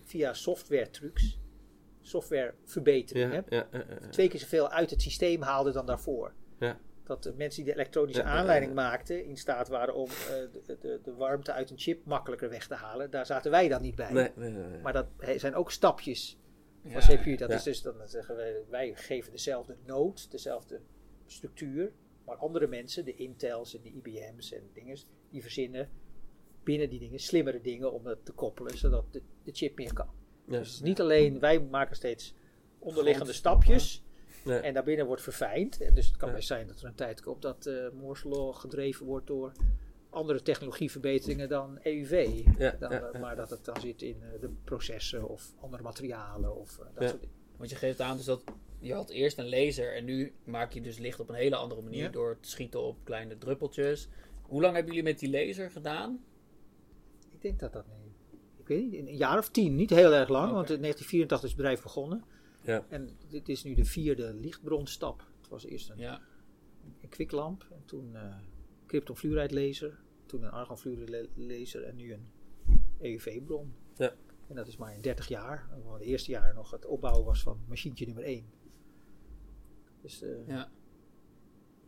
via 0.03 0.33
software 0.33 0.89
trucs, 0.89 1.39
software 2.01 2.53
verbetering, 2.65 3.33
Ja, 3.33 3.43
hè, 3.47 3.55
ja, 3.57 3.67
ja, 3.71 3.83
ja. 4.01 4.09
twee 4.09 4.27
keer 4.27 4.39
zoveel 4.39 4.69
uit 4.69 4.89
het 4.89 5.01
systeem 5.01 5.41
haalde 5.41 5.71
dan 5.71 5.85
daarvoor. 5.85 6.33
Ja. 6.59 6.77
Dat 7.03 7.23
de 7.23 7.33
mensen 7.37 7.63
die 7.63 7.73
de 7.73 7.79
elektronische 7.79 8.21
Ja, 8.21 8.27
ja, 8.27 8.33
ja, 8.33 8.39
aanleiding 8.39 8.71
ja. 8.71 8.81
maakten 8.81 9.25
in 9.25 9.37
staat 9.37 9.67
waren 9.67 9.95
om 9.95 10.07
eh, 10.09 10.33
de, 10.65 10.77
de, 10.79 10.99
de 11.03 11.13
warmte 11.13 11.51
uit 11.51 11.69
een 11.69 11.77
chip 11.79 12.05
makkelijker 12.05 12.49
weg 12.49 12.67
te 12.67 12.73
halen. 12.75 13.11
Daar 13.11 13.25
zaten 13.25 13.51
wij 13.51 13.67
dan 13.67 13.81
niet 13.81 13.95
bij. 13.95 14.11
Nee, 14.11 14.31
nee, 14.35 14.49
nee, 14.49 14.63
nee. 14.67 14.81
Maar 14.81 14.93
dat 14.93 15.07
he- 15.17 15.37
zijn 15.37 15.55
ook 15.55 15.71
stapjes 15.71 16.37
van 16.81 16.91
Ja, 16.91 16.99
CPU. 16.99 17.35
Dat 17.35 17.49
ja. 17.49 17.55
is 17.55 17.63
dus, 17.63 17.81
dan 17.81 17.95
zeggen 18.05 18.35
wij, 18.35 18.63
wij 18.69 18.91
geven 18.95 19.31
dezelfde 19.31 19.75
node, 19.85 20.21
dezelfde 20.29 20.79
structuur. 21.25 21.91
Maar 22.27 22.35
andere 22.35 22.67
mensen, 22.67 23.05
de 23.05 23.15
Intels 23.15 23.75
en 23.75 23.81
de 23.81 23.89
IBM's 23.91 24.51
en 24.53 24.69
dingen, 24.73 24.97
die 25.29 25.41
verzinnen 25.41 25.89
binnen 26.63 26.89
die 26.89 26.99
dingen 26.99 27.19
slimmere 27.19 27.61
dingen 27.61 27.93
om 27.93 28.03
dat 28.03 28.25
te 28.25 28.31
koppelen, 28.31 28.77
zodat 28.77 29.13
de, 29.13 29.21
de 29.43 29.51
chip 29.51 29.77
meer 29.77 29.93
kan. 29.93 30.09
Ja. 30.47 30.57
Dus 30.57 30.81
niet 30.81 31.01
alleen, 31.01 31.39
wij 31.39 31.59
maken 31.61 31.95
steeds 31.95 32.33
onderliggende 32.79 33.33
stapjes. 33.33 34.01
En 34.45 34.73
daarbinnen 34.73 35.05
wordt 35.05 35.21
verfijnd. 35.21 35.81
En 35.81 35.93
dus 35.93 36.07
het 36.07 36.17
kan 36.17 36.29
Ja. 36.29 36.35
best 36.35 36.47
zijn 36.47 36.67
dat 36.67 36.79
er 36.79 36.85
een 36.87 36.95
tijd 36.95 37.21
komt 37.21 37.41
dat 37.41 37.65
eh 37.65 37.89
Moore's 37.93 38.23
Law 38.23 38.55
gedreven 38.55 39.05
wordt 39.05 39.27
door 39.27 39.51
andere 40.09 40.41
technologieverbeteringen 40.41 41.49
dan 41.49 41.79
EUV. 41.83 42.43
Ja, 42.57 42.71
Dan, 42.79 42.91
ja, 42.91 43.01
eh, 43.01 43.13
ja. 43.13 43.19
Maar 43.19 43.35
dat 43.35 43.49
het 43.49 43.65
dan 43.65 43.79
zit 43.81 44.01
in 44.01 44.23
eh, 44.23 44.41
de 44.41 44.49
processen 44.63 45.29
of 45.29 45.53
andere 45.59 45.83
materialen 45.83 46.55
of 46.55 46.77
dat 46.77 47.03
Ja. 47.03 47.07
soort 47.07 47.21
dingen. 47.21 47.35
Want 47.57 47.69
je 47.69 47.75
geeft 47.75 48.01
aan 48.01 48.15
dus 48.17 48.25
dat 48.25 48.43
je 48.79 48.93
had 48.93 49.09
eerst 49.09 49.37
een 49.37 49.49
laser 49.49 49.95
en 49.95 50.05
nu 50.05 50.33
maak 50.43 50.71
je 50.73 50.81
dus 50.81 50.97
licht 50.97 51.19
op 51.19 51.29
een 51.29 51.35
hele 51.35 51.55
andere 51.55 51.81
manier 51.81 52.03
Ja. 52.03 52.09
door 52.09 52.37
te 52.39 52.49
schieten 52.49 52.81
op 52.81 52.97
kleine 53.03 53.37
druppeltjes. 53.37 54.07
Hoe 54.41 54.61
lang 54.61 54.75
hebben 54.75 54.93
jullie 54.93 55.09
met 55.09 55.19
die 55.19 55.29
laser 55.29 55.71
gedaan? 55.71 56.23
Ik 57.29 57.41
denk 57.41 57.59
dat 57.59 57.73
dat 57.73 57.87
nee. 57.87 58.11
Ik 58.57 58.67
weet 58.67 58.91
niet, 58.91 59.07
een 59.07 59.15
jaar 59.17 59.37
of 59.37 59.49
tien, 59.49 59.75
niet 59.75 59.89
heel 59.89 60.13
erg 60.13 60.29
lang, 60.29 60.51
want 60.51 60.69
in 60.69 60.81
1984 60.81 61.43
is 61.43 61.47
het 61.49 61.55
bedrijf 61.57 61.81
begonnen. 61.81 62.23
Ja. 62.61 62.85
En 62.89 63.09
dit 63.29 63.49
is 63.49 63.63
nu 63.63 63.73
de 63.73 63.85
vierde 63.85 64.33
lichtbronstap. 64.33 65.27
Het 65.39 65.49
was 65.49 65.65
eerst 65.65 65.89
een, 65.89 65.97
Ja, 65.97 66.21
een 67.01 67.09
kwiklamp 67.09 67.67
en 67.71 67.83
toen 67.85 68.15
eh 68.15 68.35
kryptonfluoride 68.85 69.53
laser, 69.65 69.99
toen 70.25 70.43
een 70.43 70.51
argonfluoride 70.51 71.29
laser 71.35 71.83
en 71.83 71.95
nu 71.95 72.13
een 72.13 72.27
EUV-bron. 72.99 73.73
En 74.47 74.55
dat 74.55 74.67
is 74.67 74.77
maar 74.77 74.93
in 74.93 75.01
30 75.01 75.27
jaar. 75.27 75.67
En 75.71 75.91
Het 75.93 76.01
eerste 76.01 76.31
jaar 76.31 76.53
nog 76.53 76.71
het 76.71 76.85
opbouwen 76.85 77.25
was 77.25 77.41
van 77.41 77.59
machientje 77.67 78.05
nummer 78.05 78.23
1. 78.23 78.45
Dus 80.01 80.21
eh, 80.21 80.29
ja. 80.47 80.69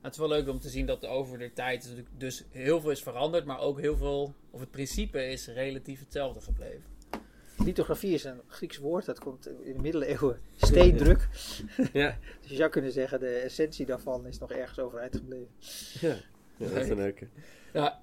Het 0.01 0.13
is 0.13 0.19
wel 0.19 0.27
leuk 0.27 0.47
om 0.47 0.59
te 0.59 0.69
zien 0.69 0.85
dat 0.85 1.05
over 1.05 1.37
de 1.37 1.53
tijd 1.53 2.03
dus 2.17 2.45
heel 2.49 2.81
veel 2.81 2.91
is 2.91 3.03
veranderd, 3.03 3.45
maar 3.45 3.59
ook 3.59 3.79
heel 3.79 3.97
veel, 3.97 4.33
of 4.49 4.59
het 4.59 4.71
principe 4.71 5.25
is 5.25 5.47
relatief 5.47 5.99
hetzelfde 5.99 6.41
gebleven. 6.41 6.83
lithografie 7.57 8.13
is 8.13 8.23
een 8.23 8.41
Grieks 8.47 8.77
woord, 8.77 9.05
dat 9.05 9.19
komt 9.19 9.47
in 9.47 9.73
de 9.73 9.81
middeleeuwen 9.81 10.39
steendruk. 10.55 11.27
Ja, 11.93 12.17
Dus 12.41 12.49
je 12.49 12.55
zou 12.55 12.69
kunnen 12.69 12.91
zeggen, 12.91 13.19
de 13.19 13.35
essentie 13.35 13.85
daarvan 13.85 14.27
is 14.27 14.39
nog 14.39 14.51
ergens 14.51 14.79
overeind 14.79 15.15
gebleven. 15.15 15.51
ja. 15.99 16.15
ja 16.57 16.67
dat 16.73 16.83
is 16.83 16.89
een 16.89 16.95
leuke. 16.95 17.27
Ja, 17.73 18.01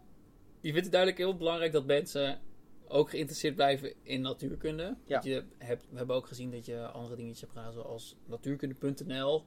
je 0.60 0.70
vindt 0.70 0.82
het 0.82 0.92
duidelijk 0.92 1.20
heel 1.20 1.36
belangrijk 1.36 1.72
dat 1.72 1.86
mensen 1.86 2.40
ook 2.88 3.10
geïnteresseerd 3.10 3.54
blijven 3.54 3.92
in 4.02 4.20
natuurkunde. 4.20 4.96
Ja. 5.04 5.20
Je 5.24 5.44
hebt, 5.58 5.86
we 5.90 5.96
hebben 5.96 6.16
ook 6.16 6.26
gezien 6.26 6.50
dat 6.50 6.66
je 6.66 6.86
andere 6.86 7.16
dingetjes 7.16 7.40
hebt 7.40 7.52
gedaan, 7.52 7.72
zoals 7.72 8.16
natuurkunde.nl. 8.26 9.44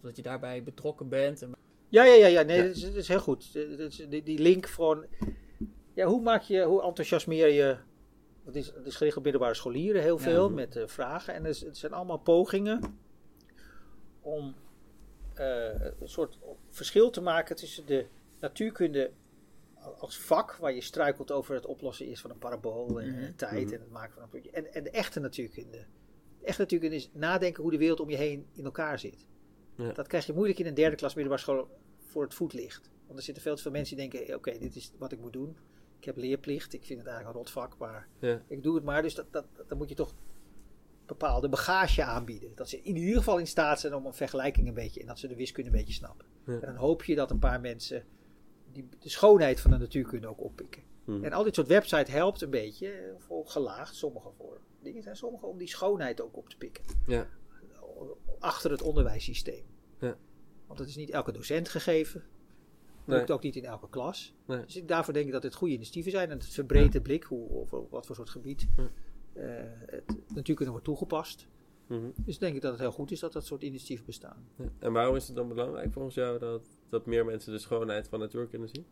Dat 0.00 0.16
je 0.16 0.22
daarbij 0.22 0.62
betrokken 0.62 1.08
bent. 1.08 1.42
En 1.42 1.54
Ja, 1.88 2.04
ja, 2.04 2.14
ja, 2.14 2.26
ja. 2.26 2.42
nee, 2.42 2.56
Ja. 2.56 2.62
Dat, 2.62 2.76
is, 2.76 2.82
dat 2.82 2.94
is 2.94 3.08
heel 3.08 3.20
goed. 3.20 3.54
Is- 3.54 4.06
die, 4.08 4.22
die 4.22 4.38
link 4.38 4.68
van, 4.68 5.06
ja, 5.94 6.06
hoe 6.06 6.20
maak 6.22 6.42
je, 6.42 6.62
hoe 6.62 6.82
enthousiasmeer 6.82 7.48
je, 7.48 7.76
het 8.44 8.56
is, 8.56 8.66
het 8.66 8.86
is 8.86 8.96
gericht 8.96 9.16
op 9.16 9.22
middelbare 9.22 9.54
scholieren 9.54 10.02
heel 10.02 10.18
veel, 10.18 10.50
met 10.50 10.76
eh, 10.76 10.86
vragen. 10.86 11.34
En 11.34 11.44
het 11.44 11.66
zijn 11.72 11.92
allemaal 11.92 12.18
pogingen 12.18 12.98
om 14.20 14.54
eh, 15.34 15.80
een 16.00 16.08
soort 16.08 16.38
verschil 16.68 17.10
te 17.10 17.20
maken 17.20 17.56
tussen 17.56 17.86
de 17.86 18.06
natuurkunde 18.40 19.10
als 19.98 20.18
vak, 20.18 20.56
waar 20.56 20.72
je 20.74 20.80
struikelt 20.80 21.30
over 21.32 21.54
het 21.54 21.66
oplossen 21.66 22.06
is 22.06 22.20
van 22.20 22.30
een 22.30 22.38
parabool 22.38 23.00
en 23.00 23.08
Mhm. 23.10 23.18
eh, 23.22 23.28
tijd 23.36 23.64
Mhm. 23.64 23.74
en 23.74 23.80
het 23.80 23.90
maken 23.90 24.12
van 24.12 24.22
een 24.22 24.28
puntje. 24.28 24.50
En, 24.50 24.72
en 24.74 24.82
de 24.84 24.90
echte 24.90 25.20
natuurkunde. 25.20 25.86
De 26.40 26.46
echte 26.46 26.60
natuurkunde 26.60 26.96
is 26.96 27.10
nadenken 27.12 27.62
hoe 27.62 27.72
de 27.72 27.78
wereld 27.78 28.00
om 28.00 28.10
je 28.10 28.16
heen 28.16 28.46
in 28.52 28.64
elkaar 28.64 28.98
zit. 28.98 29.26
Ja. 29.76 29.92
Dat 29.92 30.06
krijg 30.06 30.26
je 30.26 30.32
moeilijk 30.32 30.58
in 30.58 30.66
een 30.66 30.74
derde 30.74 30.96
klas 30.96 31.14
middelbare 31.14 31.42
school 31.42 31.68
voor 31.98 32.22
het 32.22 32.34
voetlicht. 32.34 32.90
Want 33.06 33.18
er 33.18 33.24
zitten 33.24 33.42
veel 33.42 33.56
te 33.56 33.62
veel 33.62 33.70
mensen 33.70 33.96
die 33.96 34.08
denken, 34.10 34.34
oké, 34.36 34.58
dit 34.58 34.76
is 34.76 34.92
wat 34.98 35.12
ik 35.12 35.20
moet 35.20 35.32
doen. 35.32 35.56
Ik 35.98 36.04
heb 36.04 36.16
leerplicht, 36.16 36.72
ik 36.72 36.84
vind 36.84 36.98
het 36.98 37.08
eigenlijk 37.08 37.38
een 37.38 37.44
rotvak, 37.44 37.78
maar 37.78 38.08
Ja. 38.18 38.42
ik 38.48 38.62
doe 38.62 38.74
het 38.74 38.84
maar. 38.84 39.02
Dus 39.02 39.14
dat, 39.14 39.26
dat, 39.32 39.44
dan 39.66 39.78
moet 39.78 39.88
je 39.88 39.94
toch 39.94 40.14
bepaalde 41.06 41.48
bagage 41.48 42.04
aanbieden. 42.04 42.52
Dat 42.54 42.68
ze 42.68 42.80
in 42.82 42.96
ieder 42.96 43.16
geval 43.16 43.38
in 43.38 43.46
staat 43.46 43.80
zijn 43.80 43.94
om 43.94 44.06
een 44.06 44.14
vergelijking 44.14 44.68
een 44.68 44.74
beetje, 44.74 45.00
en 45.00 45.06
dat 45.06 45.18
ze 45.18 45.28
de 45.28 45.36
wiskunde 45.36 45.70
een 45.70 45.76
beetje 45.76 45.92
snappen. 45.92 46.26
Ja. 46.46 46.52
En 46.52 46.60
dan 46.60 46.74
hoop 46.76 47.04
je 47.04 47.14
dat 47.14 47.30
een 47.30 47.38
paar 47.38 47.60
mensen 47.60 48.04
die, 48.72 48.88
de 48.98 49.08
schoonheid 49.08 49.60
van 49.60 49.70
de 49.70 49.76
natuurkunde 49.76 50.26
ook 50.26 50.42
oppikken. 50.44 50.82
Hm. 51.04 51.24
En 51.24 51.32
al 51.32 51.42
dit 51.44 51.54
soort 51.54 51.66
websites 51.66 52.14
helpt 52.14 52.40
een 52.40 52.50
beetje, 52.50 52.90
eh, 52.90 53.12
voor 53.18 53.46
gelaagd, 53.46 53.94
sommige 53.94 54.30
voor 54.36 54.60
dingen 54.82 55.02
zijn 55.02 55.16
sommige 55.16 55.46
om 55.46 55.58
die 55.58 55.68
schoonheid 55.68 56.20
ook 56.20 56.36
op 56.36 56.48
te 56.48 56.56
pikken. 56.56 56.84
Ja. 57.06 57.26
Achter 58.38 58.70
het 58.70 58.82
onderwijssysteem. 58.82 59.64
Ja. 59.98 60.16
Want 60.66 60.78
het 60.78 60.88
is 60.88 60.96
niet 60.96 61.10
elke 61.10 61.32
docent 61.32 61.68
gegeven. 61.68 62.22
Nee. 63.04 63.18
Lukt 63.18 63.30
ook 63.30 63.42
niet 63.42 63.56
in 63.56 63.64
elke 63.64 63.88
klas. 63.88 64.34
Nee. 64.46 64.64
Dus 64.64 64.76
ik, 64.76 64.88
daarvoor 64.88 65.14
denk 65.14 65.26
ik 65.26 65.32
dat 65.32 65.42
dit 65.42 65.54
goede 65.54 65.74
initiatieven 65.74 66.10
zijn. 66.12 66.30
En 66.30 66.38
het 66.38 66.46
verbreedt 66.46 66.92
de 66.92 67.00
blik, 67.00 67.22
hoe, 67.24 67.50
over 67.50 67.88
wat 67.88 68.06
voor 68.06 68.14
soort 68.14 68.30
gebied 68.30 68.66
Ja. 68.76 68.90
eh, 69.32 69.64
het 69.86 70.34
natuurkunde 70.34 70.70
wordt 70.70 70.86
toegepast. 70.86 71.46
Mhm. 71.86 72.10
Dus 72.16 72.38
denk 72.38 72.54
ik 72.54 72.62
dat 72.62 72.70
het 72.70 72.80
heel 72.80 72.92
goed 72.92 73.10
is 73.10 73.20
dat 73.20 73.32
dat 73.32 73.46
soort 73.46 73.62
initiatieven 73.62 74.06
bestaan. 74.06 74.48
Ja. 74.56 74.64
En 74.78 74.92
waarom 74.92 75.16
is 75.16 75.26
het 75.26 75.36
dan 75.36 75.48
belangrijk 75.48 75.92
volgens 75.92 76.14
jou 76.14 76.38
dat, 76.38 76.66
dat 76.90 77.06
meer 77.06 77.24
mensen 77.24 77.52
de 77.52 77.58
schoonheid 77.58 78.08
van 78.08 78.18
natuurkunde 78.18 78.66
zien? 78.66 78.86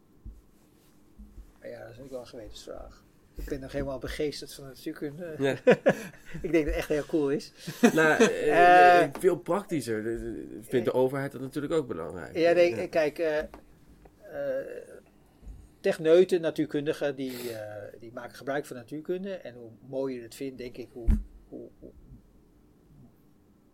Maar 1.61 1.69
ja, 1.69 1.79
dat 1.79 1.91
is 1.91 1.97
natuurlijk 1.97 2.11
wel 2.11 2.21
een 2.21 2.27
gewetensvraag. 2.27 3.07
Ik 3.35 3.45
ben 3.45 3.61
nog 3.61 3.73
helemaal 3.73 3.99
begeesterd 3.99 4.55
van 4.55 4.65
de 4.65 4.71
natuurkunde. 4.71 5.35
Ja. 5.39 5.53
ik 6.43 6.53
denk 6.53 6.53
dat 6.53 6.65
het 6.65 6.75
echt 6.75 6.89
heel 6.89 7.05
cool 7.07 7.31
is. 7.31 7.53
nou, 7.95 8.23
eh, 8.23 9.03
Eh. 9.03 9.11
veel 9.19 9.37
praktischer. 9.37 10.03
Vindt 10.61 10.85
de 10.87 10.93
overheid 10.93 11.33
dat 11.33 11.41
natuurlijk 11.41 11.73
ook 11.73 11.87
belangrijk? 11.89 12.37
Ja, 12.37 12.53
nee, 12.53 12.89
kijk, 12.89 13.19
eh 13.19 13.39
eh, 13.39 13.47
techneuten, 15.81 16.41
natuurkundigen, 16.41 17.17
die, 17.17 17.53
eh, 17.53 18.01
die 18.01 18.13
maken 18.13 18.37
gebruik 18.37 18.67
van 18.67 18.77
natuurkunde. 18.77 19.35
En 19.35 19.55
hoe 19.55 19.71
mooier 19.89 20.17
je 20.17 20.23
het 20.23 20.35
vindt, 20.35 20.59
denk 20.59 20.77
ik, 20.77 20.89
hoe, 20.93 21.09
hoe, 21.49 21.69
hoe 21.79 21.91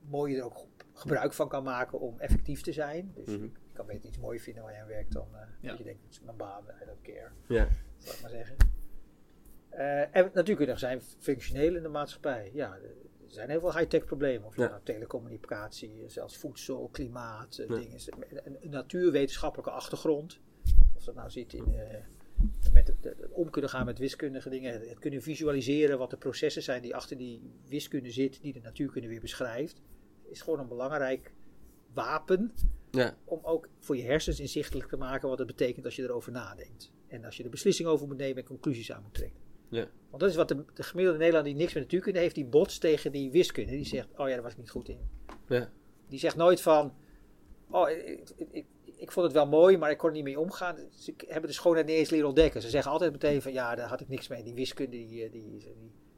mooi 0.09 0.33
je 0.33 0.39
er 0.39 0.45
ook 0.45 0.67
gebruik 0.93 1.33
van 1.33 1.49
kan 1.49 1.63
maken 1.65 2.01
om 2.01 2.19
effectief 2.19 2.61
te 2.61 2.73
zijn. 2.73 3.13
Dus 3.15 3.27
Mhm. 3.37 3.47
Kan 3.75 3.87
beter 3.87 4.09
iets 4.09 4.19
moois 4.19 4.43
vinden 4.43 4.63
waar 4.63 4.73
je 4.75 4.79
aan 4.81 4.87
werkt 4.87 5.13
dan 5.13 5.29
eh, 5.35 5.41
Ja. 5.61 5.69
dat 5.69 5.79
je 5.79 5.85
denkt, 5.85 6.03
het 6.03 6.13
is 6.13 6.21
mijn 6.21 6.37
baan, 6.37 6.65
I 6.83 6.85
don't 6.87 7.03
care, 7.03 7.31
Ja. 7.49 7.69
zal 7.99 8.15
ik 8.15 8.21
maar 8.21 8.31
zeggen. 8.31 8.57
Eh, 9.69 10.17
en 10.17 10.31
natuurkundigen 10.35 10.81
zijn 10.81 11.01
functioneel 11.19 11.77
in 11.77 11.83
de 11.83 11.89
maatschappij. 11.89 12.51
Ja, 12.53 12.75
er 12.77 12.91
zijn 13.27 13.51
heel 13.51 13.61
veel 13.61 13.77
high-tech 13.77 14.05
problemen. 14.05 14.47
Of 14.47 14.57
Ja. 14.57 14.69
nou, 14.69 14.81
telecommunicatie, 14.83 16.09
zelfs 16.09 16.37
voedsel, 16.37 16.89
klimaat, 16.93 17.59
eh, 17.59 17.69
Ja. 17.69 17.75
dingen. 17.75 17.99
Een, 18.45 18.57
een 18.61 18.71
natuurwetenschappelijke 18.71 19.71
achtergrond. 19.71 20.41
Of 20.97 21.05
dat 21.05 21.15
nou 21.15 21.31
zit 21.31 21.53
in 21.53 21.75
eh, 21.75 21.97
met 22.73 22.93
om 23.31 23.51
kunnen 23.51 23.71
gaan 23.71 23.87
met 23.87 23.99
wiskundige 23.99 24.51
dingen. 24.51 24.73
Het 24.89 24.99
kunnen 24.99 25.23
visualiseren 25.23 25.99
wat 25.99 26.11
de 26.11 26.17
processen 26.17 26.63
zijn 26.63 26.83
die 26.83 26.95
achter 26.95 27.17
die 27.17 27.53
wiskunde 27.69 28.11
zit, 28.11 28.43
die 28.43 28.53
de 28.53 28.61
natuurkunde 28.61 29.09
weer 29.09 29.21
beschrijft. 29.21 29.81
Is 30.29 30.41
gewoon 30.41 30.59
een 30.59 30.69
belangrijk 30.69 31.33
wapen 31.95 32.53
Ja, 32.91 33.17
om 33.25 33.39
ook 33.43 33.69
voor 33.79 33.97
je 33.97 34.03
hersens 34.03 34.41
inzichtelijk 34.41 34.89
te 34.89 34.97
maken 34.97 35.29
wat 35.29 35.39
het 35.39 35.47
betekent 35.47 35.85
als 35.85 35.97
je 35.97 36.03
erover 36.03 36.33
nadenkt. 36.33 36.93
En 37.09 37.25
als 37.25 37.37
je 37.37 37.45
er 37.45 37.51
beslissing 37.51 37.89
over 37.89 38.07
moet 38.07 38.17
nemen 38.17 38.37
en 38.37 38.45
conclusies 38.49 38.93
aan 38.93 39.03
moet 39.03 39.15
trekken. 39.15 39.41
Ja. 39.69 39.87
Want 40.11 40.23
dat 40.23 40.31
is 40.31 40.37
wat 40.37 40.49
de, 40.49 40.65
de 40.75 40.83
gemiddelde 40.83 41.19
Nederlander 41.19 41.53
die 41.53 41.61
niks 41.61 41.75
met 41.75 41.83
natuurkunde 41.83 42.19
heeft, 42.19 42.35
die 42.35 42.45
botst 42.45 42.81
tegen 42.81 43.13
die 43.13 43.31
wiskunde. 43.31 43.71
Die 43.73 43.85
zegt, 43.85 44.09
oh 44.17 44.29
ja, 44.29 44.35
daar 44.35 44.43
was 44.43 44.53
ik 44.53 44.59
niet 44.59 44.71
goed 44.71 44.89
in. 44.89 44.99
ja, 45.49 45.71
Die 46.09 46.19
zegt 46.19 46.37
nooit 46.37 46.61
van, 46.61 46.95
oh, 47.71 47.91
ik, 47.91 48.31
ik, 48.37 48.49
ik, 48.51 48.67
ik 48.97 49.13
vond 49.13 49.27
het 49.27 49.35
wel 49.35 49.47
mooi, 49.47 49.77
maar 49.79 49.91
ik 49.91 49.99
kon 49.99 50.09
er 50.09 50.15
niet 50.15 50.25
mee 50.25 50.41
omgaan. 50.41 50.77
Ze 50.91 51.15
hebben 51.27 51.49
de 51.51 51.57
schoonheid 51.57 51.87
niet 51.87 51.97
eens 51.97 52.11
leren 52.11 52.27
ontdekken. 52.29 52.63
Ze 52.63 52.69
zeggen 52.71 52.91
altijd 52.93 53.13
meteen 53.13 53.43
van, 53.43 53.53
ja, 53.53 53.75
daar 53.75 53.89
had 53.89 54.01
ik 54.01 54.09
niks 54.09 54.29
mee. 54.29 54.43
Die 54.43 54.55
wiskunde, 54.55 54.97
die, 54.97 55.25
eh, 55.25 55.33
die, 55.33 55.51
die 55.51 55.67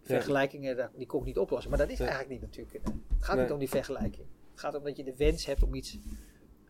vergelijkingen, 0.03 0.77
daar- 0.77 0.91
die 0.97 1.07
kon 1.07 1.21
ik 1.21 1.27
niet 1.27 1.39
oplossen. 1.39 1.71
Maar 1.71 1.79
dat 1.79 1.91
is 1.91 2.01
eigenlijk 2.01 2.31
niet 2.31 2.41
natuurkunde. 2.41 2.91
Het 3.15 3.25
gaat 3.25 3.39
niet 3.39 3.53
om 3.53 3.59
die 3.59 3.69
vergelijking. 3.69 4.27
Het 4.57 4.65
gaat 4.65 4.75
om 4.75 4.85
dat 4.85 4.97
je 4.97 5.05
de 5.05 5.17
wens 5.17 5.47
hebt 5.47 5.63
om 5.63 5.75
iets 5.75 5.99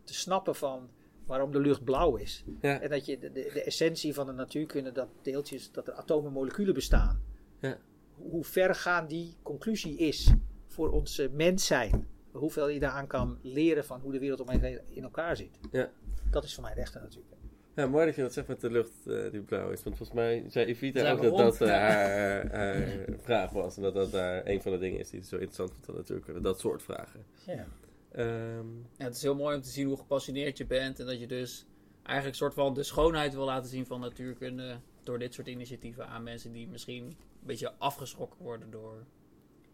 te 0.04 0.14
snappen 0.14 0.54
van 0.54 0.90
waarom 1.26 1.52
de 1.52 1.60
lucht 1.60 1.84
blauw 1.84 2.16
is. 2.16 2.44
ja, 2.60 2.80
En 2.80 2.90
dat 2.90 3.06
je 3.06 3.18
de, 3.18 3.32
de, 3.32 3.50
de 3.52 3.62
essentie 3.62 4.14
van 4.14 4.26
de 4.26 4.32
natuurkunde, 4.32 4.92
dat 4.92 5.08
deeltjes, 5.22 5.72
dat 5.72 5.88
er 5.88 5.94
atomen 5.94 6.26
en 6.26 6.32
moleculen 6.32 6.74
bestaan. 6.74 7.22
Ja. 7.60 7.78
Hoe 8.14 8.44
vergaand 8.44 9.10
die 9.10 9.36
conclusie 9.42 9.96
is 9.96 10.32
voor 10.66 10.90
ons 10.90 11.18
eh, 11.18 11.28
mens 11.30 11.66
zijn. 11.66 12.08
Hoeveel 12.30 12.68
je 12.68 12.80
daaraan 12.80 13.06
kan 13.06 13.38
leren 13.42 13.84
van 13.84 14.00
hoe 14.00 14.12
de 14.12 14.18
wereld 14.18 14.40
om 14.40 14.48
in 14.88 15.02
elkaar 15.02 15.36
zit. 15.36 15.58
Ja. 15.70 15.90
Dat 16.30 16.44
is 16.44 16.54
voor 16.54 16.62
mij 16.62 16.74
de 16.74 16.80
echte 16.80 16.98
natuurkunde. 16.98 17.35
Ja, 17.76 17.86
mooi 17.86 18.06
dat 18.06 18.14
je 18.14 18.22
dat 18.22 18.32
zegt 18.32 18.48
met 18.48 18.60
de 18.60 18.70
lucht 18.70 19.06
eh, 19.06 19.30
die 19.30 19.40
blauw 19.40 19.70
is. 19.70 19.82
Want 19.82 19.96
volgens 19.96 20.18
mij 20.18 20.44
zei 20.48 20.66
Evita 20.66 21.00
Zijn 21.00 21.12
ook 21.16 21.22
dat 21.22 21.30
rond? 21.30 21.58
dat 21.58 21.60
eh, 21.68 21.74
haar, 21.74 22.52
haar 22.54 22.88
vraag 23.18 23.50
was. 23.50 23.76
En 23.76 23.82
dat 23.82 23.94
dat 23.94 24.12
daar 24.12 24.46
een 24.46 24.62
van 24.62 24.72
de 24.72 24.78
dingen 24.78 24.98
is 25.00 25.10
die 25.10 25.22
zo 25.24 25.34
interessant 25.34 25.70
vindt 25.72 25.88
aan 25.88 25.94
natuurkunde. 25.94 26.40
Dat 26.40 26.60
soort 26.60 26.82
vragen. 26.82 27.24
Ja. 27.46 27.66
Ehm, 28.12 28.66
Ja, 28.96 29.04
het 29.04 29.16
is 29.16 29.22
heel 29.22 29.34
mooi 29.34 29.56
om 29.56 29.62
te 29.62 29.68
zien 29.68 29.86
hoe 29.86 29.96
gepassioneerd 29.96 30.58
je 30.58 30.66
bent. 30.66 31.00
En 31.00 31.06
dat 31.06 31.20
je 31.20 31.26
dus 31.26 31.66
eigenlijk 32.02 32.36
soort 32.36 32.54
van 32.54 32.74
de 32.74 32.82
schoonheid 32.82 33.34
wil 33.34 33.44
laten 33.44 33.70
zien 33.70 33.86
van 33.86 34.00
natuurkunde. 34.00 34.76
Door 35.02 35.18
dit 35.18 35.34
soort 35.34 35.46
initiatieven 35.46 36.06
aan 36.06 36.22
mensen 36.22 36.52
die 36.52 36.68
misschien 36.68 37.04
een 37.04 37.16
beetje 37.46 37.72
afgeschrokken 37.78 38.42
worden 38.42 38.70
door 38.70 39.04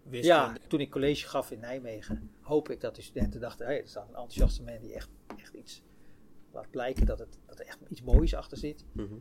wiskunde. 0.02 0.26
ja, 0.26 0.56
toen 0.68 0.80
ik 0.80 0.90
college 0.90 1.28
gaf 1.28 1.50
in 1.50 1.60
Nijmegen, 1.60 2.30
hoop 2.40 2.70
ik 2.70 2.80
dat 2.80 2.94
de 2.96 3.02
studenten 3.02 3.40
dachten, 3.40 3.66
hé, 3.66 3.72
er 3.72 3.88
staat 3.88 4.02
een 4.02 4.14
enthousiaste 4.14 4.62
man 4.62 4.78
die 4.80 4.94
echt, 4.94 5.08
echt 5.36 5.54
iets 5.54 5.82
laat 6.52 6.70
blijken 6.70 7.06
dat, 7.06 7.18
het, 7.18 7.38
dat 7.46 7.58
er 7.60 7.66
echt 7.66 7.78
iets 7.88 8.02
moois 8.02 8.34
achter 8.34 8.56
zit. 8.58 8.84
mhm. 8.92 9.14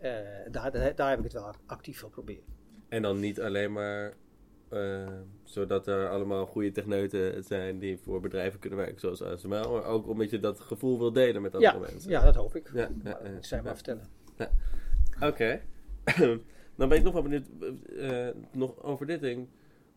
Eh, 0.00 0.10
daar, 0.50 0.70
daar, 0.72 0.94
daar 0.94 1.08
heb 1.10 1.18
ik 1.18 1.24
het 1.24 1.32
wel 1.32 1.54
actief 1.66 2.04
proberen. 2.10 2.44
En 2.88 3.02
dan 3.02 3.20
niet 3.20 3.40
alleen 3.40 3.72
maar 3.72 4.14
eh, 4.68 5.08
zodat 5.44 5.86
er 5.86 6.08
allemaal 6.08 6.46
goede 6.46 6.72
techneuten 6.72 7.44
zijn 7.44 7.78
die 7.78 7.98
voor 7.98 8.20
bedrijven 8.20 8.60
kunnen 8.60 8.78
werken, 8.78 9.00
zoals 9.00 9.22
ASML. 9.22 9.48
Maar 9.70 9.84
ook 9.84 10.08
omdat 10.08 10.30
je 10.30 10.38
dat 10.40 10.60
gevoel 10.60 10.98
wil 10.98 11.12
delen 11.12 11.42
met 11.42 11.54
andere 11.54 11.72
Ja, 11.72 11.78
mensen. 11.78 12.10
ja, 12.10 12.24
dat 12.24 12.34
hoop 12.34 12.56
ik. 12.56 12.70
Ja, 12.72 12.80
ja, 12.80 12.88
Maar 13.02 13.24
ja, 13.24 13.32
dat 13.32 13.46
zij 13.46 13.58
maar 13.62 13.68
ja. 13.68 13.74
vertellen. 13.74 14.08
Oké. 15.20 15.60
Dan 16.76 16.88
ben 16.88 16.98
ik 16.98 17.04
nog 17.04 17.12
wel 17.12 17.22
benieuwd 17.22 17.46
eh, 17.98 18.28
nog 18.52 18.82
over 18.82 19.06
dit 19.06 19.20
ding. 19.20 19.48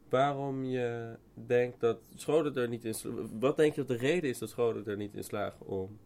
Waarom 0.10 0.64
je 0.64 1.16
denkt 1.34 1.80
dat 1.80 1.98
scholen 2.16 2.56
er 2.56 2.68
niet 2.68 2.86
in 2.86 2.94
slagen. 2.94 3.40
Wat 3.40 3.58
denk 3.58 3.76
je 3.76 3.86
dat 3.86 4.00
de 4.00 4.06
reden 4.06 4.30
is 4.30 4.38
dat 4.38 4.50
scholen 4.50 4.86
er 4.86 4.98
niet 4.98 5.14
in 5.14 5.24
slagen 5.24 5.66
om 5.66 5.98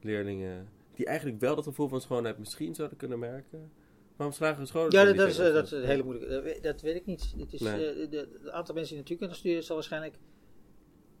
leerlingen. 0.00 0.68
die 0.94 1.06
eigenlijk 1.06 1.40
wel 1.40 1.54
dat 1.54 1.64
gevoel 1.64 1.88
van 1.88 2.00
schoonheid 2.00 2.38
misschien 2.38 2.74
zouden 2.74 2.98
kunnen 2.98 3.18
merken. 3.18 3.70
Waarom 4.16 4.34
slagen 4.36 4.66
scholen 4.66 4.90
Ja, 4.90 5.04
er 5.06 5.16
dat, 5.16 5.28
is, 5.28 5.38
eh, 5.38 5.52
dat 5.52 5.64
is 5.64 5.70
een 5.70 5.84
hele 5.84 6.02
moeilijke. 6.02 6.60
Dat, 6.60 6.80
we- 6.80 6.86
weet 6.86 6.96
ik 6.96 7.06
niet. 7.06 7.34
Het 7.38 7.52
is, 7.52 7.60
Nee. 7.60 7.90
eh, 7.92 8.10
de, 8.10 8.28
het 8.42 8.50
aantal 8.50 8.74
mensen 8.74 8.92
die 8.94 9.02
natuurkunde 9.02 9.34
studeren 9.34 9.62
zal 9.64 9.74
waarschijnlijk 9.76 10.14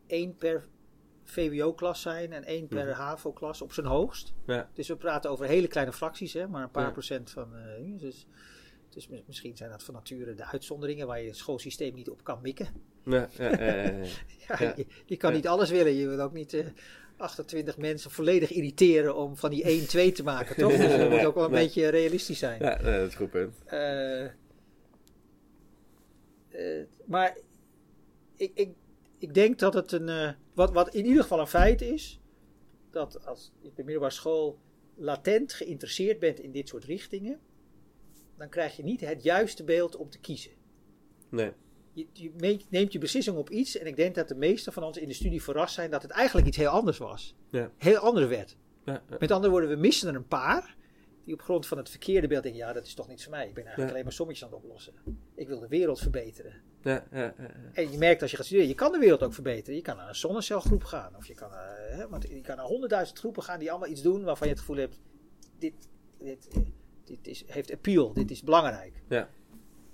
één 0.06 0.34
per 0.36 0.66
VWO-klas 1.24 2.00
zijn 2.02 2.32
en 2.32 2.44
één 2.44 2.66
per 2.68 2.86
Mhm. 2.86 2.94
HAVO-klas 3.00 3.62
op 3.62 3.72
zijn 3.72 3.86
hoogst. 3.86 4.32
Ja, 4.46 4.70
Dus 4.74 4.88
we 4.88 4.96
praten 4.96 5.30
over 5.30 5.46
hele 5.46 5.66
kleine 5.68 5.92
fracties, 5.92 6.32
hè, 6.32 6.48
maar 6.48 6.62
een 6.62 6.70
paar 6.70 6.84
Ja. 6.86 6.90
procent 6.90 7.30
van. 7.30 7.48
dingen. 7.78 7.98
dus, 7.98 8.26
dus 8.88 9.08
mis- 9.08 9.22
misschien 9.26 9.56
zijn 9.56 9.70
dat 9.70 9.82
van 9.82 9.94
nature 9.94 10.34
de 10.34 10.44
uitzonderingen 10.44 11.06
waar 11.06 11.20
je 11.20 11.26
het 11.26 11.36
schoolsysteem 11.36 11.94
niet 11.94 12.10
op 12.10 12.24
kan 12.24 12.38
mikken. 12.42 12.68
ja, 13.04 13.28
ja, 13.38 13.50
ja, 13.50 13.74
ja, 13.74 13.82
ja. 13.82 14.04
Ja, 14.48 14.56
Ja. 14.60 14.72
Je, 14.76 14.86
je 15.06 15.16
kan 15.16 15.30
Ja. 15.30 15.36
niet 15.36 15.46
alles 15.48 15.70
willen. 15.70 15.92
Je 15.92 16.08
wil 16.08 16.20
ook 16.20 16.32
niet 16.32 16.64
28 17.16 17.78
mensen 17.78 18.10
volledig 18.10 18.50
irriteren 18.50 19.16
om 19.16 19.36
van 19.36 19.50
die 19.50 19.86
1-2 20.10 20.12
te 20.12 20.22
maken, 20.24 20.56
toch? 20.62 20.76
Dus 20.76 20.96
dat 20.96 21.10
moet 21.10 21.24
ook 21.24 21.34
wel 21.34 21.44
een 21.44 21.50
beetje 21.50 21.88
realistisch 21.88 22.38
zijn. 22.38 22.62
Ja, 22.62 22.82
nee, 22.82 22.98
dat 22.98 23.08
is 23.08 23.14
goed 23.14 23.30
punt. 23.30 23.56
Eh, 23.64 24.24
eh, 24.24 24.30
maar 27.06 27.38
ik, 28.36 28.50
ik, 28.54 28.70
ik 29.18 29.34
denk 29.34 29.58
dat 29.58 29.74
het 29.74 29.92
een. 29.92 30.08
eh, 30.08 30.30
wat, 30.54 30.72
wat 30.72 30.94
in 30.94 31.06
ieder 31.06 31.22
geval 31.22 31.40
een 31.40 31.46
feit 31.46 31.80
is. 31.82 32.20
Dat 32.90 33.26
als 33.26 33.52
je 33.60 33.68
op 33.68 33.76
de 33.76 33.82
middelbare 33.84 34.12
school 34.14 34.58
latent 34.94 35.52
geïnteresseerd 35.52 36.18
bent 36.18 36.40
in 36.40 36.52
dit 36.52 36.68
soort 36.68 36.84
richtingen. 36.84 37.40
dan 38.36 38.48
krijg 38.48 38.76
je 38.76 38.82
niet 38.82 39.00
het 39.00 39.22
juiste 39.22 39.64
beeld 39.64 39.96
om 39.96 40.10
te 40.10 40.18
kiezen. 40.18 40.50
Nee. 41.28 41.52
Je, 42.12 42.60
neemt 42.68 42.92
je 42.92 42.98
beslissing 42.98 43.36
op 43.36 43.50
iets. 43.50 43.78
en 43.78 43.86
ik 43.86 43.96
denk 43.96 44.14
dat 44.14 44.28
de 44.28 44.34
meesten 44.34 44.72
van 44.72 44.82
ons 44.82 44.96
in 44.96 45.08
de 45.08 45.14
studie 45.14 45.42
verrast 45.42 45.74
zijn 45.74 45.90
dat 45.90 46.02
het 46.02 46.10
eigenlijk 46.10 46.46
iets 46.46 46.56
heel 46.56 46.68
anders 46.68 46.98
was. 46.98 47.34
Ja. 47.50 47.70
Heel 47.76 47.96
anders 47.96 48.26
werd. 48.26 48.56
Ja, 48.84 49.02
ja. 49.08 49.16
Met 49.18 49.30
andere 49.30 49.50
woorden, 49.50 49.70
we 49.70 49.76
missen 49.76 50.08
er 50.08 50.14
een 50.14 50.26
paar. 50.26 50.76
die 51.24 51.34
op 51.34 51.42
grond 51.42 51.66
van 51.66 51.78
het 51.78 51.90
verkeerde 51.90 52.26
beeld 52.26 52.42
denken: 52.42 52.60
ja, 52.60 52.72
dat 52.72 52.86
is 52.86 52.94
toch 52.94 53.08
niets 53.08 53.22
voor 53.22 53.32
mij. 53.32 53.46
Ik 53.46 53.54
ben 53.54 53.62
eigenlijk 53.62 53.92
alleen 53.92 54.04
maar 54.04 54.12
sommetjes 54.12 54.44
aan 54.44 54.52
het 54.52 54.62
oplossen. 54.64 54.92
Ik 55.34 55.48
wil 55.48 55.60
de 55.60 55.68
wereld 55.68 56.00
verbeteren. 56.00 56.62
En 57.72 57.90
je 57.90 57.98
merkt 57.98 58.22
als 58.22 58.30
je 58.30 58.36
gaat 58.36 58.46
studeren, 58.46 58.70
je 58.70 58.76
kan 58.76 58.92
de 58.92 58.98
wereld 58.98 59.22
ook 59.22 59.34
verbeteren. 59.34 59.74
Je 59.74 59.82
kan 59.82 59.96
naar 59.96 60.08
een 60.08 60.14
zonnecelgroep 60.14 60.84
gaan. 60.84 61.16
Of 61.16 61.26
je 61.26 61.34
kan, 61.34 61.50
naar, 61.50 61.76
hè, 61.90 62.08
want 62.08 62.28
je 62.28 62.40
kan 62.40 62.56
naar 62.56 62.66
honderdduizend 62.66 63.18
groepen 63.18 63.42
gaan 63.42 63.58
die 63.58 63.70
allemaal 63.70 63.88
iets 63.88 64.02
doen 64.02 64.24
waarvan 64.24 64.46
je 64.46 64.52
het 64.52 64.62
gevoel 64.62 64.76
hebt: 64.76 65.00
dit, 65.58 65.88
dit, 66.18 66.48
dit 67.04 67.26
is, 67.26 67.44
heeft 67.46 67.72
appeal, 67.72 68.12
dit 68.12 68.30
is 68.30 68.42
belangrijk. 68.42 69.02
Ja. 69.08 69.28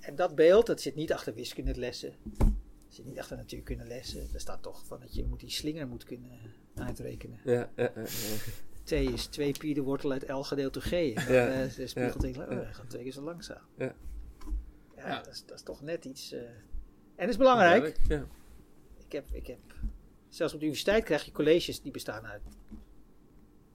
En 0.03 0.16
dat 0.16 0.34
beeld, 0.34 0.66
dat 0.66 0.80
zit 0.80 0.94
niet 0.94 1.12
achter 1.12 1.34
wiskundelessen. 1.34 2.14
Dat 2.38 2.48
zit 2.88 3.05
niet 3.07 3.18
achter 3.18 3.36
natuurkundelessen. 3.36 4.28
Er 4.34 4.40
staat 4.40 4.62
toch 4.62 4.86
van 4.86 5.00
dat 5.00 5.14
je 5.14 5.24
moet 5.24 5.40
die 5.40 5.50
slinger 5.50 5.88
moet 5.88 6.05
kunnen 6.05 6.30
uitrekenen. 6.74 7.40
Ja, 7.44 7.53
ja, 7.53 7.70
ja, 7.76 7.90
ja. 7.94 8.07
T 8.84 8.90
is 8.90 9.26
2 9.26 9.53
pi 9.53 9.74
de 9.74 9.80
wortel 9.82 10.12
uit 10.12 10.28
L 10.28 10.40
gedeeld 10.40 10.74
door 10.74 10.82
G. 10.82 10.92
En 10.92 11.14
dan 11.14 11.34
Ja. 11.34 11.66
de 11.76 11.86
spiegelt 11.86 12.20
tegen, 12.20 12.50
oh, 12.50 12.74
gaat 12.74 12.90
twee 12.90 13.03
keer 13.03 13.12
zo 13.12 13.22
langzaam. 13.22 13.62
Ja. 13.76 13.94
Ja, 14.96 15.09
Ja. 15.09 15.16
Dat, 15.22 15.32
is, 15.32 15.44
dat 15.46 15.57
is 15.57 15.62
toch 15.62 15.82
net 15.82 16.05
iets. 16.05 16.32
eh, 16.32 16.40
En 16.40 16.50
dat 17.16 17.28
is 17.28 17.36
belangrijk. 17.36 17.96
Ja. 18.09 18.26
Ik 19.07 19.12
heb, 19.12 19.28
ik 19.32 19.46
heb, 19.46 19.59
zelfs 20.28 20.53
op 20.53 20.59
de 20.61 20.66
universiteit 20.66 21.05
krijg 21.05 21.24
je 21.24 21.32
colleges 21.32 21.80
die 21.82 21.92
bestaan 21.92 22.26
uit. 22.26 22.42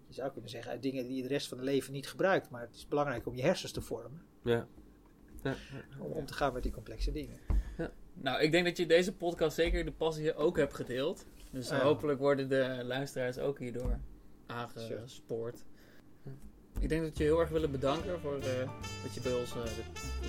Je 0.08 0.14
zou 0.14 0.32
kunnen 0.32 0.50
zeggen 0.50 0.72
uit 0.72 0.82
dingen 0.82 1.08
die 1.08 1.16
je 1.16 1.22
de 1.22 1.28
rest 1.28 1.48
van 1.48 1.58
het 1.58 1.66
leven 1.68 1.94
niet 1.94 2.08
gebruikt. 2.10 2.50
Maar 2.50 2.62
het 2.62 2.76
is 2.76 2.88
belangrijk 2.88 3.26
om 3.28 3.36
je 3.36 3.42
hersens 3.42 3.72
te 3.72 3.82
vormen. 3.82 4.22
Ja. 4.44 4.68
Ja. 5.48 5.56
Om 6.00 6.12
om 6.12 6.26
te 6.26 6.34
gaan 6.34 6.54
met 6.54 6.64
die 6.64 6.72
complexe 6.72 7.12
dingen. 7.12 7.40
Nou, 8.14 8.42
ik 8.42 8.52
denk 8.52 8.66
dat 8.66 8.78
je 8.78 8.86
deze 8.86 9.14
podcast 9.14 9.56
zeker 9.56 9.86
de 9.86 9.92
passie 9.92 10.36
ook 10.36 10.58
hebt 10.58 10.74
gedeeld. 10.74 11.26
Dus 11.52 11.72
hopelijk 11.72 12.20
worden 12.20 12.50
de 12.50 12.82
luisteraars 12.84 13.38
ook 13.38 13.60
hierdoor 13.60 14.00
aangespoord. 14.46 15.66
Ik 16.80 16.90
denk 16.90 17.02
dat 17.02 17.18
je 17.18 17.24
heel 17.24 17.40
erg 17.40 17.50
willen 17.50 17.72
bedanken 17.72 18.20
voor 18.20 18.36
eh, 18.36 18.70
dat 19.04 19.14
je 19.14 19.22
bij 19.22 19.34
ons 19.34 19.52
eh, 19.52 19.62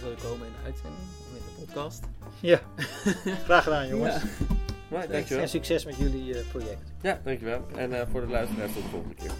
wilde 0.00 0.22
komen 0.22 0.46
in 0.46 0.52
de 0.52 0.64
uitzending, 0.64 1.02
in 1.28 1.42
de 1.44 1.64
podcast. 1.64 2.04
Ja, 2.40 2.60
graag 3.46 3.62
gedaan 3.62 3.88
jongens. 3.88 4.22
Ja. 4.22 4.56
Maar, 4.90 5.08
dankjewel. 5.08 5.42
En 5.42 5.48
succes 5.48 5.84
met 5.84 5.96
jullie 5.96 6.38
eh, 6.38 6.48
project. 6.48 6.92
Ja, 7.02 7.20
dankjewel. 7.24 7.66
En 7.76 8.00
eh, 8.00 8.06
voor 8.10 8.20
de 8.20 8.26
luisteraars 8.26 8.72
tot 8.72 8.82
de 8.82 8.88
volgende 8.88 9.14
keer. 9.14 9.32